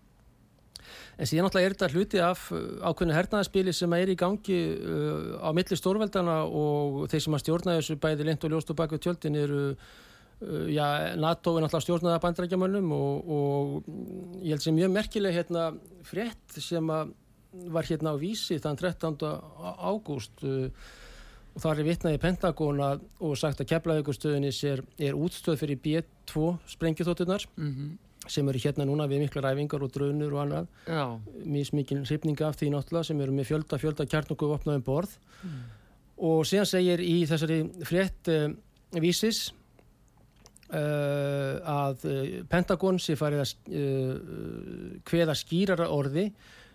En 1.20 1.28
síðan 1.28 1.47
náttúrulega 1.47 1.70
er 1.70 1.76
þetta 1.76 1.89
hluti 1.93 2.22
af 2.24 2.43
uh, 2.55 2.59
ákveðinu 2.88 3.15
hernaðarspili 3.17 3.74
sem 3.76 3.93
er 3.97 4.11
í 4.13 4.17
gangi 4.20 4.59
uh, 4.80 5.39
á 5.43 5.49
milli 5.55 5.78
stórveldana 5.78 6.41
og 6.47 7.09
þeir 7.11 7.26
sem 7.26 7.36
að 7.36 7.43
stjórna 7.43 7.76
þessu 7.80 7.97
bæði 8.01 8.28
lind 8.30 8.45
og 8.47 8.53
ljóst 8.53 8.72
og 8.72 8.80
bak 8.80 8.93
við 8.95 9.03
tjöldin 9.05 9.39
eru 9.39 9.63
uh, 9.76 10.67
já, 10.72 10.86
NATO 11.20 11.57
er 11.57 11.65
náttúrulega 11.65 11.86
stjórnaða 11.86 12.24
bandrækjamönnum 12.24 12.93
og, 12.95 13.34
og 13.36 13.91
ég 14.39 14.55
held 14.55 14.63
sem 14.63 14.80
mjög 14.80 14.95
merkileg 14.95 15.36
hérna 15.41 15.74
frétt 16.07 16.61
sem 16.63 16.95
að 16.95 17.11
var 17.74 17.88
hérna 17.89 18.13
á 18.13 18.22
vísi 18.22 18.59
þann 18.61 18.78
13. 18.78 19.20
ágúst 19.84 20.45
uh, 20.47 20.70
og 21.60 21.66
það 21.66 21.82
er 21.82 21.88
vitnaði 21.89 22.20
Pentagon 22.24 22.78
og 22.80 23.34
sagt 23.39 23.60
að 23.60 23.74
keflaugustöðunis 23.74 24.60
er, 24.70 24.82
er 24.95 25.18
útstöð 25.20 25.57
fyrir 25.60 25.82
B2 25.84 26.53
sprengjuþóttunar 26.72 27.43
mm 27.57 27.72
-hmm. 27.74 27.89
sem 28.28 28.49
eru 28.49 28.60
hérna 28.60 28.86
núna 28.86 29.07
við 29.07 29.20
mikla 29.20 29.41
ræfingar 29.41 29.84
og 29.84 29.91
drönur 29.91 30.34
og 30.34 30.41
annað 30.43 30.68
mjög 31.45 31.74
mikil 31.74 32.05
hrifninga 32.05 32.47
af 32.47 32.55
því 32.55 32.70
náttúrulega 32.72 33.03
sem 33.03 33.22
eru 33.22 33.32
með 33.32 33.49
fjölda 33.51 33.78
fjölda 33.78 34.05
kjarnokku 34.05 34.47
vopnaðum 34.47 34.84
borð 34.84 35.18
mm. 35.43 35.49
og 36.18 36.45
síðan 36.45 36.66
segir 36.66 36.99
í 36.99 37.26
þessari 37.26 37.70
frétt 37.84 38.28
uh, 38.28 38.49
vísis 39.01 39.53
uh, 40.72 41.60
að 41.66 42.05
uh, 42.05 42.43
Pentagon 42.49 42.99
sé 42.99 43.16
farið 43.16 43.39
að 43.39 43.51
hveða 45.03 45.36
skýrara 45.36 45.89
orði 45.89 46.32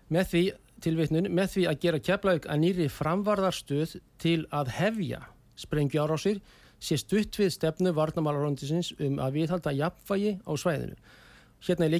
með 0.08 0.26
því 0.28 0.52
tilvitnun 0.84 1.30
með 1.32 1.56
því 1.56 1.66
að 1.70 1.80
gera 1.86 2.02
keflaug 2.10 2.46
að 2.50 2.62
nýri 2.62 2.90
framvarðarstöð 2.92 3.96
til 4.22 4.40
að 4.54 4.72
hefja 4.78 5.24
sprengju 5.58 6.02
árásir 6.02 6.40
sé 6.84 6.98
stutt 7.00 7.38
við 7.40 7.52
stefnu 7.54 7.94
varnamálarhóndisins 7.96 8.92
um 9.02 9.20
að 9.22 9.40
viðhalda 9.40 9.72
jafnvægi 9.74 10.38
á 10.44 10.52
svæðinu. 10.60 10.96
Hérna 11.64 11.86
er 11.86 11.94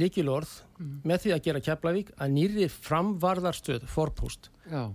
líkilorð 0.00 0.52
mm. 0.78 0.92
með 1.04 1.24
því 1.24 1.32
að 1.34 1.42
gera 1.44 1.60
Keflavík 1.66 2.12
að 2.16 2.30
nýri 2.32 2.68
framvarðarstöð 2.72 3.84
forpúst 3.90 4.48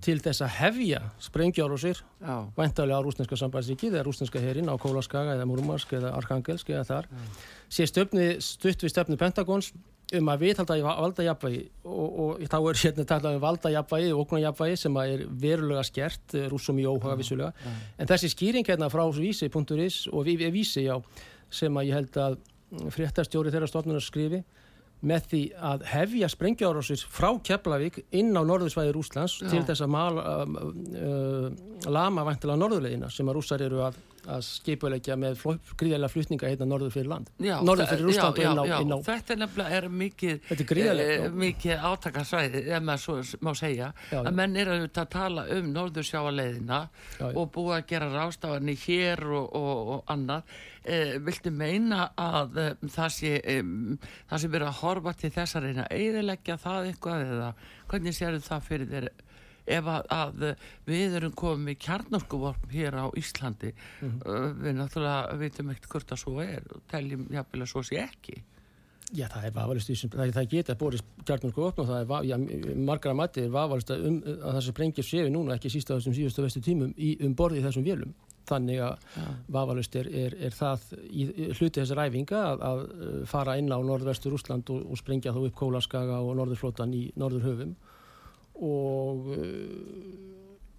til 0.05 0.17
þess 0.21 0.41
að 0.45 0.55
hefja 0.57 1.01
sprengjárósir 1.21 2.01
væntalega 2.57 2.97
á 2.97 3.05
rúsneska 3.05 3.37
sambandsríkið 3.37 3.97
eða 3.97 4.05
rúsneska 4.07 4.41
herin 4.41 4.69
á 4.69 4.75
Kólaskaga 4.81 5.35
eða 5.37 5.47
Múrumarsk 5.49 5.93
eða 5.97 6.13
Arkangelsk 6.17 6.69
eða 6.73 6.83
þar 6.89 7.09
Já. 7.09 7.21
sé 7.77 7.87
stöfni, 7.89 8.27
stutt 8.41 8.85
við 8.85 8.93
stefnu 8.93 9.17
Pentagons 9.17 9.71
um 10.13 10.31
að 10.33 10.41
viðhalda 10.43 10.77
í 10.77 10.83
valdajafvægi 10.85 11.61
og, 11.89 12.17
og 12.23 12.41
þá 12.51 12.57
er 12.59 12.79
hérna 12.83 13.05
talað 13.09 13.37
um 13.37 13.43
valdajafvægi 13.43 14.13
og 14.13 14.23
oknajafvægi 14.25 14.79
sem 14.83 14.97
er 15.03 15.23
verulega 15.43 15.83
skert 15.87 16.35
eh, 16.37 16.49
rúsum 16.51 16.81
í 16.81 16.87
óhaga 16.89 17.17
vissulega 17.19 17.53
ja. 17.63 17.75
en 17.97 18.11
þessi 18.11 18.33
skýring 18.33 18.67
hérna 18.67 18.91
frá 18.93 19.05
vísi.is 19.15 20.07
og 20.11 20.27
við 20.27 20.49
vísi 20.53 20.85
já 20.87 20.97
sem 21.53 21.73
að 21.77 21.89
ég 21.89 22.01
held 22.01 22.19
að 22.19 22.37
fréttastjóri 22.93 23.53
þeirra 23.53 23.69
stofnunar 23.69 24.03
skrifi 24.03 24.41
með 25.03 25.25
því 25.31 25.41
að 25.71 25.83
hefja 25.91 26.29
sprengjárósir 26.31 27.03
frá 27.11 27.27
Keflavík 27.43 27.99
inn 28.15 28.31
á 28.39 28.41
norðursvæði 28.47 28.93
Rúslands 28.95 29.35
Já. 29.41 29.49
til 29.51 29.63
þess 29.67 29.83
að 29.83 29.91
mala, 29.91 30.23
uh, 30.23 30.69
uh, 30.95 31.89
lama 31.91 32.23
vantilega 32.27 32.61
norðulegina 32.61 33.09
sem 33.11 33.27
að 33.27 33.37
rússar 33.39 33.63
eru 33.65 33.83
að, 33.83 33.99
að 34.31 34.43
skipulegja 34.47 35.17
með 35.19 35.41
gríðarlega 35.79 36.11
flutninga 36.13 36.51
hérna 36.51 36.67
norður 36.69 36.93
fyrir 36.95 37.09
land. 37.11 37.31
Já, 37.43 37.55
norður 37.65 37.91
fyrir 37.91 38.05
Rúsland 38.07 38.39
og 38.39 38.43
inn 38.43 38.61
á, 38.61 38.65
inn 38.79 38.93
á 38.93 38.97
Þetta 39.07 39.35
er 39.35 39.41
nefnilega 39.43 39.79
er 39.79 39.87
mikið, 40.01 40.51
eh, 40.53 41.25
mikið 41.43 41.87
átakarsvæði, 41.89 42.65
ef 42.67 42.83
maður 42.83 43.03
svo 43.05 43.39
má 43.43 43.51
segja. 43.57 43.93
Að 44.11 44.33
menn 44.39 44.55
eru 44.57 44.77
að 44.87 45.09
tala 45.13 45.47
um 45.57 45.73
norðursjáaleiðina 45.73 46.83
og 47.33 47.51
búið 47.55 47.75
að 47.79 47.87
gera 47.93 48.11
rástafarni 48.13 48.77
hér 48.85 49.25
og, 49.27 49.49
og, 49.55 49.91
og 49.97 50.13
annað. 50.13 50.55
Eh, 50.83 51.15
viltu 51.23 51.51
meina 51.55 52.09
að 52.19 52.57
eh, 52.59 52.73
það 52.91 53.11
sé 53.15 53.37
um, 53.53 53.93
það 54.27 54.41
sé 54.41 54.47
verið 54.51 54.67
að 54.67 54.79
horfa 54.81 55.13
til 55.15 55.29
þess 55.31 55.55
að 55.55 55.67
reyna 55.69 55.85
að 55.85 55.93
eiðilegja 55.95 56.57
það 56.59 56.89
eitthvað 56.89 57.23
eða 57.23 57.47
hvernig 57.87 58.17
séu 58.17 58.41
það 58.43 58.65
fyrir 58.67 58.89
þér 58.91 59.07
ef 59.65 59.87
að, 59.87 60.07
að 60.11 60.47
við 60.87 61.19
erum 61.19 61.35
komið 61.39 61.77
kjarnorkuvorm 61.85 62.71
hér 62.71 62.97
á 62.99 63.05
Íslandi 63.19 63.73
mm 63.73 64.09
-hmm. 64.19 64.57
við 64.63 64.75
náttúrulega 64.79 65.37
veitum 65.39 65.69
ekkert 65.69 65.91
hvort 65.91 66.09
það 66.09 66.23
svo 66.23 66.41
er 66.41 66.63
og 66.75 66.81
teljum 66.91 67.27
jáfnvel 67.31 67.61
að 67.61 67.71
svo 67.71 67.83
sé 67.83 68.01
ekki 68.03 68.43
Já, 69.13 69.27
það 69.29 69.45
er 69.45 69.51
vafalist 69.53 69.89
því 69.89 69.95
sem 69.95 70.09
það, 70.09 70.31
það 70.33 70.49
geta 70.49 70.75
borist 70.75 71.05
kjarnorkuvorm 71.27 71.81
og 71.83 71.87
það 71.87 71.99
er, 72.01 72.25
já, 72.25 72.37
margra 72.75 73.13
mati 73.13 73.43
er 73.43 73.51
vafalist 73.53 73.91
að, 73.93 74.05
um, 74.09 74.15
að 74.25 74.53
það 74.55 74.61
sem 74.61 74.73
sprengir 74.73 75.05
séu 75.05 75.29
núna 75.29 75.57
ekki 75.57 75.69
sísta 75.69 75.97
þessum 75.97 76.15
síðustu 76.17 76.41
vestu 76.41 76.61
tímum 76.65 76.93
í, 76.97 77.17
um 77.21 77.35
borðið 77.35 77.67
þessum 77.67 77.85
vélum 77.85 78.15
þannig 78.49 78.81
að 78.81 79.05
ja. 79.15 79.27
vafalust 79.53 79.95
er, 79.95 80.09
er, 80.09 80.35
er 80.47 80.55
það 80.57 80.87
í 81.11 81.27
hluti 81.53 81.79
þessar 81.79 82.01
æfinga 82.07 82.41
að, 82.49 82.65
að 82.69 82.81
fara 83.29 83.57
inn 83.61 83.69
á 83.69 83.79
norðvestur 83.85 84.33
Úsland 84.33 84.71
og, 84.73 84.81
og 84.89 84.99
sprengja 84.99 85.33
þá 85.35 85.43
upp 85.45 85.59
Kólaskaga 85.61 86.19
og 86.23 86.33
norðurflótan 86.39 86.95
í 86.97 87.05
norðurhöfum 87.19 87.75
og 88.55 89.29
uh, 89.33 90.23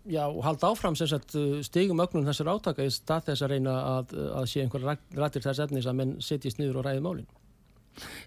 já, 0.05 0.25
og 0.27 0.43
halda 0.45 0.73
áfram 0.73 0.97
sem 0.99 1.11
sagt 1.11 1.37
uh, 1.39 1.61
stigum 1.67 2.03
ögnum 2.05 2.27
þessar 2.29 2.53
átaka 2.55 2.87
í 2.87 2.93
stað 2.93 3.31
þess 3.31 3.47
að 3.47 3.55
reyna 3.55 3.79
að, 3.99 4.19
að 4.41 4.51
sé 4.51 4.65
einhver 4.65 4.85
rættir 4.91 5.47
þess 5.47 5.65
efnis 5.67 5.89
að 5.91 5.99
menn 6.01 6.19
setjist 6.23 6.61
niður 6.61 6.83
og 6.83 6.89
ræði 6.89 7.05
málinn 7.05 7.33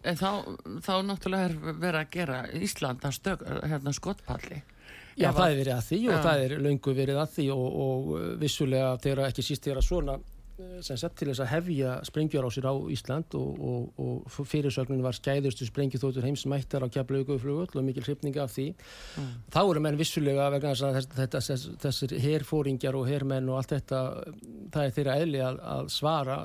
En 0.08 0.16
þá, 0.16 0.48
þá 0.80 0.94
náttúrulega 1.04 1.50
er 1.50 1.56
verið 1.60 2.00
að 2.00 2.12
gera 2.14 2.36
Ísland 2.56 3.04
að 3.04 3.18
stök, 3.18 3.42
hérna 3.68 3.92
skottpalli 3.92 4.62
Já, 5.18 5.32
það 5.34 5.50
er 5.50 5.58
verið 5.58 5.74
að 5.74 5.86
því 5.88 6.00
og 6.06 6.14
ja. 6.14 6.24
það 6.24 6.42
er 6.46 6.52
löngu 6.62 6.94
verið 6.94 7.20
að 7.20 7.32
því 7.34 7.46
og, 7.56 7.78
og 7.84 8.10
vissulega 8.42 8.90
þegar 9.04 9.24
ekki 9.32 9.46
síst 9.48 9.66
þegar 9.66 9.86
svona 9.86 10.18
eh, 10.22 10.37
sem 10.58 10.98
sett 10.98 11.14
til 11.18 11.28
þess 11.30 11.44
að 11.44 11.52
hefja 11.52 11.92
sprengjárásir 12.08 12.66
á 12.66 12.74
Ísland 12.94 13.36
og, 13.38 13.60
og, 13.62 14.00
og 14.02 14.48
fyrirsögnin 14.50 15.04
var 15.06 15.14
skæðustu 15.14 15.68
sprengjuþótur 15.70 16.26
heimsmættar 16.26 16.82
á 16.82 16.90
kjapleuguflugull 16.94 17.78
og 17.78 17.86
mikil 17.86 18.06
hrifninga 18.08 18.46
af 18.48 18.56
því 18.56 18.72
mm. 18.74 19.28
þá 19.54 19.60
eru 19.62 19.84
menn 19.86 20.00
vissulega 20.00 20.50
vegna 20.56 20.74
þess 20.74 20.88
að 20.88 21.38
þess, 21.38 21.68
þessir 21.84 22.16
herfóringjar 22.24 22.98
og 22.98 23.06
hermenn 23.10 23.52
og 23.52 23.60
allt 23.62 23.76
þetta 23.76 24.02
það 24.74 24.82
er 24.84 24.98
þeirra 24.98 25.20
eðli 25.22 25.44
að, 25.46 25.62
að 25.78 25.94
svara 25.94 26.40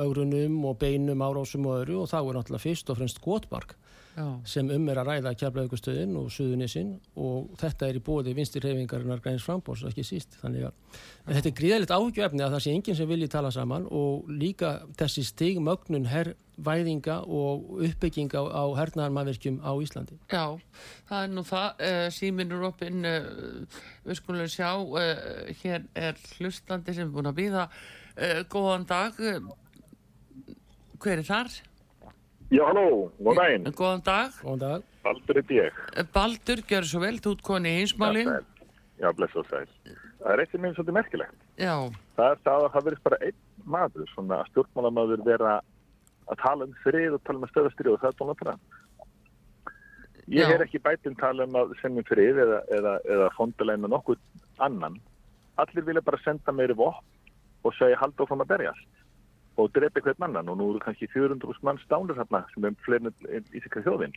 augrunum 0.00 0.56
og 0.70 0.78
beinum 0.80 1.26
árásum 1.28 1.68
og 1.68 1.82
öru 1.82 2.02
og 2.06 2.08
þá 2.08 2.18
er 2.22 2.38
náttúrulega 2.38 2.64
fyrst 2.64 2.88
og 2.88 3.00
fremst 3.00 3.20
gotbark 3.24 3.76
Já. 4.18 4.26
sem 4.50 4.70
um 4.74 4.88
er 4.90 4.98
að 4.98 5.08
ræða 5.12 5.32
kjærleikaustöðin 5.38 6.16
og 6.18 6.30
suðunisinn 6.34 6.96
og 7.22 7.52
þetta 7.60 7.86
er 7.86 7.98
í 8.00 8.02
bóði 8.02 8.32
vinstirhefingarinnar 8.34 9.20
græns 9.22 9.44
frambórs 9.46 9.84
ekki 9.86 10.02
síst 10.06 10.34
þannig 10.40 10.66
að 10.66 10.96
þetta 11.28 11.50
er 11.50 11.54
gríðilegt 11.60 11.94
áhugjefni 11.94 12.42
að 12.42 12.56
það 12.56 12.64
sé 12.64 12.74
enginn 12.74 12.98
sem 12.98 13.10
vilji 13.12 13.28
tala 13.30 13.52
saman 13.54 13.86
og 13.94 14.26
líka 14.32 14.72
þessi 14.98 15.22
stigmögnun 15.28 16.08
herrvæðinga 16.10 17.20
og 17.38 17.84
uppbygginga 17.86 18.42
á, 18.42 18.64
hernaðarmannverkjum 18.80 19.60
á 19.62 19.72
Íslandi 19.84 20.18
Já, 20.34 20.58
það 21.12 21.22
er 21.22 21.32
nú 21.36 21.46
það 21.52 21.86
uh, 21.92 22.02
síminur 22.18 22.66
opinn 22.72 23.06
uh, 23.06 23.78
við 24.08 24.18
skulum 24.18 24.50
sjá 24.50 24.72
uh, 24.82 25.54
hér 25.62 25.86
er 25.94 26.18
hlustandi 26.40 26.96
sem 26.96 27.06
er 27.06 27.14
búin 27.14 27.30
að 27.30 27.40
býða 27.44 27.70
góðan 28.50 28.82
dag 28.90 29.14
hver 30.98 31.20
er 31.20 31.26
þar? 31.26 31.52
Já, 32.48 32.62
halló, 32.64 33.10
góðan 33.20 33.36
daginn. 33.36 33.66
Góðan 33.76 34.02
dag. 34.06 34.36
Góðan 34.40 34.60
dag. 34.62 34.84
Baldur 35.04 35.36
er 35.36 35.50
ég. 35.52 35.80
Baldur, 36.14 36.62
gjör 36.70 36.86
svo 36.88 37.00
vel, 37.02 37.18
þú 37.20 37.34
ert 37.36 37.42
koni 37.44 37.72
í 37.74 37.80
hinsmálinn. 37.82 38.30
Já, 38.32 38.70
já 39.02 39.08
bless 39.18 39.36
og 39.36 39.44
sæl. 39.50 39.66
Það 40.22 40.32
er 40.32 40.42
eitthvað 40.42 40.62
mjög 40.64 40.78
svolítið 40.78 40.96
merkilegt. 40.96 41.42
Já. 41.60 41.74
Það 42.16 42.32
er 42.32 42.40
það 42.46 42.64
að 42.64 42.72
það 42.72 42.86
verður 42.88 43.02
bara 43.04 43.18
einn 43.28 43.38
maður, 43.74 44.08
svona 44.14 44.40
stjórnmálamadur 44.48 45.24
vera 45.28 45.52
að 46.28 46.40
tala 46.40 46.68
um 46.68 46.74
frið 46.86 47.18
og 47.18 47.24
tala 47.28 47.44
um 47.44 47.52
stöðastrið 47.52 47.92
og 47.92 48.00
það 48.00 48.10
er 48.14 48.18
Donald 48.22 48.40
Trump. 48.40 48.78
Ég 50.28 50.54
er 50.54 50.64
ekki 50.64 50.80
bætinn 50.84 51.20
tala 51.20 51.44
um 51.44 51.60
að 51.60 51.76
semjum 51.82 52.08
frið 52.08 52.40
eða, 52.46 52.62
eða, 52.78 52.94
eða 53.12 53.28
fondulegna 53.36 53.92
nokkuð 53.92 54.24
annan. 54.64 54.96
Allir 55.60 55.84
vilja 55.84 56.04
bara 56.04 56.20
senda 56.24 56.56
meiri 56.56 56.76
vopp 56.76 57.04
og 57.68 57.76
segja 57.76 58.00
halda 58.00 58.24
áfram 58.24 58.44
að 58.44 58.54
berjast 58.56 58.97
og 59.58 59.72
drepa 59.74 59.98
eitthvað 59.98 60.20
mannan 60.22 60.50
og 60.52 60.58
nú 60.58 60.68
eru 60.72 60.82
kannski 60.82 61.08
400 61.12 61.64
mann 61.66 61.80
stánur 61.84 62.18
hérna 62.18 62.44
sem 62.52 62.68
er 62.68 62.76
fleirinn 62.84 63.12
í 63.52 63.62
sikra 63.64 63.84
þjóðin. 63.86 64.14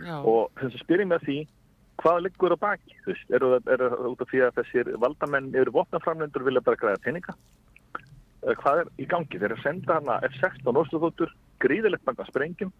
Já. 0.00 0.16
og 0.24 0.48
þess 0.56 0.78
að 0.78 0.82
spyrjum 0.84 1.10
með 1.12 1.24
því 1.26 1.38
hvað 2.00 2.22
liggur 2.24 2.54
á 2.56 2.58
baki? 2.60 2.94
Þú 3.04 3.10
veist, 3.12 3.32
eru 3.36 3.48
það 3.60 4.06
út 4.08 4.22
af 4.24 4.30
því 4.30 4.38
að 4.46 4.54
þessir 4.60 4.92
valdamenn 5.02 5.50
eru 5.60 5.74
vopnaframlendur 5.74 6.40
og 6.40 6.48
vilja 6.48 6.62
bara 6.64 6.80
græða 6.80 7.02
peninga? 7.04 7.34
Hvað 8.62 8.80
er 8.80 8.92
í 8.96 9.08
gangi, 9.10 9.36
þeir 9.36 9.50
eru 9.50 9.58
að 9.58 9.66
senda 9.66 9.98
hana 9.98 10.16
F-16 10.30 10.80
Óslúðútur, 10.80 11.34
gríðilegt 11.60 12.06
banga 12.06 12.24
sprengjum, 12.24 12.72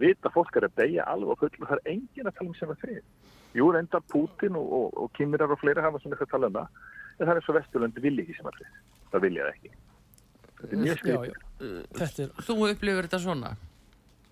vita 0.00 0.32
fólk 0.32 0.56
er 0.56 0.68
að 0.68 0.76
deyja 0.80 1.06
alveg 1.12 1.34
og 1.34 1.40
full 1.42 1.52
og 1.60 1.68
það 1.68 1.76
er 1.76 1.92
engin 1.92 2.28
að 2.30 2.36
tala 2.38 2.50
um 2.50 2.58
sem 2.58 2.72
er 2.72 2.80
frið 2.80 3.02
jú, 3.54 3.70
enda 3.78 4.00
Putin 4.10 4.58
og, 4.58 4.70
og, 4.78 4.86
og 5.04 5.12
Kimirar 5.14 5.54
og 5.54 5.60
fleiri 5.60 5.84
hafa 5.84 6.00
svona 6.02 6.16
eitthvað 6.16 6.30
að 6.30 6.34
tala 6.34 6.50
um 6.50 6.56
það 6.58 6.68
en 7.14 7.28
það 7.28 7.36
er 7.36 7.46
svo 7.46 7.56
Vesturlandi 7.58 8.04
vilji 8.04 8.24
ekki 8.24 8.38
sem 8.38 8.48
er 8.50 8.56
frið 8.58 8.72
það 9.12 9.26
vilja 9.26 9.44
það 9.44 9.52
ekki 9.54 9.74
þetta 10.60 10.70
er 10.70 10.82
mjög 10.84 11.02
skrið 11.02 11.28
er... 11.28 12.32
Þú 12.46 12.56
upplifur 12.68 13.08
þetta 13.08 13.22
svona? 13.22 13.52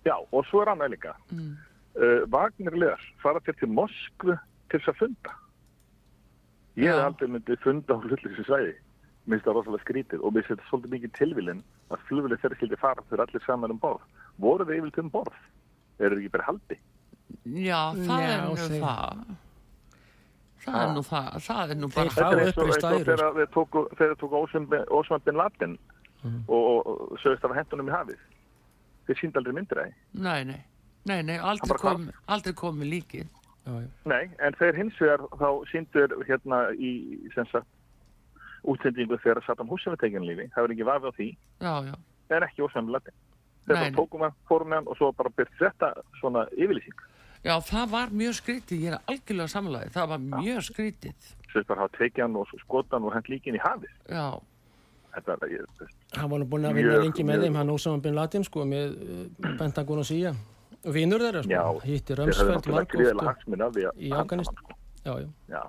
Já, 0.03 0.15
og 0.19 0.41
svo 0.49 0.63
er 0.63 0.73
annað 0.73 0.95
líka 0.95 1.13
mm. 1.31 1.51
uh, 1.99 2.23
Vagnirlegar 2.31 3.05
fara 3.23 3.43
til 3.45 3.55
til 3.59 3.71
Moskvu 3.71 4.35
til 4.71 4.79
þess 4.79 4.93
að 4.93 4.99
funda 5.03 5.37
ég 6.79 6.89
hef 6.89 7.05
aldrei 7.05 7.29
myndið 7.35 7.61
funda 7.63 7.95
á 7.95 8.01
hlutlisins 8.01 8.49
svæði 8.49 8.73
Mér 9.23 9.37
finnst 9.37 9.45
það 9.47 9.55
rosalega 9.55 9.85
skrítið 9.85 10.19
og 10.19 10.33
mér 10.35 10.43
finnst 10.43 10.59
þetta 10.59 10.69
svolítið 10.69 10.93
mikið 10.93 11.11
tilvílinn 11.15 11.59
að 11.95 12.01
flugvili 12.09 12.37
þeirra 12.41 12.57
skildi 12.57 12.79
fara 12.81 13.03
fyrir 13.07 13.23
allir 13.23 13.43
saman 13.45 13.71
um 13.71 13.79
borð. 13.79 14.01
Voru 14.43 14.65
þið 14.67 14.79
yfirlt 14.81 14.99
um 14.99 15.11
borð? 15.13 15.37
Eru 16.01 16.17
þið 16.17 16.23
ekki 16.25 16.33
bara 16.33 16.47
haldi? 16.49 16.77
Já, 17.63 17.79
það 18.01 18.23
Já, 18.23 18.33
er 18.33 18.43
nú 18.43 18.57
seg- 18.59 18.83
það. 18.83 19.21
Það 20.63 20.81
er 20.81 20.91
nú 20.97 21.03
það, 21.07 21.29
það 21.47 21.71
er 21.71 21.79
nú 21.79 21.89
bara... 21.93 22.11
Þetta 22.17 22.33
er 22.33 22.41
eins 22.43 22.59
og, 22.59 22.73
þegar 23.07 23.23
þeir 23.39 23.49
tóku, 23.55 23.85
þeir 23.99 24.13
tóku 24.19 24.35
Osman 24.99 25.77
Mhm. 26.23 26.43
og, 26.47 26.87
og, 26.87 27.19
sögist 27.19 27.43
af 27.45 27.55
hendunum 27.55 27.89
í 27.89 27.91
hafið. 27.91 28.19
Þeir 29.07 29.19
síndi 29.19 29.37
aldrei 29.37 29.53
myndir 29.53 29.77
að 29.81 29.85
því. 29.89 29.93
Nei, 30.13 30.43
nei, 30.43 30.61
nei, 31.05 31.21
nei, 31.23 31.37
aldrei 31.37 31.67
bara 31.69 31.79
hvarf. 31.79 31.97
kom, 31.97 32.11
aldrei 32.27 32.53
komi 32.53 32.85
líkið. 32.89 33.27
Já, 33.65 33.71
já. 33.81 33.87
Nei, 34.05 34.23
en 34.39 34.53
þeir 34.59 34.75
hins 34.75 34.99
vegar 34.99 35.19
þá 35.39 35.49
síndur 35.71 36.15
hérna 36.27 36.61
í 36.75 36.91
sem 37.35 37.45
sagt 37.51 37.67
útsendingu 38.63 39.17
þegar 39.19 39.43
Saddam 39.45 39.67
Hussein 39.71 39.91
var 39.95 39.99
tekinn 40.03 40.25
lífi. 40.27 40.49
Það 40.55 40.61
var 40.65 40.73
ekki 40.75 40.87
vafi 40.87 41.07
á 41.07 41.13
því, 41.17 41.27
Já, 41.59 41.73
en 42.29 42.43
ekki 42.47 42.63
nei. 43.79 43.91
bara 43.91 43.95
tókum 43.95 44.21
hann, 44.25 44.35
fórum 44.49 44.71
hann 44.75 44.87
og 44.87 44.97
svo 44.99 45.11
bara 45.15 45.29
byrst 45.37 45.59
þetta 45.59 45.93
svona 46.19 46.45
yfirlýsing. 46.51 46.99
já, 47.43 47.55
það 47.59 47.89
var 47.91 48.07
mjög 48.11 48.33
skrítið, 48.39 48.81
ég 48.83 48.93
er 48.93 48.99
algjörlega 49.07 49.51
samlaði, 49.51 49.91
það 49.91 50.07
var 50.13 50.19
mjög 50.19 50.61
skrítið. 50.69 51.29
Svo 51.51 51.63
bara 51.67 51.81
hafa 51.83 51.97
tekið 51.97 52.21
hann 52.25 52.35
og 52.35 52.47
skotan 52.59 53.03
og 53.03 53.13
hent 53.13 53.29
líkin 53.29 53.55
í 53.55 53.61
hafið. 53.63 53.93
Já, 54.09 54.41
Þetta 55.13 55.35
er, 55.35 55.53
ég, 55.53 55.93
Hann 56.17 56.31
var 56.31 56.41
nú 56.41 56.47
búin 56.49 56.65
að 56.65 56.79
vinna 56.79 56.97
lengi 57.03 57.25
með 57.27 57.45
þeim, 57.45 57.59
hann 57.59 57.71
Ósaman 57.73 58.01
bin 58.01 58.17
Laden 58.17 58.45
sko 58.47 58.65
með 58.65 58.95
uh, 58.97 59.53
Pentagon 59.59 60.01
og 60.01 60.07
Sía 60.09 60.33
og 60.83 60.95
vinur 60.95 61.21
þeirra 61.23 61.43
sko, 61.45 61.61
höfðu 61.85 62.17
Römsfeld 62.19 62.67
að 63.61 63.79
í 63.93 64.11
hann, 64.11 64.45
sko. 64.49 64.77
Já, 65.03 65.13
já. 65.21 65.29
Já. 65.53 65.63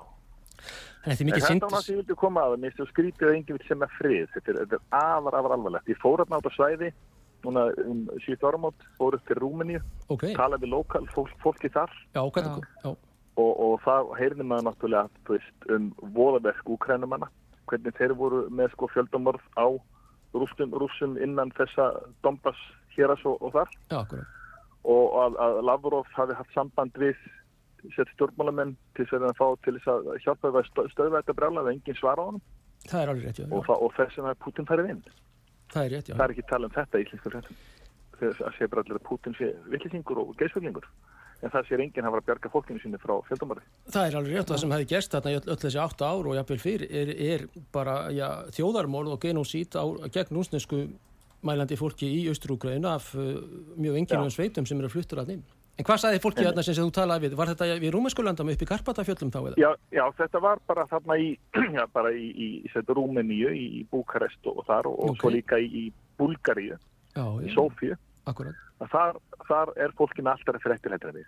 Þetta 1.05 1.25
var 1.29 1.75
það 1.75 1.83
sem 1.85 1.93
ég 1.93 1.99
vildi 2.01 2.17
koma 2.17 2.47
að, 2.49 2.55
mér 2.63 2.87
skrítið 2.89 3.29
að 3.29 3.35
enginn 3.37 3.59
vil 3.59 3.67
sem 3.69 3.83
er 3.85 3.91
frið. 3.99 4.23
Þetta 4.35 4.51
er, 4.51 4.59
þetta 4.63 4.79
er 4.79 4.85
afar, 4.97 5.37
afar 5.41 5.55
alvarlegt. 5.59 5.91
Ég 5.93 6.01
fór 6.01 6.23
hérna 6.23 6.39
át 6.41 6.49
á 6.49 6.53
svæði, 6.55 6.89
núna 7.45 7.65
um 7.85 8.05
7 8.25 8.39
áramót, 8.49 8.87
fór 8.97 9.19
upp 9.19 9.27
til 9.29 9.37
Rúmeníu, 9.43 9.83
Ok, 10.09 10.31
talaði 10.39 10.65
við 10.65 10.73
lokal 10.73 11.05
fólk, 11.13 11.35
fólki 11.45 11.69
þar 11.75 11.93
já, 12.17 12.25
og, 13.37 13.53
og 13.67 13.75
það 13.85 14.13
heyrði 14.21 14.47
maður 14.49 14.69
náttúrulega 14.71 15.41
um 15.77 15.91
voðaverk 16.17 16.73
úkrænumanna, 16.77 17.29
hvernig 17.71 17.95
þeir 17.99 18.15
voru 18.19 18.45
með 18.51 18.73
sko 18.75 18.89
fjöldamorð 18.93 19.45
á 19.59 19.67
rústum, 20.35 20.75
rússum 20.75 21.17
innan 21.23 21.53
þessa 21.55 21.91
Donbass 22.25 22.61
héras 22.97 23.23
og, 23.29 23.41
og 23.43 23.55
þar. 23.55 23.71
Já, 23.91 24.01
og 24.85 25.15
að, 25.23 25.39
að 25.41 25.61
Lavrov 25.65 26.09
hafi 26.17 26.37
haft 26.37 26.53
samband 26.55 26.97
við 27.01 27.17
sett 27.95 28.11
stjórnmálamenn 28.15 28.75
til 28.97 29.07
þess 29.09 29.29
að 29.29 29.39
fá 29.39 29.47
til 29.65 29.77
þess 29.77 29.91
að 29.93 30.11
hjálpa 30.25 30.51
að 30.51 30.67
stö- 30.71 30.87
stöðva 30.93 31.21
þetta 31.23 31.37
brjála 31.41 31.65
það 31.67 31.73
enginn 31.75 31.99
svara 32.01 32.25
á 32.25 32.27
hann 32.31 32.41
og, 33.53 33.71
og 33.75 33.95
þess 33.97 34.19
er 34.21 34.39
Putin 34.45 34.69
færið 34.69 34.91
inn. 34.95 35.03
Það 35.73 35.85
er 35.85 35.93
rétt, 35.95 36.11
það 36.13 36.25
er 36.25 36.35
ekki 36.35 36.47
tala 36.51 36.69
um 36.69 36.75
þetta 36.75 37.01
í 37.01 37.07
fréttum. 37.11 37.59
Þegar 38.15 38.41
að 38.49 38.57
sé 38.59 38.69
bara 38.71 38.85
allir 38.85 38.99
að 39.01 39.07
Putin 39.09 39.37
sé 39.39 39.51
villisingur 39.73 40.21
og 40.23 40.35
geisfjöglingur 40.41 40.89
en 41.45 41.53
það 41.53 41.69
sér 41.69 41.85
enginn 41.85 42.09
hafa 42.09 42.21
að 42.23 42.29
bjarga 42.31 42.53
fólkinu 42.53 42.83
sinni 42.83 43.01
frá 43.03 43.15
fjöldamari 43.29 43.65
Það 43.93 44.07
er 44.09 44.19
alveg 44.21 44.37
rétt 44.39 44.49
og 44.49 44.55
það 44.55 44.63
sem 44.65 44.77
hefði 44.77 44.91
gerst 44.95 45.17
þarna 45.17 45.33
í 45.35 45.39
öll, 45.39 45.49
öll 45.55 45.61
þessi 45.65 45.83
átta 45.85 46.11
ár 46.11 46.31
og 46.31 46.39
jafnvel 46.39 46.61
fyrir 46.63 46.87
er, 46.89 47.13
er 47.31 47.49
bara 47.75 47.97
já, 48.15 48.29
þjóðarmorð 48.57 49.17
og 49.17 49.25
genósít 49.25 49.77
gegn 50.15 50.41
úsnesku 50.41 50.87
mælandi 51.45 51.77
fólki 51.77 52.09
í 52.09 52.23
Austrúgræna 52.33 52.97
af 52.97 53.11
uh, 53.19 53.37
mjög 53.77 54.01
enginum 54.01 54.33
sveitum 54.33 54.67
sem 54.69 54.81
eru 54.81 54.91
fluttur 54.93 55.21
að 55.23 55.35
nefn. 55.35 55.61
En 55.75 55.87
hvað 55.87 56.01
sagði 56.05 56.21
fólki 56.23 56.45
þarna 56.47 56.63
sem 56.63 56.77
þú 56.79 56.93
talaði 56.95 57.27
við? 57.27 57.33
Var 57.41 57.51
þetta 57.51 57.67
við 57.83 57.93
Rúmenskulandam 57.97 58.51
upp 58.53 58.61
í 58.63 58.69
Karpatafjöllum 58.71 59.33
þá 59.35 59.39
eða? 59.41 59.57
Já, 59.59 59.71
já, 59.91 60.05
þetta 60.21 60.43
var 60.45 60.61
bara 60.69 60.85
þarna 60.91 61.17
í, 61.19 61.33
já, 61.77 61.83
bara 61.93 62.13
í, 62.15 62.29
í, 62.31 62.49
í 62.63 62.83
Rúmeníu, 62.95 63.51
í, 63.51 63.83
Búkarest 63.91 64.47
og, 64.47 64.63
og 64.63 64.69
þar 64.71 64.91
og, 64.93 65.01
og 65.01 65.15
Ok. 65.17 65.21
svo 65.25 65.33
líka 65.35 65.59
í, 65.59 65.67
í 65.67 65.85
Búlgaríu, 66.21 66.79
Já, 67.15 67.25
í 67.43 67.51
já, 67.51 67.55
Sófíu. 67.57 67.99
Þar, 68.91 69.17
þar 69.49 69.71
er 69.85 69.93
fólkinu 69.99 70.31
alltaf 70.31 70.57
en 70.57 70.63
við. 71.15 71.27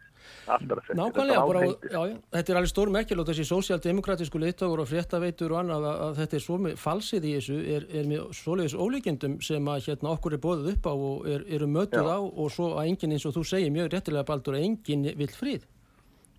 Alltaf 0.50 0.80
fréttir. 0.86 0.98
Nákvæmlega, 0.98 1.42
bara, 1.46 1.60
Þetta 1.66 1.90
já, 1.92 2.00
já, 2.10 2.16
þetta 2.36 2.52
er 2.52 2.58
alveg 2.60 2.70
stór 2.72 2.90
merkil 2.96 3.18
og 3.22 3.26
þessi 3.28 3.44
sósialdemokratísku 3.50 4.40
leittókur 4.42 4.82
og 4.82 4.88
fréttaveitur 4.90 5.54
og 5.54 5.60
annað 5.60 5.86
að, 5.90 6.00
að 6.06 6.18
þetta 6.20 6.36
er 6.40 6.44
svo 6.46 6.58
með 6.66 6.74
falsið 6.82 7.28
í 7.30 7.34
þessu 7.36 7.58
er, 7.76 7.86
er 8.00 8.08
með 8.10 8.26
svoleiðis 8.40 8.76
ólíkindum 8.76 9.38
sem 9.46 9.70
að 9.72 9.86
hérna 9.86 10.12
okkur 10.16 10.36
er 10.36 10.42
bóðið 10.46 10.72
upp 10.74 10.90
á 10.90 10.94
og 10.96 11.28
er, 11.30 11.46
eru 11.58 11.70
mötuð 11.70 12.10
Já. 12.10 12.16
á 12.16 12.18
og 12.26 12.50
svo 12.56 12.68
að 12.80 12.90
enginn 12.90 13.16
eins 13.16 13.26
og 13.30 13.36
þú 13.38 13.46
segir 13.52 13.72
mjög 13.76 13.92
réttilega 13.94 14.28
baldur 14.32 14.58
að 14.58 14.66
enginn 14.68 15.08
vill 15.22 15.32
frið. 15.36 15.64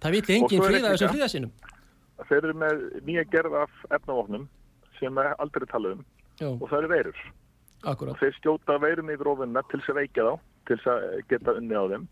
Það 0.04 0.12
vill 0.18 0.36
enginn 0.38 0.62
er 0.68 0.76
líka- 0.78 0.94
þessum 0.94 1.16
fríðasinum. 1.16 1.52
Þeir 2.28 2.38
eru 2.44 2.54
með 2.58 2.86
nýja 3.06 3.24
gerð 3.32 3.56
af 3.64 3.82
efnavopnum 3.94 4.48
sem 5.00 5.18
er 5.22 5.36
aldrei 5.38 5.66
talað 5.70 5.98
um 6.00 6.06
Já, 6.42 6.48
og 6.52 6.68
það 6.70 6.78
eru 6.84 6.88
veirur. 6.94 7.20
akkurat. 7.84 8.14
Og 8.14 8.20
þeir 8.22 8.34
skjóta 8.42 8.78
veirun 8.82 9.10
yfir 9.14 9.28
ofunna 9.30 9.62
til 9.70 9.80
þess 9.80 9.90
að 9.94 10.00
veikja 10.02 10.24
þá, 10.26 10.40
til 10.68 10.78
þess 10.78 10.88
að 10.94 11.26
geta 11.32 11.54
unni 11.58 11.76
á 11.76 11.84
þeim. 11.94 12.08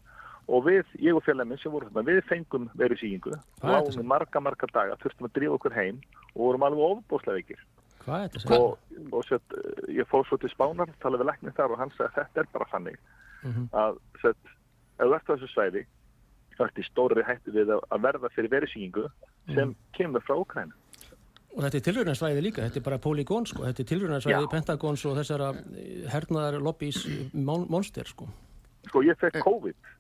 Og 0.48 0.62
við, 0.68 0.86
ég 1.02 1.16
og 1.18 1.24
félagminn 1.26 1.58
sem 1.58 1.72
voru 1.74 1.88
þarna, 1.90 2.04
við 2.06 2.20
fengum 2.30 2.68
veirusíkingu, 2.78 3.32
Hvað 3.62 3.72
er 3.72 3.80
lágum 3.82 4.04
í 4.04 4.10
marga, 4.12 4.42
marga 4.46 4.68
daga, 4.74 4.98
þurftum 5.02 5.26
að 5.30 5.34
drífa 5.40 5.56
okkur 5.58 5.74
heim 5.74 6.02
og 6.36 6.42
vorum 6.44 6.66
alveg 6.68 6.84
ofbóðslega 6.86 7.40
veikir. 7.40 7.64
Og, 8.54 8.78
og 9.12 9.24
sett, 9.26 9.56
ég 9.90 10.06
fór 10.12 10.28
svo 10.30 10.38
til 10.38 10.52
Spánar 10.54 10.92
talaði 11.02 11.24
við 11.24 11.30
læknir 11.32 11.56
þar 11.58 11.74
og 11.74 11.80
hann 11.82 11.90
sagði 11.98 12.12
að 12.12 12.18
þetta 12.20 12.40
er 12.44 12.52
bara 12.54 12.70
þannig 12.74 12.98
Mhm. 13.46 13.66
að 13.74 13.98
sett, 14.22 14.38
ef 15.00 15.06
þú 15.06 15.16
ert 15.16 15.28
á 15.30 15.34
þessu 15.34 15.50
svæði 15.54 15.82
þá 16.58 16.62
ert 16.66 16.80
í 16.82 16.86
stóri 16.88 17.24
hættu 17.26 17.52
við 17.54 17.68
að, 17.74 18.00
verða 18.02 18.30
fyrir 18.34 18.50
verisýkingu 18.54 19.04
sem 19.54 19.70
Mhm. 19.70 19.76
kemur 19.98 20.22
frá 20.22 20.38
Ukræn 20.38 20.72
Og 21.56 21.64
þetta 21.64 21.76
er 21.78 21.86
tilröðnarsvæði 21.88 22.42
líka, 22.44 22.62
þetta 22.68 22.78
er 22.78 22.84
bara 22.84 22.98
polygón 23.00 23.46
sko, 23.48 23.64
þetta 23.64 23.80
er 23.80 23.90
tilröðnarsvæði 23.92 24.42
Já. 24.46 24.50
Pentagons 24.52 25.06
og 25.06 25.16
þessara 25.18 25.50
eh, 25.56 26.10
hernaðar 26.12 26.62
lobbys 26.62 27.06
mon 27.34 27.66
monster 27.70 28.04
sko. 28.04 28.28
Sko 28.90 29.04
ég 29.06 29.18
fekk 29.22 29.42
COVID 29.46 29.92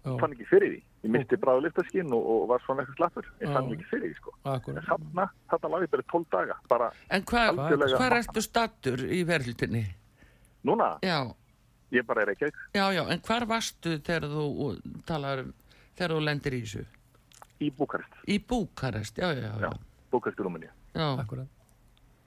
Já, 0.00 0.14
fann 0.16 0.32
ekki 0.32 0.46
fyrir 0.48 0.70
því, 0.72 0.78
ég 1.04 1.10
misti 1.12 1.36
bráðu 1.36 1.60
liftaskinn 1.66 2.12
og, 2.16 2.22
og 2.32 2.44
var 2.48 2.62
svona 2.64 2.80
eitthvað 2.86 2.96
slappur, 3.02 3.26
ég 3.42 3.50
fann 3.52 3.66
ekki 3.74 3.88
fyrir 3.90 4.06
því 4.08 4.14
sko 4.16 4.32
en 4.48 4.78
þarna, 4.86 5.26
þarna 5.52 5.70
lag 5.74 5.82
ég 5.84 5.90
bara 5.92 6.04
12 6.12 6.28
daga 6.32 6.54
bara 6.72 6.86
en 7.12 7.26
hvað 7.28 7.50
Algjörlega. 7.52 7.98
hvar 8.00 8.16
ertu 8.16 8.42
stattur 8.46 9.02
í 9.12 9.18
verðlutinni? 9.28 9.82
núna, 10.64 10.86
Já, 11.04 11.18
ég 11.92 12.06
bara 12.08 12.22
er 12.24 12.32
ekki 12.32 12.48
já, 12.48 12.86
já, 12.96 13.02
en 13.12 13.20
hvar 13.28 13.44
varstu 13.50 13.98
þegar 13.98 14.24
þú 14.32 14.70
talar 15.10 15.42
um, 15.44 15.52
þegar 15.98 16.14
þú 16.16 16.20
lendir 16.30 16.56
í 16.56 16.60
þessu? 16.64 16.86
í 17.60 17.68
Búkarest, 17.76 18.14
Í 18.24 18.38
Búkarest, 18.40 19.18
já, 19.20 19.34
já, 19.36 19.50
já, 19.50 19.52
já. 19.66 19.70
Búkarest 20.10 20.40
í 20.40 20.46
Rúmeníu 20.48 20.70
Já, 20.96 21.10
akkurat. 21.20 21.46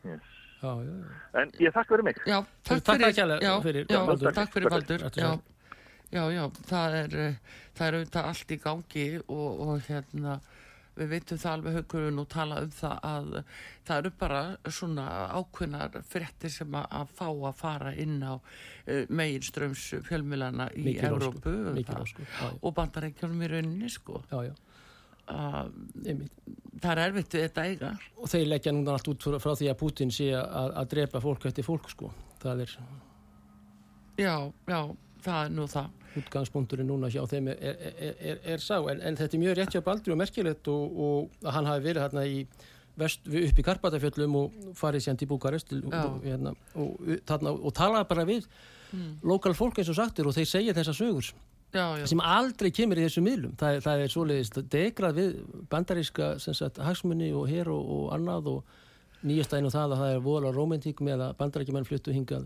yes. 0.06 0.22
Já, 0.62 0.70
já, 0.78 0.94
já. 0.94 1.42
en 1.42 1.50
ég 1.60 1.74
þakka 1.74 1.90
fyrir 1.96 2.06
mig 2.06 2.22
já 2.30 2.38
takk 2.64 2.86
Takk 2.86 3.02
fyrir, 3.02 3.16
kærlega 3.18 3.42
já, 3.50 3.56
fyrir, 3.66 3.86
já, 3.90 4.06
Baldur. 4.06 4.32
takk 4.38 4.54
fyrir 4.54 4.70
Takk. 4.70 4.88
Baldur, 4.88 5.10
já, 6.14 6.24
já, 6.34 6.44
það 6.70 6.98
er, 7.02 7.16
eh, 7.28 7.38
það 7.78 7.88
er 7.88 7.98
auðvitað 8.00 8.28
allt 8.32 8.52
í 8.54 8.58
gangi 8.64 9.06
og, 9.28 9.64
og 9.68 9.88
hérna, 9.88 10.36
við 10.94 11.10
veitum 11.10 11.40
það 11.42 11.54
alveg 11.56 11.78
haukurinn 11.80 12.22
og 12.22 12.28
tala 12.30 12.60
um 12.62 12.74
það 12.78 13.06
að 13.10 13.30
það 13.88 13.96
eru 13.98 14.12
bara 14.20 14.42
svona 14.78 15.06
ákveðnar 15.40 15.96
fréttir 16.06 16.54
sem 16.54 16.76
að, 16.78 17.08
fá 17.18 17.26
að 17.32 17.56
fara 17.58 17.94
inn 17.98 18.20
á 18.22 18.38
uh, 18.38 19.06
meginströms 19.10 19.88
fjölmilana 20.06 20.68
í 20.78 20.86
ósköp, 20.94 21.08
Evrópu 21.10 21.56
og 21.72 21.80
mikil 21.80 22.28
það- 22.38 22.60
og 22.62 22.76
bandarækjum 22.78 23.42
í 23.42 23.50
rauninni 23.56 23.90
sko 23.90 24.22
já, 24.30 24.38
já. 24.52 24.54
Einmitt. 25.34 26.32
það 26.84 26.92
er 26.92 27.02
erfitt 27.08 27.36
við 27.38 27.44
þetta 27.48 27.64
eiga 27.72 27.90
og 28.20 28.30
þeir 28.30 28.48
leggja 28.52 28.74
núna 28.76 28.94
allt 28.98 29.08
út 29.08 29.24
frá, 29.24 29.38
frá 29.40 29.54
því 29.56 29.70
að 29.72 29.78
Putin 29.80 30.12
sé 30.12 30.30
að, 30.36 30.74
að 30.82 30.90
drepa 30.94 31.22
fólk 31.24 31.46
eftir 31.50 31.64
fólk 31.66 31.90
sko. 31.90 32.10
það 32.44 32.66
er 32.66 32.74
já, 34.20 34.36
já, 34.68 34.80
það 35.24 35.46
er 35.46 35.56
nú 35.58 35.68
það. 35.72 36.00
Útgangspunkturinn 36.20 36.90
núna 36.92 37.10
hjá 37.10 37.24
þeim 37.30 37.50
er, 37.54 37.64
er, 37.72 37.96
er, 38.22 38.42
er, 38.54 38.62
sá, 38.62 38.76
en, 38.92 39.02
en 39.02 39.18
þetta 39.18 39.38
er 39.38 39.42
mjög 39.42 39.58
rétt 39.58 39.74
hjá 39.74 39.82
Baldri 39.86 40.14
og 40.14 40.20
merkilegt 40.22 40.70
og, 40.70 41.00
og 41.08 41.48
hann 41.56 41.70
hafi 41.70 41.88
verið 41.88 42.06
hérna 42.06 42.26
í 42.30 42.44
vest, 43.00 43.26
upp 43.26 43.60
í 43.60 43.66
Karpatafjöllum 43.66 44.38
og 44.38 44.60
farið 44.78 45.08
sér 45.08 45.18
til 45.18 45.30
Búkarest 45.32 45.74
og, 45.80 46.22
hérna, 46.22 46.54
og, 46.78 47.02
þarna, 47.30 47.56
og 47.58 47.74
talaði 47.74 48.10
bara 48.12 48.28
við 48.30 48.48
lokal 49.26 49.56
fólk 49.58 49.82
eins 49.82 49.90
og 49.90 49.98
sagtir 49.98 50.30
og 50.30 50.36
þeir 50.36 50.50
segja 50.50 50.78
þessa 50.78 50.94
sögur 50.94 51.32
já, 51.74 51.86
já, 51.98 52.06
sem 52.10 52.22
aldrei 52.22 52.70
kemur 52.70 53.00
í 53.02 53.06
þessum 53.08 53.26
miðlum. 53.26 53.56
Það, 53.58 53.80
það 53.88 54.04
er 54.04 54.14
svoleiðist 54.14 54.60
degrað 54.70 55.20
við 55.20 55.32
bandaríska 55.72 56.34
sagt, 56.44 56.78
hagsmunni 56.78 57.32
og 57.34 57.48
hér 57.50 57.72
og, 57.74 57.94
og 57.98 58.12
annað 58.14 58.52
og 58.54 58.76
nýjastæðin 59.24 59.70
og 59.70 59.74
það 59.74 59.96
að 59.96 60.04
það 60.04 60.14
er 60.14 60.26
vola 60.28 60.52
romantík 60.54 61.02
með 61.06 61.26
að 61.26 61.38
bandaríkjumenn 61.40 61.88
fluttu 61.88 62.14
hingað 62.14 62.46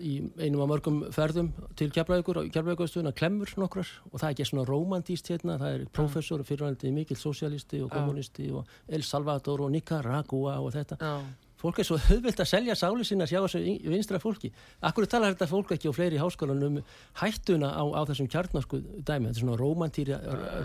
í 0.00 0.14
einum 0.40 0.62
af 0.64 0.70
mörgum 0.70 1.00
ferðum 1.12 1.50
til 1.76 1.90
Keflavíkur 1.92 2.40
og 2.40 2.50
Keflavíkurstöðuna 2.54 3.12
klemmur 3.16 3.50
nokkrar 3.60 3.90
og 4.10 4.16
það 4.16 4.26
er 4.28 4.36
ekki 4.36 4.46
svona 4.48 4.64
romantíst 4.68 5.28
hérna 5.28 5.58
það 5.60 5.74
er 5.76 5.84
professor 5.92 6.44
fyrirvændi 6.48 6.92
mikill 6.94 7.20
sosialisti 7.20 7.82
og 7.84 7.92
kommunisti 7.92 8.48
og 8.56 8.64
El 8.88 9.04
Salvador 9.04 9.66
og 9.66 9.74
Nicaragua 9.74 10.56
og 10.64 10.72
þetta. 10.72 10.96
Já, 10.96 11.20
fólk 11.64 11.80
er 11.80 11.88
svo 11.88 11.96
höfvilt 12.10 12.40
að 12.42 12.50
selja 12.50 12.76
sáli 12.76 13.04
sína 13.08 13.26
sjá 13.28 13.40
þessu 13.40 13.60
vinstra 13.88 14.20
fólki. 14.20 14.50
Akkur 14.84 15.08
talar 15.08 15.32
þetta 15.32 15.48
fólk 15.48 15.72
ekki 15.76 15.88
á 15.88 15.92
fleiri 15.96 16.20
háskólan 16.20 16.62
um 16.68 16.76
hættuna 17.22 17.72
á, 17.72 17.84
á 17.96 18.00
þessum 18.10 18.28
kjarnasku 18.28 18.80
dæmi, 19.00 19.30
þetta 19.30 19.38
er 19.38 19.40
svona 19.40 19.58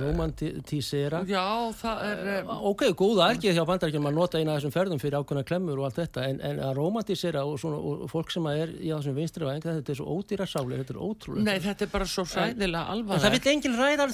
romantísera. 0.04 1.24
Já, 1.30 1.46
það 1.80 2.04
er 2.10 2.18
um... 2.34 2.52
Ok, 2.72 2.86
góða 3.00 3.30
ergið 3.34 3.56
hjá 3.56 3.64
bandaríkjum 3.70 4.10
að 4.10 4.18
nota 4.20 4.42
eina 4.42 4.54
af 4.54 4.60
þessum 4.60 4.76
ferðum 4.76 5.02
fyrir 5.02 5.20
ákveðna 5.22 5.46
klemmur 5.48 5.80
og 5.80 5.88
allt 5.88 6.02
þetta 6.02 6.28
en, 6.28 6.42
en 6.50 6.62
að 6.68 6.76
romantísera 6.80 7.46
og, 7.48 7.56
svona, 7.62 7.80
og 7.80 8.06
fólk 8.12 8.34
sem 8.36 8.50
er 8.52 8.76
í 8.76 8.92
þessum 8.92 9.18
vinstra 9.18 9.48
væng 9.48 9.64
þetta 9.66 9.94
er 9.94 10.00
svo 10.02 10.18
ódýra 10.20 10.48
sáli, 10.50 10.80
þetta 10.82 10.96
er 10.96 11.02
ótrúlega 11.04 11.48
Nei, 11.48 11.58
þetta 11.64 11.86
er 11.86 11.94
bara 11.94 12.10
svo 12.10 12.26
sæðilega 12.30 12.84
alvarlega 12.96 13.24
Það 13.26 13.38
vil 13.38 13.54
enginn 13.54 13.80
ræða 13.80 14.10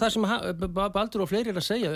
það 0.00 0.14
sem 0.16 0.28
Baldur 0.94 1.24
og 1.24 1.30
fleiri 1.30 1.52
er 1.52 1.60
að 1.60 1.68
segja, 1.68 1.92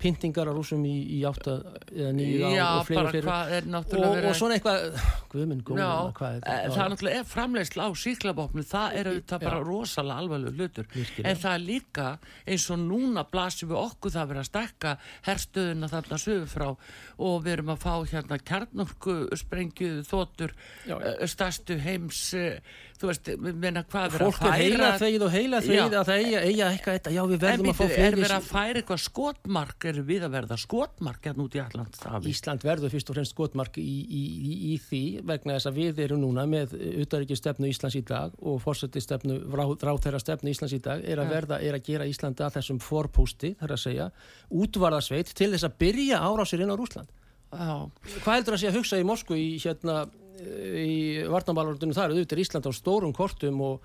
pyntingar 0.00 0.50
á 0.50 0.52
rúsum 0.52 0.82
í, 0.88 0.94
í 1.16 1.20
átta 1.28 1.56
eða 1.92 2.10
nýju 2.16 2.50
á 2.50 2.80
og 2.80 2.86
fleiri 2.88 3.22
fleiri 3.24 3.74
og, 3.78 4.16
og 4.28 4.36
svona 4.36 4.58
eitthvað 4.58 4.98
guðminn 5.32 5.62
góðum 5.64 6.12
hvað 6.18 6.36
er 6.36 6.40
þetta 6.42 6.54
eh, 6.54 6.68
það 6.74 6.84
er 6.84 6.92
náttúrulega 6.92 7.26
framlegsla 7.30 7.86
á 7.86 7.90
síklabóknu 8.02 8.64
það 8.68 8.98
er 8.98 9.10
auðvitað 9.12 9.44
bara 9.46 9.60
rosalega 9.64 10.24
alvarleg 10.24 10.58
hlutur. 10.58 10.88
Virkilega. 10.94 11.30
en 11.30 11.42
það 11.44 11.56
er 11.58 11.64
líka 11.68 12.08
eins 12.44 12.68
og 12.74 12.80
núna 12.84 13.26
blasir 13.30 13.70
við 13.70 13.80
okkur 13.80 14.14
það 14.16 14.30
verið 14.32 14.44
að 14.44 14.50
stekka 14.50 14.94
herstöðuna 15.28 15.92
þarna 15.94 16.20
sögur 16.24 16.50
frá 16.54 16.68
og 16.74 17.36
við 17.44 17.52
erum 17.56 17.74
að 17.74 17.84
fá 17.84 17.94
hérna 18.14 18.40
kjarnorku 18.42 19.18
sprengju 19.40 19.92
þótur 20.08 20.56
eh, 20.88 21.24
stærstu 21.30 21.78
heims 21.84 22.26
eh, 22.38 22.58
þú 23.04 23.10
veist, 23.10 23.30
við 23.44 23.58
meina 23.60 23.82
hvað 23.84 24.04
er 24.04 24.08
að 24.08 24.14
færa 24.14 24.26
fólk 24.28 24.46
er 24.48 24.54
heila 24.62 24.88
þegið 25.00 25.24
og 25.26 25.32
heila 25.34 25.60
þegið 25.64 25.96
að 25.98 26.08
það 26.08 26.22
eiga, 26.24 26.68
eitthvað 26.70 26.96
þetta, 26.98 27.12
já 27.14 27.22
við 27.30 27.42
verðum 27.44 27.70
að 27.70 27.76
fá 27.76 27.82
fleiri 27.84 28.04
er 28.06 28.16
verið 28.18 28.36
að 28.36 28.46
færa 28.48 28.80
eitthvað 28.80 29.02
skotmark? 29.04 29.86
Er 29.90 30.00
við 30.08 30.26
að 30.26 30.34
verða 30.34 30.58
skotmark 30.64 31.28
hérna 31.28 31.44
út 31.44 31.56
í 31.56 31.62
Allandstafi 31.64 32.32
Ísland 32.32 32.64
verður 32.64 32.94
fyrst 32.94 33.12
og 33.12 33.18
fremst 33.18 33.34
skotmark 33.36 33.80
í, 33.82 33.84
í, 33.84 34.22
í, 34.34 34.54
í 34.72 34.78
því 34.86 35.02
vegna 35.30 35.58
þess 35.58 35.70
að 35.70 35.80
við 35.80 36.00
erum 36.06 36.22
núna 36.24 36.46
með 36.48 36.76
utaríkistefnu 37.04 37.70
Íslands 37.70 37.98
í 38.00 38.04
dag 38.08 38.38
og 38.40 38.62
fórsetistefnu, 38.64 39.40
ráþæra 39.54 40.22
stefnu 40.22 40.54
Íslands 40.54 40.76
í 40.76 40.80
dag 40.84 41.04
er 41.04 41.20
að 41.20 41.34
verða, 41.34 41.60
er 41.60 41.76
að 41.76 41.84
gera 41.90 42.08
Íslanda 42.08 42.48
þessum 42.54 42.80
forpósti, 42.82 43.54
þar 43.60 43.76
að 43.76 43.84
segja 43.84 44.08
útvarðarsveit 44.54 45.34
til 45.36 45.52
þess 45.52 45.68
að 45.68 45.78
byrja 45.84 46.22
árásir 46.24 46.64
inn 46.64 46.72
á 46.72 46.78
Rúsland 46.78 47.12
Já. 47.54 47.86
Hvað 48.24 48.38
heldur 48.38 48.56
að 48.56 48.62
sé 48.62 48.70
að 48.70 48.78
hugsa 48.80 48.98
í 48.98 49.06
Moskvu 49.06 49.36
í 49.38 49.48
hérna 49.62 50.04
í 50.34 51.22
varnamálvöldunum 51.30 51.94
þar 51.94 52.12
auðvitað 52.14 52.34
er 52.36 52.42
Ísland 52.42 52.66
á 52.66 52.72
stórum 52.74 53.12
kortum 53.14 53.60
og 53.62 53.84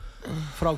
frá, 0.57 0.71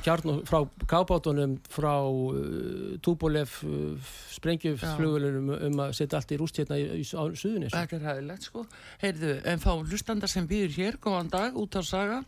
frá 0.49 0.59
kábátunum 0.89 1.55
frá 1.71 1.93
uh, 2.03 2.97
Túbólef 3.03 3.61
uh, 3.63 3.95
sprengjuflugulunum 4.35 5.53
um 5.69 5.79
að 5.85 5.95
setja 5.95 6.19
allt 6.19 6.33
í 6.35 6.39
rúst 6.41 6.59
hérna 6.59 6.79
í, 6.81 6.87
í, 6.99 7.05
á 7.15 7.23
suðunis 7.31 7.75
Þetta 7.75 7.99
er 7.99 8.07
hægilegt 8.09 8.49
sko. 8.49 8.65
Heyrðu, 9.03 9.37
en 9.47 9.63
fá 9.63 9.71
hlustandar 9.77 10.31
sem 10.31 10.49
býður 10.49 10.75
hér 10.75 10.99
góðan 11.01 11.31
dag 11.31 11.55
út 11.59 11.79
á 11.79 11.81
saga. 11.87 12.19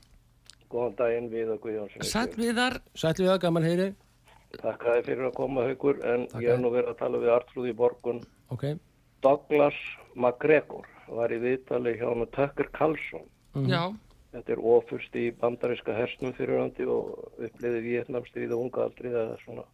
Góðan 0.71 0.95
daginn 1.01 1.29
Viðar 1.33 1.59
Guðjónsson 1.65 2.07
Sætviðar 2.07 2.79
Sætviðar, 2.95 3.43
gaman 3.43 3.67
heyri. 3.67 3.91
Takk 4.61 4.87
að 4.87 4.99
þið 5.01 5.05
fyrir 5.09 5.27
að 5.27 5.37
koma 5.41 5.67
haugur 5.67 5.99
en 6.05 6.25
Takk 6.31 6.45
ég 6.45 6.55
hef 6.55 6.63
nú 6.63 6.71
verið 6.73 6.93
að 6.93 6.99
tala 7.03 7.21
við 7.21 7.35
Artrúði 7.35 7.75
Borgun 7.75 8.23
okay. 8.53 8.79
Douglas 9.25 9.77
McGregor 10.15 10.87
var 11.11 11.33
í 11.33 11.39
viðtali 11.41 11.97
hjá 11.99 12.09
með 12.15 12.29
Tucker 12.37 12.69
Carlson 12.75 13.25
Mm 13.53 13.65
-hmm. 13.65 13.95
Þetta 14.33 14.51
er 14.51 14.59
ofurst 14.59 15.15
í 15.15 15.31
bandaríska 15.31 15.93
hersnum 15.93 16.33
fyrirhandi 16.33 16.85
og 16.89 17.33
uppliði 17.37 17.81
Vietnamstríð 17.81 18.53
og 18.53 18.61
unga 18.65 18.83
aldrei 18.83 19.11
það 19.11 19.33
er 19.33 19.41
svona 19.45 19.65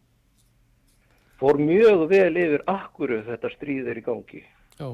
fór 1.40 1.60
mjög 1.60 2.08
vel 2.10 2.34
yfir 2.36 2.64
akkuru 2.68 3.22
þetta 3.24 3.50
stríð 3.54 3.88
er 3.88 4.00
í 4.00 4.04
gangi. 4.04 4.42
Já. 4.80 4.90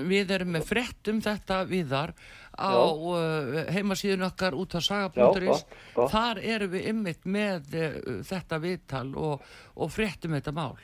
Við 0.00 0.30
erum 0.32 0.54
með 0.54 0.68
frett 0.70 1.08
um 1.12 1.18
þetta 1.20 1.64
viðar 1.68 2.14
á 2.56 2.72
uh, 2.72 3.66
heimasíðun 3.74 4.24
okkar 4.30 4.56
út 4.56 4.76
á 4.78 4.80
saga.is 4.80 5.66
þar 6.08 6.40
erum 6.40 6.72
við 6.72 6.86
ymmit 6.94 7.26
með 7.26 7.74
uh, 7.74 7.98
þetta 8.24 8.60
viðtal 8.62 9.08
og, 9.18 9.44
og 9.76 9.92
frett 9.92 10.24
um 10.24 10.38
þetta 10.38 10.54
mál. 10.56 10.78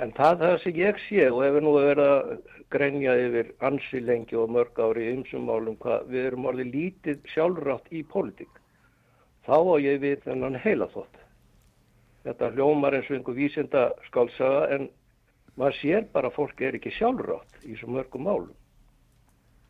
En 0.00 0.14
það 0.14 0.40
það 0.40 0.56
sem 0.62 0.78
ég 0.80 1.02
sé 1.04 1.26
og 1.28 1.42
hefur 1.44 1.66
nú 1.66 1.74
verið 1.76 2.14
að 2.14 2.32
grenja 2.70 3.14
yfir 3.18 3.52
ansi 3.66 4.00
lengi 4.00 4.36
og 4.38 4.52
mörg 4.54 4.78
ári 4.80 5.08
í 5.08 5.14
ymsum 5.18 5.46
málum 5.48 5.76
hvað 5.82 6.08
við 6.12 6.28
erum 6.30 6.48
orðið 6.50 6.72
lítið 6.74 7.30
sjálfrátt 7.34 7.90
í 7.92 8.02
pólitík. 8.10 8.60
Þá 9.44 9.56
á 9.60 9.74
ég 9.84 10.00
við 10.02 10.24
þennan 10.24 10.58
heila 10.64 10.88
þótt. 10.94 11.20
Þetta 12.24 12.50
hljómar 12.56 12.96
eins 12.96 13.10
og 13.10 13.18
einhver 13.18 13.36
vísinda 13.36 13.86
skálsaga 14.08 14.66
en 14.76 14.88
maður 15.60 15.78
sér 15.80 16.06
bara 16.12 16.30
að 16.30 16.38
fólk 16.38 16.62
er 16.64 16.78
ekki 16.78 16.94
sjálfrátt 16.96 17.66
í 17.68 17.76
svo 17.78 17.92
mörgum 17.94 18.24
málum. 18.24 18.54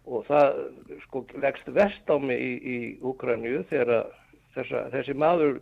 Og 0.04 0.26
það 0.28 0.60
sko 1.06 1.24
leggst 1.40 1.68
vest 1.74 2.10
á 2.12 2.16
mig 2.20 2.40
í, 2.40 2.52
í 2.60 2.78
Úkrænju 3.02 3.64
þegar 3.70 4.06
þessa, 4.54 4.86
þessi 4.92 5.16
maður 5.18 5.60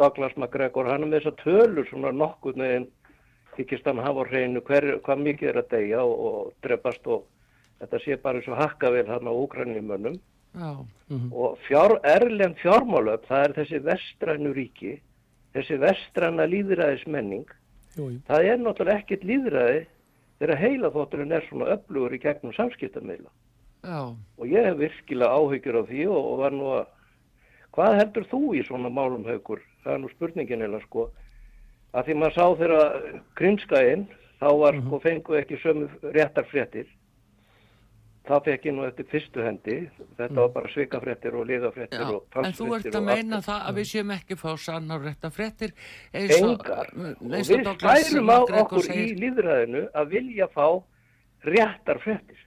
Douglas 0.00 0.36
MacGregor 0.36 0.88
hann 0.88 1.04
er 1.04 1.10
með 1.10 1.24
þessa 1.24 1.38
tölur 1.42 1.88
svona 1.88 2.12
nokkuð 2.16 2.60
með 2.60 2.74
einn 2.76 2.88
þykist 3.56 3.86
hann 3.86 4.02
hafa 4.04 4.24
á 4.24 4.30
hreinu 4.30 4.62
hvað 4.62 5.22
mikið 5.26 5.52
er 5.52 5.60
að 5.62 5.70
deyja 5.74 6.02
og, 6.04 6.16
og 6.30 6.52
drefast 6.64 7.06
og 7.06 7.24
þetta 7.80 8.02
sé 8.04 8.18
bara 8.22 8.40
eins 8.40 8.48
og 8.50 8.60
hakka 8.60 8.90
vel 8.94 9.06
hann 9.08 9.30
á 9.30 9.32
úkrænumönnum 9.32 10.18
mm 10.54 10.86
-hmm. 11.08 11.32
og 11.32 11.58
fjár, 11.68 12.00
erlend 12.04 12.56
fjármálöf 12.56 13.26
það 13.28 13.44
er 13.44 13.52
þessi 13.58 13.78
vestrænu 13.84 14.52
ríki 14.52 15.00
þessi 15.54 15.78
vestræna 15.78 16.46
líðræðismenning 16.46 17.48
það 18.28 18.44
er 18.44 18.58
náttúrulega 18.58 18.98
ekkit 18.98 19.24
líðræði 19.24 19.86
þegar 20.38 20.56
heila 20.56 20.90
þótturinn 20.90 21.32
er 21.32 21.46
svona 21.48 21.70
öflugur 21.74 22.14
í 22.14 22.22
gegnum 22.22 22.52
samskiptameila 22.52 23.30
og 24.38 24.46
ég 24.46 24.64
hef 24.64 24.78
virkilega 24.78 25.30
áhyggjur 25.30 25.80
á 25.80 25.82
því 25.88 26.06
og, 26.06 26.24
og 26.32 26.38
var 26.38 26.52
nú 26.52 26.66
að 26.78 26.86
hvað 27.72 27.98
heldur 28.00 28.26
þú 28.30 28.54
í 28.54 28.62
svona 28.66 28.88
málum 28.88 29.24
haugur 29.24 29.62
það 29.84 29.92
er 29.94 30.00
nú 30.02 30.08
spurningin 30.08 30.62
eða 30.62 30.80
sko 30.84 31.10
að 31.92 32.06
því 32.06 32.16
maður 32.20 32.38
sá 32.38 32.46
þeirra 32.62 32.82
krimskæinn 33.40 34.08
þá 34.40 34.48
var 34.48 34.74
mm 34.74 34.80
-hmm. 34.80 34.86
sko 34.86 35.00
fengu 35.04 35.38
ekki 35.40 35.60
sömu 35.62 35.88
réttar 36.14 36.46
fréttir 36.50 36.88
það 38.30 38.42
fekk 38.48 38.66
ég 38.68 38.76
nú 38.76 38.84
eftir 38.86 39.08
fyrstu 39.10 39.44
hendi. 39.44 39.76
Þetta 40.18 40.28
mm. 40.28 40.40
var 40.40 40.52
bara 40.54 40.72
svikafréttir 40.74 41.36
og 41.38 41.48
liðafréttir 41.48 42.04
og 42.06 42.38
en 42.42 42.56
þú 42.56 42.68
ert 42.76 42.98
að 43.00 43.06
meina 43.08 43.40
það 43.44 43.64
að 43.70 43.80
við 43.80 43.88
séum 43.92 44.12
ekki 44.16 44.38
fá 44.40 44.50
sannar 44.60 45.02
réttar 45.04 45.34
fréttir 45.34 45.74
engar. 46.12 46.92
og 46.94 47.24
við 47.32 47.50
slærum 47.50 48.30
á 48.30 48.38
okkur 48.62 48.90
í 48.94 49.06
líðræðinu 49.18 49.84
að 49.94 50.14
vilja 50.14 50.50
fá 50.54 50.66
réttar 51.48 52.02
fréttir 52.04 52.46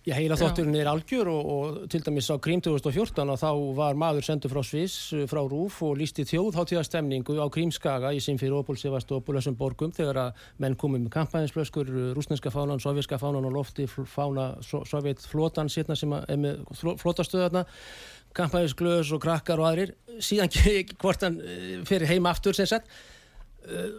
Já, 0.00 0.14
heila 0.16 0.36
þátturinn 0.40 0.78
er 0.80 0.88
algjör 0.88 1.28
og, 1.28 1.48
og 1.52 1.74
til 1.92 2.00
dæmis 2.00 2.30
á 2.32 2.40
Krím 2.40 2.62
2014 2.64 3.20
og 3.20 3.36
þá 3.36 3.50
var 3.76 3.98
maður 4.00 4.24
sendur 4.24 4.48
frá 4.54 4.62
Sviss, 4.64 5.10
frá 5.28 5.42
Rúf 5.44 5.82
og 5.84 5.98
lísti 6.00 6.24
þjóðháttíðastemningu 6.24 7.36
á 7.36 7.44
Krímskaga 7.52 8.14
í 8.16 8.22
sín 8.24 8.40
fyrir 8.40 8.56
Opol, 8.62 8.78
Sevastopol, 8.80 9.36
þessum 9.36 9.58
borgum 9.60 9.92
þegar 9.92 10.22
að 10.22 10.40
menn 10.64 10.78
komið 10.80 11.04
með 11.04 11.14
kampæninsblöskur, 11.18 11.92
rúsneska 12.16 12.48
fánan, 12.54 12.80
sovjerska 12.80 13.20
fánan 13.20 13.50
og 13.50 13.58
lofti 13.58 13.84
fána 13.90 14.48
sovjetflotan 14.64 15.68
sérna 15.68 15.98
sem 16.00 16.16
er 16.16 16.42
með 16.46 16.64
flotastöðarna, 17.04 17.66
kampæninsglöðs 18.40 19.12
og 19.12 19.20
krakkar 19.20 19.60
og 19.60 19.68
aðrir, 19.68 19.92
síðan 20.16 20.56
hvort 21.02 21.28
hann 21.28 21.42
eh, 21.44 21.80
fyrir 21.84 22.08
heima 22.08 22.32
aftur 22.32 22.56
sem 22.56 22.72
sagt 22.72 22.88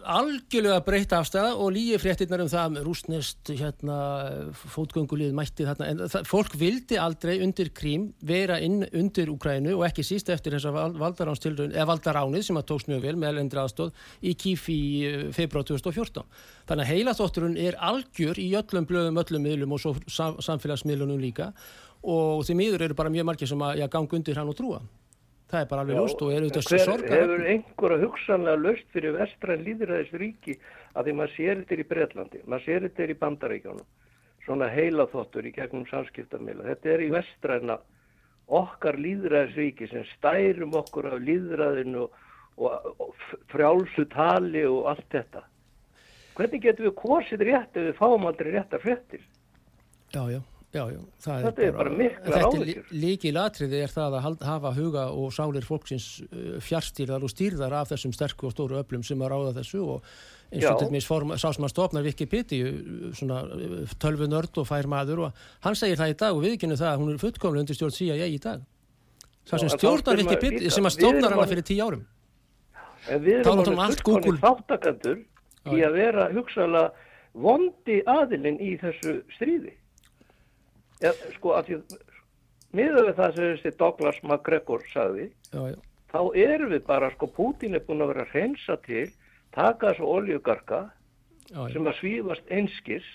algjörlega 0.08 0.82
breytt 0.84 1.12
afstæða 1.16 1.54
og 1.56 1.72
lígi 1.74 1.98
fréttinnar 2.00 2.42
um 2.44 2.50
það 2.50 2.78
rúsnest 2.86 3.52
hérna, 3.56 3.96
fótgöngulíð 4.74 5.34
mætti 5.36 5.66
þarna. 5.66 5.88
En 5.88 6.02
það, 6.12 6.28
fólk 6.28 6.56
vildi 6.60 6.98
aldrei 7.00 7.34
undir 7.44 7.72
krím 7.74 8.08
vera 8.26 8.58
inn 8.62 8.82
undir 8.90 9.32
Ukrænu 9.32 9.74
og 9.78 9.84
ekki 9.88 10.04
síst 10.06 10.30
eftir 10.32 10.56
valdaránið 10.62 11.64
eða 11.70 11.88
valdaránið 11.92 12.46
sem 12.48 12.60
að 12.60 12.68
tóks 12.70 12.88
mjög 12.90 13.04
vel 13.06 13.16
með 13.18 13.34
elendri 13.34 13.62
aðstóð 13.62 13.92
í 14.22 14.34
Kíf 14.38 14.68
í 14.72 14.80
uh, 15.08 15.28
februar 15.36 15.66
2014 15.68 16.26
þannig 16.68 16.84
að 16.84 16.90
heila 16.92 17.16
þótturinn 17.18 17.60
er 17.60 17.78
algjör 17.80 18.40
í 18.42 18.50
öllum 18.58 18.88
blöðum, 18.88 19.22
öllum 19.22 19.46
miðlum 19.46 19.76
og 19.76 20.02
sam, 20.10 20.40
samfélagsmiðlunum 20.42 21.22
líka. 21.22 21.52
Og 22.02 22.42
því 22.46 22.58
miður 22.58 22.88
eru 22.88 22.98
bara 22.98 23.12
mjög 23.14 23.28
margir 23.30 23.50
sem 23.50 23.62
að 23.62 23.86
ganga 23.92 24.18
undir 24.18 24.38
hann 24.40 24.50
og 24.50 24.58
trúa 24.58 24.82
það 25.52 25.60
er 25.60 25.70
bara 25.70 25.84
alveg 25.84 26.00
lust 26.00 26.22
og 26.24 26.32
eru 26.32 26.50
þetta 26.50 26.82
sorgar 26.82 27.16
hefur 27.20 27.46
einhverja 27.54 28.02
hugsanlega 28.06 28.62
lust 28.66 28.94
fyrir 28.94 29.16
vestræn 29.18 29.64
líðræðis 29.66 30.14
ríki 30.22 30.58
að 30.96 31.08
því 31.08 31.16
maður 31.18 31.34
sér 31.36 31.60
þetta 31.62 31.78
í 31.78 31.88
Breitlandi 31.92 32.42
maður 32.46 32.66
sér 32.66 32.86
þetta 32.88 33.08
í 33.12 33.18
Bandaríkjónum 33.22 33.88
svona 34.46 34.70
heila 34.72 35.06
þottur 35.12 35.46
í 35.46 35.54
gegnum 35.54 35.86
samskiptamila 35.90 36.68
þetta 36.72 36.94
er 36.96 37.04
í 37.04 37.10
vestræna 37.12 37.78
okkar 38.52 38.98
líðræðisríki 39.00 39.88
sem 39.92 40.04
stærum 40.16 40.74
okkur 40.80 41.12
af 41.12 41.22
líðræðinu 41.22 42.06
og, 42.06 42.16
og, 42.58 42.88
og 43.00 43.14
frjálsu 43.52 44.04
tali 44.12 44.64
og 44.68 44.90
allt 44.92 45.06
þetta. 45.14 45.44
Hvernig 46.36 46.64
getur 46.64 46.88
við 46.88 46.96
korsið 46.98 47.44
rétt 47.48 47.76
ef 47.76 47.90
við 47.90 47.98
fáum 48.00 48.26
aldrei 48.28 48.54
réttar 48.54 48.82
frettir 48.82 49.22
Já, 50.12 50.24
já 50.28 50.40
Já, 50.72 50.86
já, 50.88 51.00
þetta 51.20 51.50
er 51.50 51.74
bara, 51.76 51.90
bara 51.90 51.90
mikla 51.92 52.38
ráðvíkjur. 52.46 52.84
Þetta 52.88 52.98
líki 53.02 53.30
latriði 53.36 53.80
er 53.84 53.90
það 53.92 54.14
að 54.16 54.44
hafa 54.48 54.70
huga 54.72 55.02
og 55.12 55.34
sálir 55.36 55.66
fólksins 55.68 56.06
uh, 56.24 56.54
fjárstýrðar 56.64 57.26
og 57.26 57.32
stýrðar 57.32 57.74
af 57.76 57.90
þessum 57.90 58.14
sterku 58.16 58.48
og 58.48 58.54
stóru 58.54 58.78
öflum 58.80 59.02
sem 59.04 59.20
að 59.20 59.34
ráða 59.34 59.50
þessu 59.58 59.82
og 59.84 60.06
eins 60.48 60.64
og 60.70 60.80
til 60.80 60.88
dæmis 60.88 61.08
sá 61.42 61.50
sem 61.52 61.66
að 61.68 61.72
stopna 61.74 62.00
Wikipedia, 62.06 62.70
svona 63.18 63.42
uh, 63.52 63.92
tölvu 64.00 64.30
nörd 64.32 64.62
og 64.62 64.68
fær 64.70 64.88
maður 64.88 65.26
og 65.26 65.44
hann 65.66 65.76
segir 65.76 66.00
það 66.00 66.14
í 66.14 66.16
dag 66.24 66.38
og 66.38 66.46
viðkynnu 66.46 66.80
það 66.80 66.94
að 66.94 67.04
hún 67.04 67.12
er 67.12 67.20
fullkomlega 67.26 67.66
undir 67.66 67.80
stjórn 67.80 67.96
CIA 67.98 68.30
í 68.32 68.40
dag. 68.40 68.64
Það 69.52 69.64
sem 69.66 69.74
stjórnar 69.76 70.22
Wikipedia, 70.22 70.72
sem 70.72 70.88
að 70.88 70.96
stopnar 70.96 71.36
hana 71.36 71.46
fyrir 71.52 71.68
tíu 71.68 71.84
árum. 71.84 72.08
Við 73.12 73.42
erum 73.42 73.84
alveg 73.84 74.40
þáttakandur 74.40 75.20
í 75.68 75.84
að 75.84 76.00
vera 76.00 76.26
hugsaðlega 76.32 76.88
vondi 77.44 78.00
aðilinn 78.08 78.60
í 78.62 78.72
þessu 78.80 79.20
stríði 79.36 79.76
ja, 81.02 81.12
sko 81.36 81.56
að 81.58 81.70
því 81.70 81.80
miður 82.72 83.08
við 83.08 83.18
það 83.18 83.34
sem 83.36 83.50
þessi 83.50 83.74
Douglas 83.80 84.22
MacGregor 84.22 84.86
sagði 84.92 85.26
já, 85.28 85.60
já. 85.72 85.76
þá 86.12 86.20
erum 86.44 86.72
við 86.72 86.86
bara 86.88 87.10
sko 87.16 87.28
Putin 87.36 87.76
er 87.76 87.84
búin 87.86 88.04
að 88.04 88.14
vera 88.14 88.26
að 88.26 88.36
reynsa 88.38 88.78
til 88.86 89.08
taka 89.52 89.92
þessu 89.92 90.08
oljugarka 90.08 90.82
já, 91.50 91.60
sem 91.74 91.86
að 91.86 91.98
svífast 92.00 92.52
einskis 92.54 93.08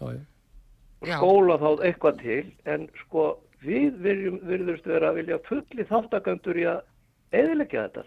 og 0.00 0.16
skóla 1.06 1.58
þá 1.60 1.68
eitthvað 1.86 2.22
til. 2.22 2.44
En 2.66 2.88
sko 3.02 3.28
við 3.64 3.98
virðumst 4.02 4.86
vera 4.88 5.10
að 5.10 5.22
vilja 5.22 5.40
fulli 5.48 5.86
þáttakandur 5.88 6.60
í 6.60 6.66
að 6.70 6.80
eðilegja 7.34 7.84
þetta 7.88 8.02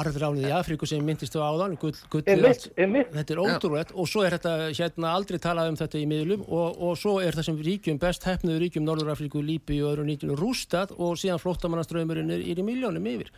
Arðrálið 0.00 0.48
í 0.48 0.52
Afríku 0.56 0.88
sem 0.88 1.04
myndist 1.06 1.36
á 1.38 1.42
áðan 1.46 1.76
gull, 1.80 1.94
gull, 2.10 2.22
emitt. 2.26 3.12
þetta 3.14 3.34
er 3.34 3.42
ótrúlega 3.42 3.94
og 3.94 4.08
svo 4.10 4.24
er 4.26 4.36
þetta 4.36 4.54
hérna 4.70 5.12
aldrei 5.14 5.38
talað 5.42 5.72
um 5.72 5.78
þetta 5.78 6.00
í 6.00 6.06
miðlum 6.10 6.46
og, 6.46 6.80
og 6.88 6.96
svo 6.98 7.18
er 7.22 7.36
þessum 7.38 7.60
ríkjum 7.62 8.00
best 8.02 8.26
hefnuðu 8.26 8.64
ríkjum 8.64 8.86
Norður 8.86 9.12
Afríku, 9.14 9.42
Líbi 9.44 9.78
og 9.82 9.94
öðru 9.94 10.08
nýttinu 10.08 10.38
rústað 10.38 10.96
og 10.98 11.18
síðan 11.20 11.42
flóttamannaströymurinn 11.42 12.32
er, 12.34 12.42
er 12.42 12.62
í 12.62 12.66
miljónum 12.66 13.06
yfir 13.12 13.30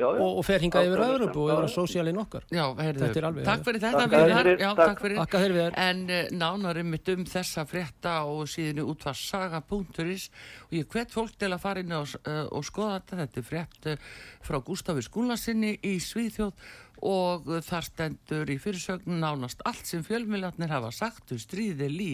já, 0.00 0.08
já. 0.16 0.22
Og, 0.24 0.38
og 0.40 0.44
fer 0.46 0.64
hingað 0.64 0.88
yfir 0.88 1.02
Öðrubu 1.04 1.42
og 1.44 1.52
yfir 1.52 1.66
að 1.66 1.72
sósíalinn 1.74 2.20
okkar. 2.22 2.46
Já, 2.50 2.64
heyrðu, 2.80 3.08
alveg, 3.28 3.46
Takk 3.46 3.64
fyrir 3.66 3.82
þetta 3.84 4.04
takk, 4.10 4.50
já, 4.60 4.68
takk 4.80 5.02
fyrir. 5.04 5.78
En 5.84 6.02
uh, 6.08 6.20
nánar 6.40 6.80
um 6.82 6.92
mitt 6.94 7.10
um 7.12 7.24
þessa 7.28 7.64
frétta 7.68 8.14
og 8.28 8.50
síðan 8.50 8.84
út 8.86 9.06
var 9.06 9.18
saga.is 9.18 10.28
og 10.66 10.76
ég 10.78 10.90
hvet 10.90 11.14
fólk 11.14 11.38
til 11.40 11.50
að 11.52 11.62
fara 11.62 11.84
inn 11.84 11.96
og, 11.96 12.14
uh, 12.24 12.44
og 12.48 12.66
skoða 12.66 13.00
þetta. 13.00 13.20
Þetta 13.22 13.42
er 13.42 13.48
frétt 13.50 13.90
uh, 13.92 14.12
frá 14.46 14.60
Gústafi 14.66 15.04
Skúlasinni 15.06 15.74
í 15.86 15.96
Svíðþjóð 16.04 16.70
og 17.10 17.48
þar 17.64 17.86
stendur 17.86 18.50
í 18.52 18.58
fyrirsögn 18.60 19.20
nánast 19.22 19.62
allt 19.68 19.88
sem 19.88 20.02
fjölmjölarnir 20.04 20.72
hafa 20.72 20.90
sagt 20.92 21.32
um 21.32 21.40
stríði 21.40 21.88
lí 21.88 22.10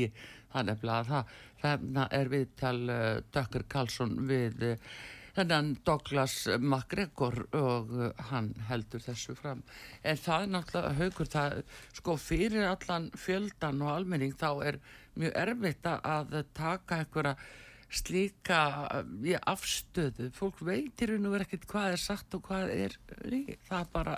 þannig 0.53 0.84
að 0.87 1.09
það, 1.11 1.32
það 1.64 2.14
er 2.20 2.30
viðtal 2.30 2.78
Dökkur 3.34 3.66
Karlsson 3.72 4.14
við 4.28 4.62
þennan 5.37 5.74
Douglas 5.87 6.34
MacGregor 6.61 7.43
og 7.57 7.93
uh, 7.93 8.09
hann 8.30 8.53
heldur 8.70 9.05
þessu 9.05 9.37
fram. 9.39 9.62
En 10.03 10.18
það 10.20 10.47
er 10.47 10.53
náttúrulega 10.55 10.97
haugur 11.01 11.30
það 11.32 11.61
sko 11.99 12.16
fyrir 12.20 12.66
allan 12.70 13.11
fjöldan 13.20 13.84
og 13.84 13.93
almenning 13.93 14.34
þá 14.37 14.51
er 14.72 14.80
mjög 15.16 15.39
erfitt 15.45 15.89
að 15.93 16.37
taka 16.57 17.01
einhverja 17.03 17.37
slíka 17.93 18.61
í 19.22 19.37
afstöðu. 19.39 20.30
Fólk 20.34 20.62
veitir 20.66 21.14
nú 21.22 21.34
ekkert 21.39 21.68
hvað 21.70 21.95
er 21.95 22.03
sagt 22.03 22.34
og 22.37 22.49
hvað 22.49 22.72
er 22.74 22.97
það 23.68 23.93
bara, 23.93 24.16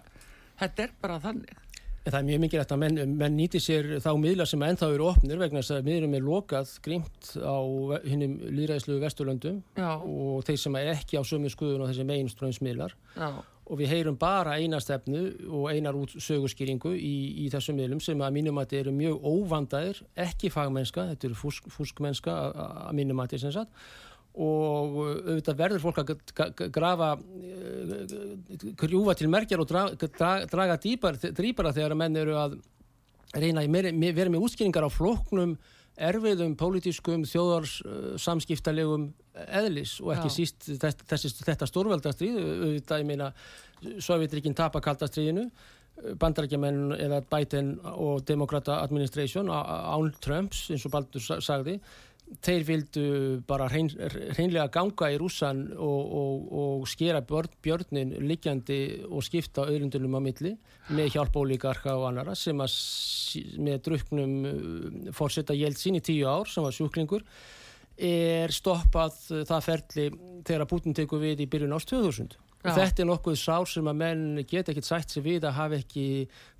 þetta 0.62 0.86
er 0.86 0.94
bara 1.02 1.18
þannig 1.26 1.67
En 2.06 2.12
það 2.12 2.18
er 2.18 2.26
mjög 2.28 2.40
mikilvægt 2.44 2.72
að 2.72 2.80
menn, 2.80 3.12
menn 3.18 3.36
nýti 3.36 3.60
sér 3.60 3.90
þá 4.00 4.08
miðla 4.20 4.46
sem 4.48 4.62
ennþá 4.64 4.88
eru 4.94 5.10
opnir 5.10 5.40
vegna 5.40 5.60
þess 5.60 5.74
að 5.76 5.90
miðlum 5.90 6.16
er 6.16 6.24
lokað 6.24 6.72
grímt 6.84 7.30
á 7.36 7.58
hinnum 8.06 8.38
líðræðislu 8.54 8.96
vesturlöndum 9.02 9.60
Já. 9.76 9.90
og 9.98 10.42
þeir 10.48 10.60
sem 10.62 10.80
er 10.80 10.90
ekki 10.94 11.20
á 11.20 11.22
sömu 11.26 11.52
skuðun 11.52 11.84
og 11.84 11.92
þessi 11.92 12.08
meginströmsmiðlar. 12.08 12.96
Og 13.68 13.76
við 13.76 13.90
heyrum 13.92 14.16
bara 14.16 14.54
eina 14.56 14.78
stefnu 14.80 15.26
og 15.52 15.66
einar 15.68 15.96
út 15.98 16.14
sögurskýringu 16.16 16.94
í, 16.96 17.14
í 17.44 17.50
þessum 17.52 17.76
miðlum 17.76 18.00
sem 18.00 18.22
að 18.24 18.38
mínum 18.38 18.56
að 18.56 18.70
þetta 18.70 18.78
eru 18.86 18.94
mjög 18.96 19.26
óvandaðir, 19.28 20.00
ekki 20.24 20.48
fagmennska, 20.54 21.10
þetta 21.10 21.28
eru 21.28 21.36
fúsk, 21.36 21.68
fúskmennska 21.74 22.38
að 22.48 22.94
mínum 22.96 23.20
að 23.20 23.28
þetta 23.28 23.36
er 23.36 23.44
sem 23.44 23.58
sagt 23.58 23.90
og 24.38 24.98
uh, 24.98 25.14
auðvitað 25.32 25.60
verður 25.62 25.84
fólk 25.84 26.02
að 26.02 26.12
grafa 26.74 27.14
krjúfa 28.78 29.14
uh, 29.14 29.18
til 29.18 29.30
merkjar 29.32 29.62
og 29.62 29.70
draga, 29.70 30.32
draga 30.50 30.78
dýpar, 30.82 31.18
dýpara 31.18 31.74
þegar 31.76 31.96
menn 31.98 32.20
eru 32.20 32.36
að 32.38 32.58
reyna 33.36 33.64
vera 33.68 34.30
með 34.30 34.44
útskýringar 34.44 34.86
á 34.88 34.90
floknum 34.92 35.56
erfiðum, 35.98 36.54
pólitískum, 36.58 37.24
þjóðarsamskiptalegum 37.26 39.08
eðlis 39.58 39.96
og 40.02 40.12
ekki 40.14 40.30
Já. 40.30 40.34
síst 40.36 40.68
þessi, 41.10 41.32
þetta 41.42 41.66
stórveldastrið 41.66 42.38
auðvitað, 42.38 43.02
ég 43.02 43.08
meina 43.08 43.32
Sovjetrikinn 44.02 44.56
tapa 44.58 44.80
kaldastriðinu 44.82 45.48
bandarækjaman 46.18 46.92
eða 46.98 47.22
Biden 47.30 47.72
og 47.90 48.22
Democrata 48.26 48.78
Administration 48.84 49.50
án 49.50 50.12
Trumps 50.22 50.68
eins 50.70 50.86
og 50.86 50.94
Baldur 50.94 51.24
sagði 51.42 51.78
þeir 52.44 52.64
vildu 52.68 53.04
bara 53.48 53.68
hrein, 53.70 53.88
hreinlega 54.36 54.68
ganga 54.72 55.10
í 55.12 55.18
rússan 55.20 55.64
og, 55.74 56.00
og, 56.20 56.48
og 56.62 56.88
skera 56.90 57.22
björn, 57.24 57.54
björnin 57.64 58.14
liggjandi 58.28 58.80
og 59.08 59.24
skipta 59.26 59.64
auðlundunum 59.66 60.18
á 60.18 60.20
milli 60.22 60.54
með 60.94 61.14
hjálp 61.16 61.38
ólíkarka 61.40 61.96
og 61.96 62.08
annara 62.10 62.36
sem 62.38 62.60
að 62.60 62.74
með 63.64 63.80
druknum 63.88 64.34
uh, 64.48 65.14
fórsetta 65.16 65.56
hjælt 65.56 65.80
sín 65.80 65.98
í 65.98 66.04
tíu 66.04 66.28
ár 66.28 66.50
sem 66.50 66.64
var 66.64 66.76
sjúklingur 66.76 67.24
er 67.98 68.52
stoppað 68.54 69.16
það 69.48 69.64
ferli 69.64 70.10
þegar 70.46 70.68
Putin 70.70 70.94
tekur 70.94 71.22
við 71.22 71.42
í 71.42 71.48
byrjun 71.50 71.74
ást 71.74 71.90
2000 71.90 72.36
og 72.58 72.74
þetta 72.74 73.02
er 73.02 73.08
nokkuð 73.08 73.38
sár 73.38 73.66
sem 73.70 73.86
að 73.90 74.00
menn 74.02 74.42
geta 74.46 74.72
ekkert 74.72 74.86
sætt 74.86 75.14
sér 75.14 75.24
við 75.24 75.46
að 75.46 75.56
hafa 75.58 75.78
ekki 75.80 76.04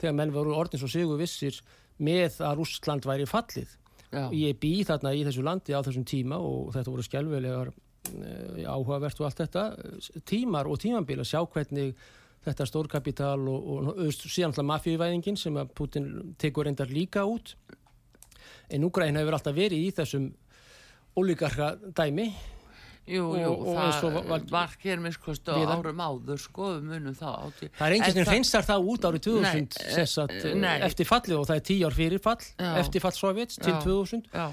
þegar 0.00 0.16
menn 0.18 0.34
voru 0.34 0.56
orðins 0.58 0.84
og 0.86 0.92
sigur 0.92 1.20
vissir 1.20 1.58
með 1.98 2.40
að 2.46 2.60
Rúsland 2.60 3.06
væri 3.06 3.26
fallið 3.28 3.74
Já. 4.08 4.28
Ég 4.32 4.56
bý 4.60 4.72
þarna 4.88 5.12
í 5.16 5.24
þessu 5.26 5.44
landi 5.44 5.74
á 5.76 5.84
þessum 5.84 6.06
tíma 6.08 6.38
og 6.40 6.72
þetta 6.76 6.92
voru 6.94 7.04
skjálfilegar 7.04 7.72
eh, 7.72 8.64
áhugavert 8.64 9.20
og 9.20 9.28
allt 9.28 9.42
þetta. 9.42 9.64
Tímar 10.28 10.70
og 10.70 10.80
tímanbíl 10.80 11.20
að 11.20 11.30
sjá 11.32 11.42
hvernig 11.44 11.92
þetta 12.46 12.66
stórkapital 12.68 13.40
og, 13.50 13.72
og, 13.74 14.12
síðan 14.16 14.52
alltaf 14.52 14.68
mafíuvæðingin 14.70 15.38
sem 15.40 15.58
að 15.60 15.72
Putin 15.76 16.08
tekur 16.40 16.68
reyndar 16.68 16.92
líka 16.92 17.26
út. 17.28 17.56
En 18.72 18.86
Úgræn 18.86 19.18
hefur 19.18 19.36
alltaf 19.36 19.56
verið 19.56 19.88
í 19.88 19.92
þessum 19.96 20.30
ólíkarka 21.18 21.74
dæmi 21.98 22.30
Jú, 23.08 23.24
jú, 23.40 23.50
og, 23.54 23.80
það 23.98 24.18
var, 24.28 24.46
var 24.52 24.76
hér 24.82 25.02
sko 25.16 25.34
árum 25.56 26.02
áður 26.04 26.42
sko 26.42 26.70
munum 26.84 27.16
það 27.16 27.42
átti. 27.48 27.70
Það 27.78 27.88
er 27.88 27.96
enginn 27.96 28.16
sem 28.18 28.30
hreinsar 28.32 28.68
það 28.68 28.88
út 28.92 29.08
árið 29.08 29.26
2000 29.28 29.82
nei, 29.88 30.06
að, 30.06 30.48
nei. 30.60 30.76
eftir 30.88 31.08
fallið 31.08 31.40
og 31.40 31.50
það 31.50 31.60
er 31.60 31.66
tíu 31.70 31.88
ár 31.88 31.98
fyrir 31.98 32.24
fall 32.24 32.40
já. 32.44 32.72
eftir 32.82 33.04
fall 33.04 33.16
Sovjets 33.16 33.60
til 33.60 33.72
já, 33.72 33.80
2000 33.86 34.26
já 34.32 34.48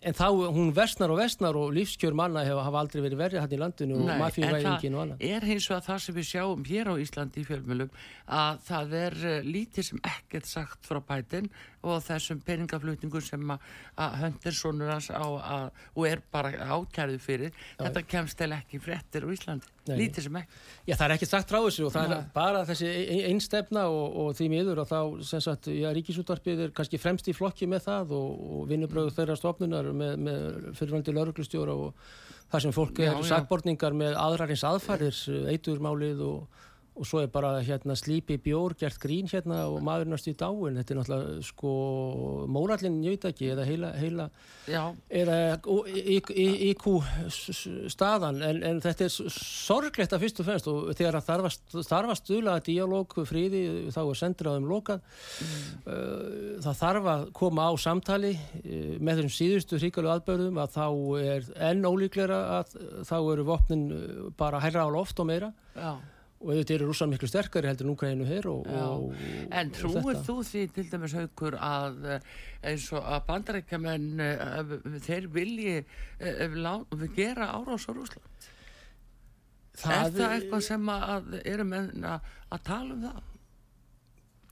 en 0.00 0.16
þá 0.16 0.26
hún 0.54 0.70
versnar 0.74 1.12
og 1.12 1.18
versnar 1.20 1.56
og 1.58 1.74
lífskjör 1.76 2.14
manna 2.16 2.44
hefa, 2.46 2.64
hafa 2.64 2.82
aldrei 2.82 3.02
verið 3.04 3.20
verið 3.20 3.42
hann 3.42 3.54
í 3.54 3.58
landinu 3.60 3.98
Nei, 3.98 4.06
og 4.06 4.22
mafíuvæðingin 4.22 4.96
og 4.96 5.02
annað. 5.04 5.20
En 5.20 5.28
það 5.28 5.36
er 5.36 5.48
hins 5.50 5.68
vegar 5.70 5.84
það 5.88 6.00
sem 6.04 6.16
við 6.16 6.28
sjáum 6.30 6.64
hér 6.70 6.90
á 6.90 6.94
Íslandi 7.04 7.42
í 7.42 7.48
fjölmjölum 7.48 7.92
að 8.40 8.62
það 8.68 8.96
er 9.00 9.18
uh, 9.20 9.34
lítið 9.44 9.88
sem 9.90 10.02
ekkert 10.14 10.48
sagt 10.48 10.88
frá 10.88 11.00
bætin 11.04 11.50
og 11.86 12.02
þessum 12.04 12.40
peningaflutningum 12.44 13.22
sem 13.24 13.52
að 13.54 14.16
Hönderssonur 14.20 14.90
hans 14.92 15.08
á 15.08 15.24
að, 15.24 15.66
og 15.94 16.06
er 16.10 16.22
bara 16.32 16.52
ákjærið 16.76 17.20
fyrir, 17.24 17.52
Já, 17.54 17.84
þetta 17.86 18.02
kemst 18.14 18.42
eða 18.44 18.60
ekki 18.60 18.80
frettir 18.84 19.24
á 19.24 19.28
Íslandi, 19.32 19.70
Nei. 19.88 19.96
lítið 20.02 20.26
sem 20.26 20.38
ekki. 20.42 20.60
Já, 20.86 20.94
það 20.94 21.04
er 21.06 21.14
ekki 21.16 21.28
sagt 21.30 21.52
frá 21.52 21.58
þessu 21.64 21.86
og 21.88 21.94
það 21.96 22.08
Nei. 22.12 22.16
er 22.18 22.30
bara 22.36 22.62
þessi 22.68 22.92
einstefna 23.30 23.86
og, 23.88 24.18
og 24.22 24.32
því 24.38 24.50
miður 24.52 24.82
og 24.84 24.90
þá, 24.90 25.00
sem 25.32 25.44
sagt, 25.44 25.70
já, 25.72 25.88
Ríkisúttarpið 25.96 26.64
er 26.66 26.74
kannski 26.76 27.00
fremst 27.00 27.30
í 27.32 27.36
flokki 27.36 27.70
með 27.70 27.86
það 27.88 28.16
og, 28.18 28.42
og 28.60 28.66
vinnubröðu 28.70 29.14
þeirra 29.16 29.38
stofnunar 29.40 29.92
með, 29.96 30.16
með 30.28 30.74
fyrirvændi 30.78 31.16
lauruglustjóra 31.16 31.78
og 31.86 32.10
það 32.50 32.66
sem 32.66 32.74
fólk 32.74 32.98
er 33.06 33.20
sakbortningar 33.28 33.94
með 33.96 34.18
aðrarins 34.20 34.66
aðfærir, 34.66 35.20
eiturmálið 35.54 36.24
og 36.26 36.66
og 36.98 37.06
svo 37.06 37.22
er 37.22 37.30
bara 37.32 37.60
hérna 37.64 37.94
slípi 37.96 38.36
bjór 38.42 38.74
gert 38.78 38.98
grín 39.00 39.28
hérna 39.30 39.62
og 39.70 39.78
maðurnast 39.86 40.26
í 40.28 40.34
dáin. 40.36 40.76
Þetta 40.80 40.94
er 40.94 40.98
náttúrulega 40.98 41.46
sko 41.46 41.72
mórallin 42.50 42.98
njöitaki 43.00 43.52
eða 43.54 43.66
heila, 43.68 43.92
heila 43.96 44.26
eða 45.08 45.38
íkú 46.70 46.96
staðan. 47.92 48.42
En, 48.44 48.60
en 48.66 48.82
þetta 48.82 49.06
er 49.06 49.14
sorglegt 49.36 50.16
að 50.16 50.26
fyrst 50.26 50.42
og 50.42 50.50
fremst 50.50 50.70
og 50.70 50.90
þegar 50.98 51.20
það 51.22 51.48
þarf 51.78 52.12
að 52.12 52.20
stuðla 52.20 52.58
dialóg 52.66 53.16
fríði 53.28 53.64
þá 53.94 54.02
er 54.02 54.22
þeim 54.50 54.68
lokað. 54.68 55.02
Mm. 55.40 55.58
Uh, 55.86 56.54
það 56.66 56.80
þarf 56.82 57.10
að 57.14 57.26
koma 57.40 57.70
á 57.70 57.72
samtali 57.80 58.34
uh, 58.36 58.94
með 58.98 59.22
þessum 59.22 59.36
síðustu 59.38 59.80
hríkalu 59.80 60.12
aðbörðum 60.12 60.60
að 60.60 60.76
þá 60.76 60.86
er 61.22 61.50
enn 61.70 61.86
ólíklega 61.86 62.40
að 62.60 62.78
þá 63.08 63.18
eru 63.20 63.46
vopnin 63.48 63.90
uh, 63.94 64.24
bara 64.36 64.60
hærra 64.62 64.84
á 64.84 64.88
loft 64.92 65.22
og 65.22 65.30
meira. 65.30 65.54
Já 65.76 65.94
og 66.40 66.52
þetta 66.56 66.74
eru 66.76 66.88
rússar 66.88 67.10
miklu 67.10 67.28
sterkari 67.28 67.68
heldur 67.68 67.88
en 67.88 67.94
Ukraínu 67.94 68.28
hér 68.28 68.48
og, 68.48 68.68
og, 68.68 69.24
En 69.52 69.72
trúir 69.76 70.22
þú 70.24 70.38
því 70.48 70.62
til 70.76 70.86
dæmis 70.92 71.16
haugur 71.18 71.56
að 71.60 72.06
eh, 72.16 72.30
eins 72.72 72.86
og 72.96 73.04
að 73.04 73.26
bandarækjaman 73.28 74.06
þeir 75.04 75.28
vilji 75.34 75.76
gera 77.16 77.52
árás 77.58 77.88
á 77.88 77.92
Rúsland 77.92 78.48
það 79.80 79.98
Er 80.00 80.14
það 80.16 80.36
eitthvað 80.36 80.64
sem 80.66 80.94
að 80.94 81.34
eru 81.44 81.66
menn 81.68 82.06
að 82.06 82.64
tala 82.66 82.96
um 82.96 83.04
það? 83.08 83.29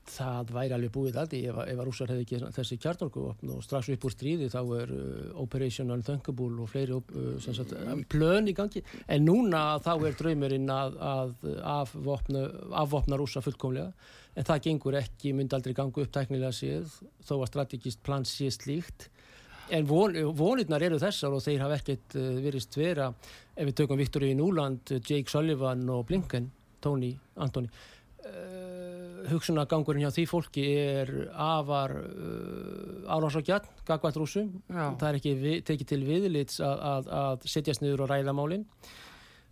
Það 0.09 0.53
væri 0.55 0.75
alveg 0.75 0.91
búið 0.93 1.17
allir 1.21 1.49
ef, 1.51 1.59
ef 1.63 1.79
að 1.79 1.87
rússar 1.87 2.11
hefði 2.11 2.25
ekki 2.25 2.51
þessi 2.55 2.77
kjarnorkuvopn 2.83 3.51
og 3.55 3.63
strax 3.65 3.89
upp 3.93 4.07
úr 4.07 4.13
stríði 4.13 4.49
þá 4.51 4.59
er 4.79 4.93
uh, 4.95 5.41
Operation 5.43 5.93
Unthunkable 5.95 6.63
og 6.63 6.71
fleiri 6.71 6.95
uh, 6.95 7.59
um, 7.93 8.03
plön 8.09 8.49
í 8.49 8.55
gangi. 8.57 8.83
En 9.07 9.25
núna 9.27 9.63
þá 9.85 9.91
er 10.09 10.17
draumurinn 10.19 10.71
að, 10.73 10.97
að 10.99 11.93
afvopna 12.81 13.19
rússa 13.19 13.43
fullkomlega. 13.45 13.93
En 14.37 14.47
það 14.47 14.63
gengur 14.69 14.97
ekki, 14.99 15.33
myndi 15.35 15.57
aldrei 15.57 15.75
gangu 15.77 16.03
upp 16.03 16.11
tæknilega 16.15 16.53
séð 16.55 16.99
þó 17.27 17.39
að 17.39 17.49
strategist 17.51 18.03
plan 18.05 18.27
sé 18.27 18.49
slíkt. 18.53 19.09
En 19.75 19.85
von, 19.85 20.15
vonirnar 20.33 20.81
eru 20.87 20.97
þessar 21.01 21.35
og 21.35 21.43
þeir 21.45 21.65
hafa 21.65 21.77
ekkert 21.81 22.17
uh, 22.17 22.31
verist 22.41 22.79
vera 22.79 23.11
ef 23.59 23.67
við 23.67 23.77
tökum 23.83 23.99
Viktor 23.99 24.25
í 24.25 24.33
Núland, 24.39 24.97
Jake 24.97 25.29
Sullivan 25.29 25.85
og 25.93 26.07
Blinken, 26.09 26.49
Tony, 26.79 27.11
Antoni 27.43 27.69
uh, 28.27 29.27
hugsunagangurinn 29.29 30.05
hjá 30.05 30.13
því 30.15 30.25
fólki 30.29 30.65
er 30.77 31.11
afar 31.33 31.95
uh, 31.99 33.13
árásagjarn, 33.15 33.69
gagvært 33.87 34.19
rúsum 34.19 34.55
það 34.69 35.07
er 35.11 35.19
ekki 35.19 35.35
við, 35.39 35.59
tekið 35.67 35.91
til 35.93 36.01
viðlits 36.07 36.63
að, 36.63 36.81
að, 36.93 37.13
að 37.21 37.47
setjast 37.55 37.85
niður 37.85 38.05
og 38.05 38.11
ræða 38.13 38.35
málinn 38.37 38.65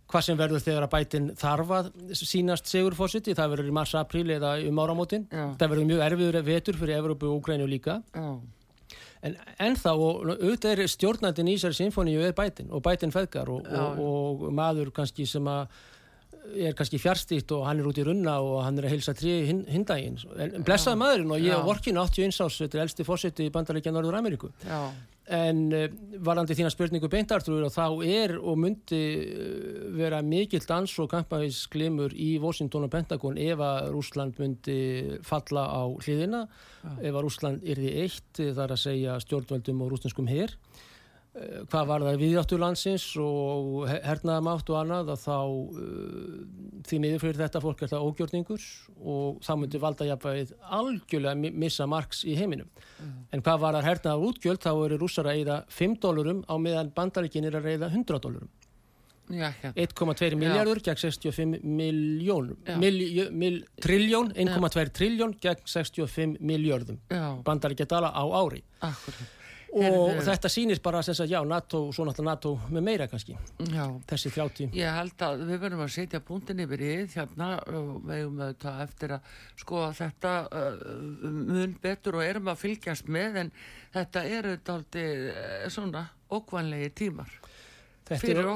hvað 0.08 0.24
sem 0.24 0.38
verður 0.38 0.64
þegar 0.64 0.86
að 0.86 0.92
bætin 0.94 1.26
þarfað 1.36 1.88
sínast 2.16 2.70
segurfósiti, 2.70 3.34
það 3.36 3.50
verður 3.54 3.72
í 3.72 3.74
massa 3.76 4.00
apríl 4.00 4.28
eða 4.32 4.54
um 4.68 4.80
áramótin, 4.80 5.26
Já. 5.28 5.50
það 5.60 5.74
verður 5.74 5.90
mjög 5.90 6.04
erfiður 6.06 6.38
vetur 6.46 6.78
fyrir 6.80 7.00
Evrópu 7.02 7.28
og 7.28 7.42
Úgrænu 7.42 7.68
líka. 7.68 8.00
Já. 8.14 8.40
en 9.26 9.34
ennþá 9.58 9.92
og 9.98 10.28
auðvitað 10.30 10.72
er 10.78 10.88
stjórnandin 10.88 11.48
í 11.50 11.56
þessari 11.56 11.74
symfóníu 11.74 12.20
er 12.22 12.36
bætin 12.38 12.68
og 12.70 12.84
bætin 12.86 13.10
feðgar 13.10 13.50
og, 13.50 13.66
og, 13.66 13.98
og 13.98 14.52
maður 14.54 14.92
kannski 14.94 15.26
sem 15.26 15.48
að 15.50 15.66
er 16.56 16.74
kannski 16.76 17.00
fjárstýtt 17.00 17.52
og 17.56 17.66
hann 17.68 17.82
er 17.82 17.88
út 17.88 17.98
í 18.00 18.06
runna 18.06 18.38
og 18.44 18.62
hann 18.64 18.78
er 18.80 18.88
að 18.88 18.96
heilsa 18.96 19.14
trí 19.16 19.34
hindaginn 19.48 20.18
en 20.38 20.64
blessaði 20.66 20.96
ja. 20.96 21.02
maðurinn 21.02 21.36
og 21.36 21.44
ég 21.44 21.60
á 21.60 21.66
vorkinu 21.66 22.02
81 22.02 22.40
ás 22.40 22.58
þetta 22.62 22.78
er 22.78 22.84
elsti 22.86 23.06
fórseti 23.06 23.46
í 23.48 23.52
bandaríkja 23.54 23.92
Norður 23.94 24.18
Ameríku. 24.20 24.50
En 25.28 25.58
uh, 25.76 25.84
varandi 26.24 26.56
þína 26.56 26.70
spurningu 26.72 27.10
beintartrúir 27.12 27.66
og 27.66 27.74
þá 27.74 28.00
er 28.06 28.38
og 28.38 28.56
myndi 28.62 29.02
uh, 29.28 29.82
vera 29.98 30.22
mikill 30.24 30.64
dans 30.64 30.94
og 31.02 31.10
kampavísglimur 31.12 32.16
í 32.16 32.30
Washington 32.40 32.86
og 32.88 32.94
Pentagon 32.94 33.36
ef 33.36 33.60
að 33.60 33.90
Rúsland 33.92 34.40
myndi 34.40 34.78
falla 35.28 35.66
á 35.68 35.84
hliðina 35.84 36.46
ja. 36.46 36.94
ef 36.96 37.12
að 37.12 37.24
Rúsland 37.26 37.68
er 37.68 37.82
því 37.82 37.96
eitt 38.06 38.44
þar 38.56 38.72
að 38.72 38.84
segja 38.86 39.18
stjórnvöldum 39.26 39.84
og 39.84 39.92
rúsneskum 39.92 40.32
herr 40.32 40.56
Eh, 40.56 40.97
hvað 41.68 41.88
var 41.88 42.04
það 42.06 42.20
viðáttur 42.22 42.60
landsins 42.62 43.04
og 43.22 43.88
hernaðamátt 43.90 44.70
og 44.72 44.78
annað 44.80 45.12
að 45.14 45.22
þá 45.22 45.36
uh, 45.38 46.36
því 46.88 47.00
miður 47.04 47.24
fyrir 47.24 47.40
þetta 47.42 47.62
fólk 47.62 47.82
er 47.84 47.92
það 47.92 48.06
ógjörningur 48.08 48.66
og 48.98 49.40
þá 49.46 49.52
myndi 49.60 49.82
valda 49.82 50.08
jafnvegið 50.08 50.54
algjörlega 50.78 51.54
missa 51.64 51.88
margs 51.90 52.24
í 52.24 52.36
heiminum. 52.38 52.70
Mm. 52.98 53.16
en 53.32 53.42
hvað 53.44 53.64
var 53.64 53.78
það 53.78 53.88
hernaðar 53.90 54.28
útgjöld 54.28 54.62
þá 54.64 54.70
eru 54.74 55.00
rússar 55.00 55.28
að 55.30 55.42
eyða 55.42 55.58
5 55.78 55.98
dólarum 56.02 56.44
á 56.50 56.54
meðan 56.58 56.94
bandaríkin 56.96 57.46
er 57.46 57.58
að 57.60 57.70
eyða 57.74 57.92
100 57.92 58.22
dólarum 58.24 58.54
1,2 59.28 60.36
miljardur 60.40 60.80
gegn 60.80 61.00
65 61.02 61.58
miljónum 61.60 62.56
mil, 62.80 63.28
mil, 63.30 63.58
trilljón 63.84 64.32
1,2 64.32 64.86
trilljón 64.96 65.34
gegn 65.42 65.66
65 65.68 66.38
miljardum 66.40 66.96
bandaríkja 67.44 67.86
dala 67.90 68.08
á 68.08 68.24
ári. 68.24 68.64
Akkurat 68.80 69.37
og 69.72 70.20
þetta 70.24 70.50
sýnir 70.52 70.80
bara 70.84 71.00
að 71.02 71.28
já, 71.28 71.38
NATO, 71.44 71.80
svo 71.92 72.06
náttúrulega 72.08 72.28
NATO 72.28 72.52
með 72.72 72.84
meira 72.86 73.08
kannski 73.10 73.36
já. 73.68 73.84
þessi 74.08 74.32
30 74.34 74.76
Ég 74.78 74.96
held 74.98 75.24
að 75.26 75.44
við 75.48 75.60
verðum 75.64 75.84
að 75.84 75.92
setja 75.96 76.20
punktin 76.24 76.62
yfir 76.64 76.84
í 76.84 76.92
hérna 77.12 77.50
og 77.66 77.90
við 78.06 78.22
hefum 78.22 78.40
auðvitað 78.42 78.82
eftir 78.86 79.16
að 79.18 79.34
skoða 79.64 79.90
þetta 79.98 80.34
uh, 80.48 81.28
mun 81.52 81.76
betur 81.82 82.20
og 82.20 82.26
erum 82.26 82.52
að 82.52 82.62
fylgjast 82.64 83.12
með 83.12 83.42
en 83.44 83.52
þetta 83.96 84.24
eru 84.38 84.56
aldrei 84.74 85.06
uh, 85.32 85.68
svona 85.72 86.06
okkvanlegi 86.38 86.90
tímar 87.04 87.38
Þetta 88.08 88.30
er 88.32 88.46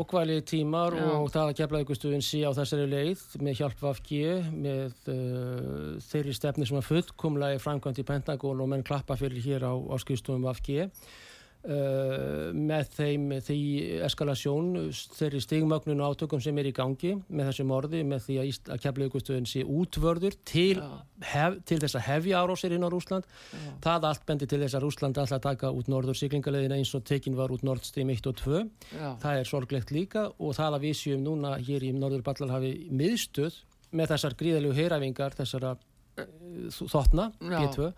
okkvæli 0.00 0.40
tímar 0.46 0.96
Já. 0.96 1.04
og 1.14 1.28
það 1.30 1.50
að 1.50 1.58
kemla 1.60 1.82
ykkur 1.84 1.98
stuðin 1.98 2.24
sí 2.26 2.40
á 2.42 2.50
þessari 2.56 2.86
leið 2.90 3.22
með 3.38 3.60
hjálp 3.60 3.84
VFG, 3.84 4.16
með 4.50 5.12
uh, 5.12 5.92
þeirri 6.08 6.34
stefni 6.34 6.66
sem 6.66 6.80
að 6.80 6.88
fullkomlega 6.88 7.58
er 7.58 7.62
framkvæmt 7.62 8.02
í 8.02 8.06
Pentagon 8.08 8.64
og 8.64 8.70
menn 8.72 8.84
klappa 8.86 9.18
fyrir 9.20 9.44
hér 9.44 9.68
á, 9.70 9.74
á 9.74 9.94
skrifstofum 10.02 10.46
VFG. 10.48 10.90
Uh, 11.66 12.52
með 12.54 12.92
þeim 12.94 13.22
því 13.42 13.54
eskalasjón 14.06 14.68
þeirri 15.16 15.40
stigmögnun 15.42 15.98
og 16.04 16.12
átökum 16.14 16.38
sem 16.38 16.54
er 16.62 16.68
í 16.68 16.72
gangi 16.76 17.16
með 17.26 17.48
þessum 17.48 17.72
orði, 17.74 18.02
með 18.06 18.20
því 18.22 18.36
að, 18.38 18.50
að 18.70 18.82
keflaugustöðun 18.84 19.48
sé 19.50 19.64
útvörður 19.66 20.36
til, 20.46 20.76
hef, 21.26 21.56
til 21.66 21.80
þess 21.82 21.98
að 21.98 22.04
hefja 22.06 22.42
árásir 22.44 22.76
inn 22.76 22.86
á 22.86 22.90
Rúsland 22.92 23.26
Já. 23.26 23.64
það 23.82 24.06
allt 24.12 24.22
bendir 24.28 24.50
til 24.52 24.60
þess 24.62 24.78
að 24.78 24.86
Rúsland 24.86 25.18
alltaf 25.18 25.42
taka 25.42 25.72
út 25.74 25.90
norður 25.90 26.20
siglingalegina 26.20 26.78
eins 26.78 26.92
og 26.94 27.02
tekin 27.08 27.34
var 27.34 27.50
út 27.50 27.66
Nord 27.66 27.82
Stream 27.88 28.12
1 28.14 28.30
og 28.30 28.38
2 28.44 28.62
Já. 28.62 29.08
það 29.24 29.40
er 29.40 29.50
sorglegt 29.50 29.90
líka 29.96 30.28
og 30.38 30.54
það 30.60 30.78
að 30.78 30.86
við 30.86 30.94
séum 31.00 31.26
núna 31.26 31.56
hér 31.58 31.88
í 31.88 31.90
norður 31.96 32.22
Ballarhafi 32.30 32.76
miðstöð 32.94 33.58
með 33.90 34.14
þessar 34.14 34.38
gríðalegu 34.38 34.78
heyrafingar 34.78 35.34
þessara 35.34 35.74
uh, 35.74 36.30
þotna 36.70 37.32
P2 37.42 37.90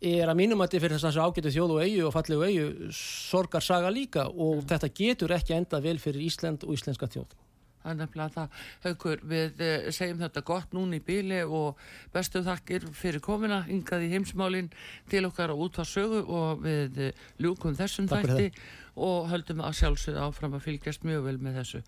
er 0.00 0.30
að 0.30 0.38
mínum 0.38 0.62
að 0.62 0.70
þetta 0.70 0.82
fyrir 0.86 1.02
þess 1.02 1.18
að 1.20 1.28
ágætu 1.28 1.52
þjóðu 1.52 1.76
og 1.76 1.84
eigu 1.84 2.06
og 2.08 2.14
fallegu 2.14 2.46
eigu 2.48 2.90
sorgar 2.96 3.64
saga 3.64 3.92
líka 3.92 4.26
og 4.30 4.62
mm. 4.62 4.66
þetta 4.72 4.92
getur 4.96 5.36
ekki 5.36 5.56
enda 5.58 5.80
vel 5.84 5.98
fyrir 6.00 6.24
Ísland 6.24 6.64
og 6.64 6.76
íslenska 6.76 7.08
þjóð. 7.10 7.36
Er 7.80 7.96
nefnilega 7.96 8.34
það, 8.34 8.56
Haugur, 8.84 9.22
við 9.24 9.62
eh, 9.64 9.86
segjum 9.96 10.18
þetta 10.20 10.42
gott 10.44 10.74
núna 10.76 10.98
í 10.98 11.04
bíli 11.04 11.38
og 11.44 11.78
bestu 12.12 12.42
þakkir 12.44 12.84
fyrir 12.92 13.22
komina, 13.24 13.62
yngað 13.72 14.04
í 14.04 14.10
heimsmálinn 14.12 14.68
til 15.08 15.22
okkar 15.28 15.52
á 15.52 15.56
útvarsögu 15.56 16.20
og 16.28 16.60
við 16.66 17.00
eh, 17.06 17.22
ljúkum 17.40 17.76
þessum 17.78 18.10
þætti 18.10 18.50
og 19.00 19.30
höldum 19.30 19.64
að 19.64 19.78
sjálfsögða 19.80 20.26
áfram 20.28 20.58
að 20.58 20.66
fylgjast 20.66 21.08
mjög 21.08 21.24
vel 21.30 21.38
með 21.40 21.56
þessu. 21.62 21.82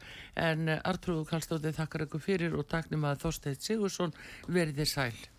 En 0.48 0.72
eh, 0.72 0.80
Artrúðu 0.88 1.28
Kallstóði 1.28 1.74
þakkar 1.76 2.06
ykkur 2.06 2.24
fyrir 2.24 2.56
og 2.56 2.68
taknum 2.72 3.04
að 3.10 3.26
Þorstein 3.26 3.60
Sigursson 3.60 4.16
verið 4.48 4.80
þér 4.80 4.92
sæl. 4.96 5.31